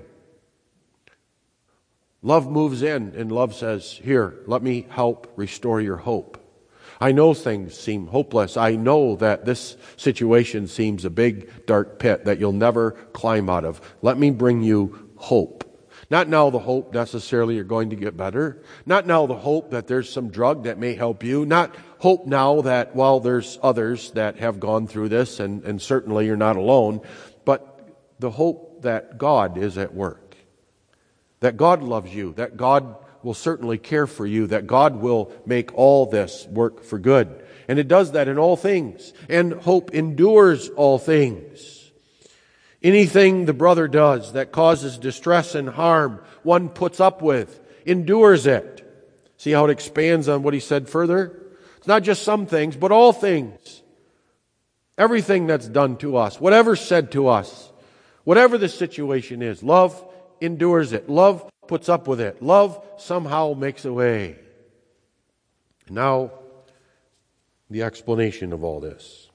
Love 2.23 2.49
moves 2.49 2.83
in 2.83 3.13
and 3.15 3.31
love 3.31 3.55
says, 3.55 3.99
Here, 4.03 4.35
let 4.45 4.61
me 4.61 4.85
help 4.89 5.31
restore 5.35 5.81
your 5.81 5.97
hope. 5.97 6.37
I 6.99 7.11
know 7.13 7.33
things 7.33 7.75
seem 7.75 8.07
hopeless. 8.07 8.57
I 8.57 8.75
know 8.75 9.15
that 9.15 9.43
this 9.43 9.75
situation 9.97 10.67
seems 10.67 11.03
a 11.03 11.09
big 11.09 11.65
dark 11.65 11.97
pit 11.97 12.25
that 12.25 12.39
you'll 12.39 12.51
never 12.51 12.91
climb 12.91 13.49
out 13.49 13.65
of. 13.65 13.81
Let 14.03 14.19
me 14.19 14.29
bring 14.29 14.61
you 14.61 15.09
hope. 15.15 15.70
Not 16.09 16.27
now 16.27 16.49
the 16.49 16.59
hope 16.59 16.93
necessarily 16.93 17.55
you're 17.55 17.63
going 17.63 17.91
to 17.91 17.95
get 17.95 18.17
better. 18.17 18.61
Not 18.85 19.07
now 19.07 19.27
the 19.27 19.35
hope 19.35 19.71
that 19.71 19.87
there's 19.87 20.11
some 20.11 20.29
drug 20.29 20.63
that 20.63 20.77
may 20.77 20.95
help 20.95 21.23
you. 21.23 21.45
Not 21.45 21.75
hope 21.99 22.25
now 22.25 22.61
that, 22.61 22.95
well, 22.95 23.19
there's 23.19 23.59
others 23.61 24.11
that 24.11 24.37
have 24.39 24.59
gone 24.59 24.87
through 24.87 25.09
this 25.09 25.39
and, 25.39 25.63
and 25.63 25.81
certainly 25.81 26.25
you're 26.25 26.35
not 26.35 26.57
alone. 26.57 27.01
But 27.45 27.89
the 28.19 28.31
hope 28.31 28.81
that 28.81 29.17
God 29.17 29.57
is 29.57 29.77
at 29.77 29.93
work 29.93 30.31
that 31.41 31.57
God 31.57 31.83
loves 31.83 32.13
you, 32.15 32.33
that 32.33 32.55
God 32.55 32.95
will 33.23 33.33
certainly 33.33 33.77
care 33.77 34.07
for 34.07 34.25
you, 34.25 34.47
that 34.47 34.65
God 34.65 34.95
will 34.95 35.31
make 35.45 35.73
all 35.75 36.05
this 36.05 36.47
work 36.47 36.83
for 36.83 36.97
good. 36.97 37.43
And 37.67 37.77
it 37.77 37.87
does 37.87 38.13
that 38.13 38.27
in 38.27 38.39
all 38.39 38.55
things. 38.55 39.13
And 39.27 39.53
hope 39.53 39.91
endures 39.91 40.69
all 40.69 40.97
things. 40.97 41.80
Anything 42.83 43.45
the 43.45 43.53
brother 43.53 43.87
does 43.87 44.33
that 44.33 44.51
causes 44.51 44.97
distress 44.97 45.53
and 45.53 45.69
harm, 45.69 46.23
one 46.43 46.69
puts 46.69 46.99
up 46.99 47.21
with, 47.21 47.59
endures 47.85 48.47
it. 48.47 48.77
See 49.37 49.51
how 49.51 49.65
it 49.65 49.71
expands 49.71 50.27
on 50.27 50.43
what 50.43 50.53
he 50.53 50.59
said 50.59 50.89
further? 50.89 51.39
It's 51.77 51.87
not 51.87 52.03
just 52.03 52.23
some 52.23 52.45
things, 52.45 52.75
but 52.75 52.91
all 52.91 53.13
things. 53.13 53.81
Everything 54.97 55.47
that's 55.47 55.67
done 55.67 55.97
to 55.97 56.17
us, 56.17 56.39
whatever's 56.39 56.81
said 56.81 57.11
to 57.13 57.27
us, 57.27 57.71
whatever 58.23 58.57
the 58.57 58.69
situation 58.69 59.41
is, 59.41 59.63
love 59.63 60.03
endures 60.39 60.93
it. 60.93 61.09
Love 61.09 61.49
puts 61.67 61.89
up 61.89 62.07
with 62.07 62.19
it. 62.21 62.41
Love 62.41 62.83
somehow 62.97 63.53
makes 63.53 63.85
a 63.85 63.93
way. 63.93 64.37
Now, 65.89 66.31
the 67.69 67.83
explanation 67.83 68.53
of 68.53 68.63
all 68.63 68.79
this. 68.79 69.30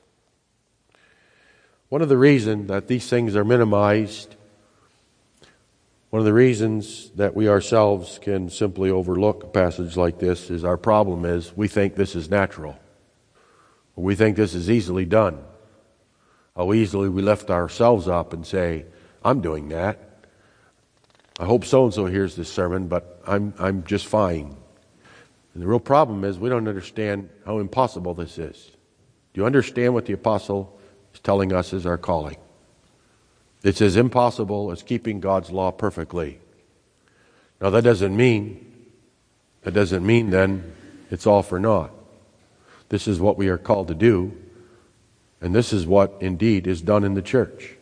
One 1.88 2.02
of 2.02 2.08
the 2.08 2.18
reasons 2.18 2.66
that 2.68 2.88
these 2.88 3.08
things 3.08 3.36
are 3.36 3.44
minimized, 3.44 4.34
one 6.10 6.18
of 6.18 6.26
the 6.26 6.32
reasons 6.32 7.10
that 7.10 7.36
we 7.36 7.48
ourselves 7.48 8.18
can 8.20 8.50
simply 8.50 8.90
overlook 8.90 9.44
a 9.44 9.48
passage 9.48 9.96
like 9.96 10.18
this 10.18 10.50
is 10.50 10.64
our 10.64 10.76
problem 10.76 11.24
is 11.24 11.56
we 11.56 11.68
think 11.68 11.94
this 11.94 12.16
is 12.16 12.28
natural. 12.28 12.76
We 13.94 14.16
think 14.16 14.36
this 14.36 14.54
is 14.54 14.68
easily 14.68 15.04
done. 15.04 15.44
How 16.56 16.72
easily 16.72 17.08
we 17.08 17.22
lift 17.22 17.50
ourselves 17.50 18.08
up 18.08 18.32
and 18.32 18.44
say, 18.44 18.86
I'm 19.24 19.40
doing 19.40 19.68
that. 19.68 20.26
I 21.38 21.44
hope 21.44 21.64
so 21.64 21.84
and 21.84 21.94
so 21.94 22.06
hears 22.06 22.34
this 22.34 22.52
sermon, 22.52 22.88
but 22.88 23.22
I'm, 23.26 23.54
I'm 23.58 23.84
just 23.84 24.06
fine. 24.06 24.56
And 25.54 25.62
the 25.62 25.66
real 25.68 25.80
problem 25.80 26.24
is 26.24 26.38
we 26.38 26.48
don't 26.48 26.66
understand 26.66 27.28
how 27.44 27.58
impossible 27.58 28.14
this 28.14 28.38
is. 28.38 28.72
Do 29.34 29.40
you 29.40 29.46
understand 29.46 29.94
what 29.94 30.06
the 30.06 30.14
apostle 30.14 30.75
telling 31.26 31.52
us 31.52 31.72
is 31.72 31.84
our 31.84 31.98
calling? 31.98 32.36
It's 33.64 33.82
as 33.82 33.96
impossible 33.96 34.70
as 34.70 34.84
keeping 34.84 35.18
God's 35.18 35.50
law 35.50 35.72
perfectly. 35.72 36.38
Now 37.60 37.70
that 37.70 37.82
doesn't 37.82 38.16
mean 38.16 38.62
that 39.62 39.74
doesn't 39.74 40.06
mean 40.06 40.30
then 40.30 40.72
it's 41.10 41.26
all 41.26 41.42
for 41.42 41.58
naught. 41.58 41.90
This 42.90 43.08
is 43.08 43.18
what 43.18 43.36
we 43.36 43.48
are 43.48 43.58
called 43.58 43.88
to 43.88 43.94
do, 43.94 44.36
and 45.40 45.52
this 45.52 45.72
is 45.72 45.84
what 45.84 46.14
indeed 46.20 46.68
is 46.68 46.80
done 46.80 47.02
in 47.02 47.14
the 47.14 47.22
church. 47.22 47.74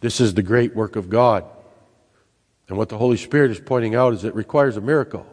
This 0.00 0.20
is 0.20 0.34
the 0.34 0.42
great 0.42 0.74
work 0.74 0.96
of 0.96 1.08
God. 1.08 1.44
And 2.68 2.76
what 2.76 2.88
the 2.88 2.98
Holy 2.98 3.16
Spirit 3.16 3.52
is 3.52 3.60
pointing 3.60 3.94
out 3.94 4.12
is 4.12 4.24
it 4.24 4.34
requires 4.34 4.76
a 4.76 4.80
miracle. 4.80 5.24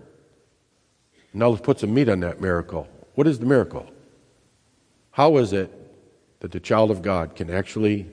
Now 1.33 1.49
let's 1.49 1.63
put 1.63 1.79
some 1.79 1.95
meat 1.95 2.09
on 2.09 2.19
that 2.19 2.39
miracle. 2.39 2.87
What 3.15 3.25
is 3.25 3.39
the 3.39 3.47
miracle? 3.47 3.87
How 5.09 5.37
is 5.37 5.51
it 5.51 5.78
that 6.39 6.51
the 6.51 6.59
child 6.59 6.91
of 6.91 7.01
God 7.01 7.35
can 7.35 7.49
actually 7.49 8.07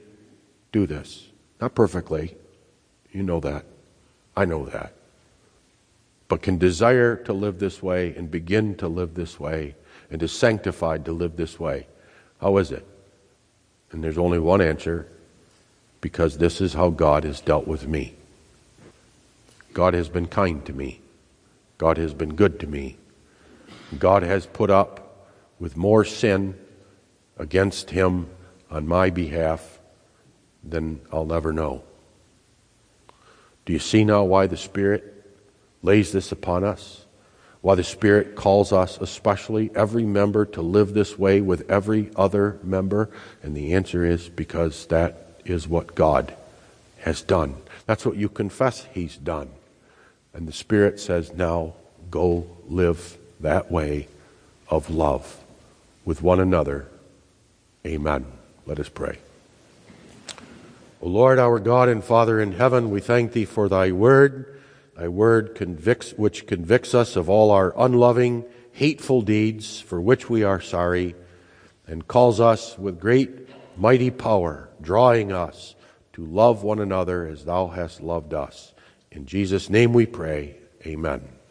do 0.73 0.87
this? 0.87 1.29
Not 1.61 1.75
perfectly. 1.75 2.37
You 3.13 3.23
know 3.23 3.41
that. 3.41 3.65
I 4.37 4.45
know 4.45 4.67
that. 4.67 4.93
But 6.29 6.43
can 6.43 6.59
desire 6.59 7.17
to 7.17 7.33
live 7.33 7.59
this 7.59 7.83
way 7.83 8.15
and 8.17 8.31
begin 8.31 8.75
to 8.77 8.89
live 8.89 9.15
this 9.15 9.39
way 9.39 9.75
and 10.11 10.23
is 10.23 10.33
sanctified 10.33 11.05
to 11.05 11.13
live 11.13 11.37
this 11.37 11.59
way. 11.59 11.87
How 12.41 12.57
is 12.59 12.73
it? 12.73 12.87
And 13.93 14.03
there's 14.03 14.19
only 14.19 14.39
one 14.39 14.61
answer 14.61 15.09
because 16.01 16.39
this 16.39 16.61
is 16.61 16.75
how 16.75 16.91
God 16.91 17.25
has 17.25 17.41
dealt 17.41 17.67
with 17.67 17.87
me. 17.87 18.15
God 19.73 19.95
has 19.95 20.09
been 20.09 20.27
kind 20.27 20.65
to 20.67 20.73
me. 20.73 21.01
God 21.79 21.97
has 21.97 22.15
been 22.15 22.35
good 22.35 22.61
to 22.61 22.67
me. 22.67 22.97
God 23.99 24.23
has 24.23 24.47
put 24.47 24.71
up 24.71 25.29
with 25.59 25.77
more 25.77 26.05
sin 26.05 26.59
against 27.39 27.91
him 27.91 28.29
on 28.71 28.87
my 28.87 29.11
behalf 29.11 29.77
then 30.71 31.01
I'll 31.13 31.27
never 31.27 31.53
know. 31.53 31.83
Do 33.65 33.73
you 33.73 33.79
see 33.79 34.05
now 34.05 34.25
why 34.25 34.47
the 34.47 34.57
Spirit 34.57 35.13
lays 35.83 36.13
this 36.13 36.33
upon 36.33 36.65
us? 36.65 37.05
Why 37.63 37.75
the 37.75 37.85
Spirit 37.85 38.37
calls 38.37 38.73
us, 38.73 38.99
especially 39.01 39.71
every 39.75 40.05
member, 40.05 40.45
to 40.47 40.63
live 40.63 40.95
this 40.95 41.19
way 41.19 41.41
with 41.41 41.69
every 41.71 42.11
other 42.15 42.59
member? 42.63 43.11
And 43.43 43.57
the 43.57 43.75
answer 43.75 44.05
is 44.05 44.29
because 44.29 44.87
that 44.87 45.41
is 45.45 45.67
what 45.67 45.95
God 45.95 46.35
has 46.99 47.23
done. 47.23 47.57
That's 47.87 48.05
what 48.05 48.17
you 48.17 48.29
confess 48.29 48.87
He's 48.93 49.17
done. 49.17 49.51
And 50.33 50.47
the 50.47 50.53
Spirit 50.53 51.01
says, 51.01 51.33
now 51.33 51.75
go 52.11 52.47
live 52.69 53.17
that 53.41 53.71
way 53.71 54.07
of 54.69 54.91
love 54.91 55.43
with 56.05 56.23
one 56.23 56.41
another. 56.41 56.87
Amen. 57.87 58.27
Let 58.67 58.81
us 58.81 58.89
pray. 58.89 59.19
O 61.01 61.07
Lord, 61.07 61.39
our 61.39 61.61
God 61.61 61.89
and 61.89 62.03
Father 62.03 62.41
in 62.41 62.51
heaven, 62.51 62.91
we 62.91 63.01
thank 63.01 63.31
Thee 63.31 63.45
for 63.45 63.69
Thy 63.69 63.93
word, 63.93 64.61
Thy 64.97 65.07
word 65.07 65.55
convicts, 65.55 66.13
which 66.15 66.49
convicts 66.49 66.95
us 66.95 67.15
of 67.15 67.31
all 67.31 67.53
our 67.53 67.73
unloving, 67.79 68.45
hateful 68.73 69.23
deeds 69.23 69.79
for 69.79 70.01
which 70.01 70.29
we 70.29 70.43
are 70.43 70.61
sorry, 70.61 71.15
and 71.87 72.09
calls 72.09 72.41
us 72.41 72.77
with 72.77 72.99
great, 72.99 73.31
mighty 73.79 74.11
power, 74.11 74.69
drawing 74.83 75.31
us 75.31 75.77
to 76.15 76.27
love 76.27 76.65
one 76.65 76.81
another 76.81 77.25
as 77.25 77.45
Thou 77.45 77.69
hast 77.69 78.01
loved 78.01 78.35
us. 78.35 78.75
In 79.13 79.27
Jesus' 79.27 79.71
name 79.71 79.93
we 79.93 80.07
pray. 80.07 80.57
Amen. 80.85 81.36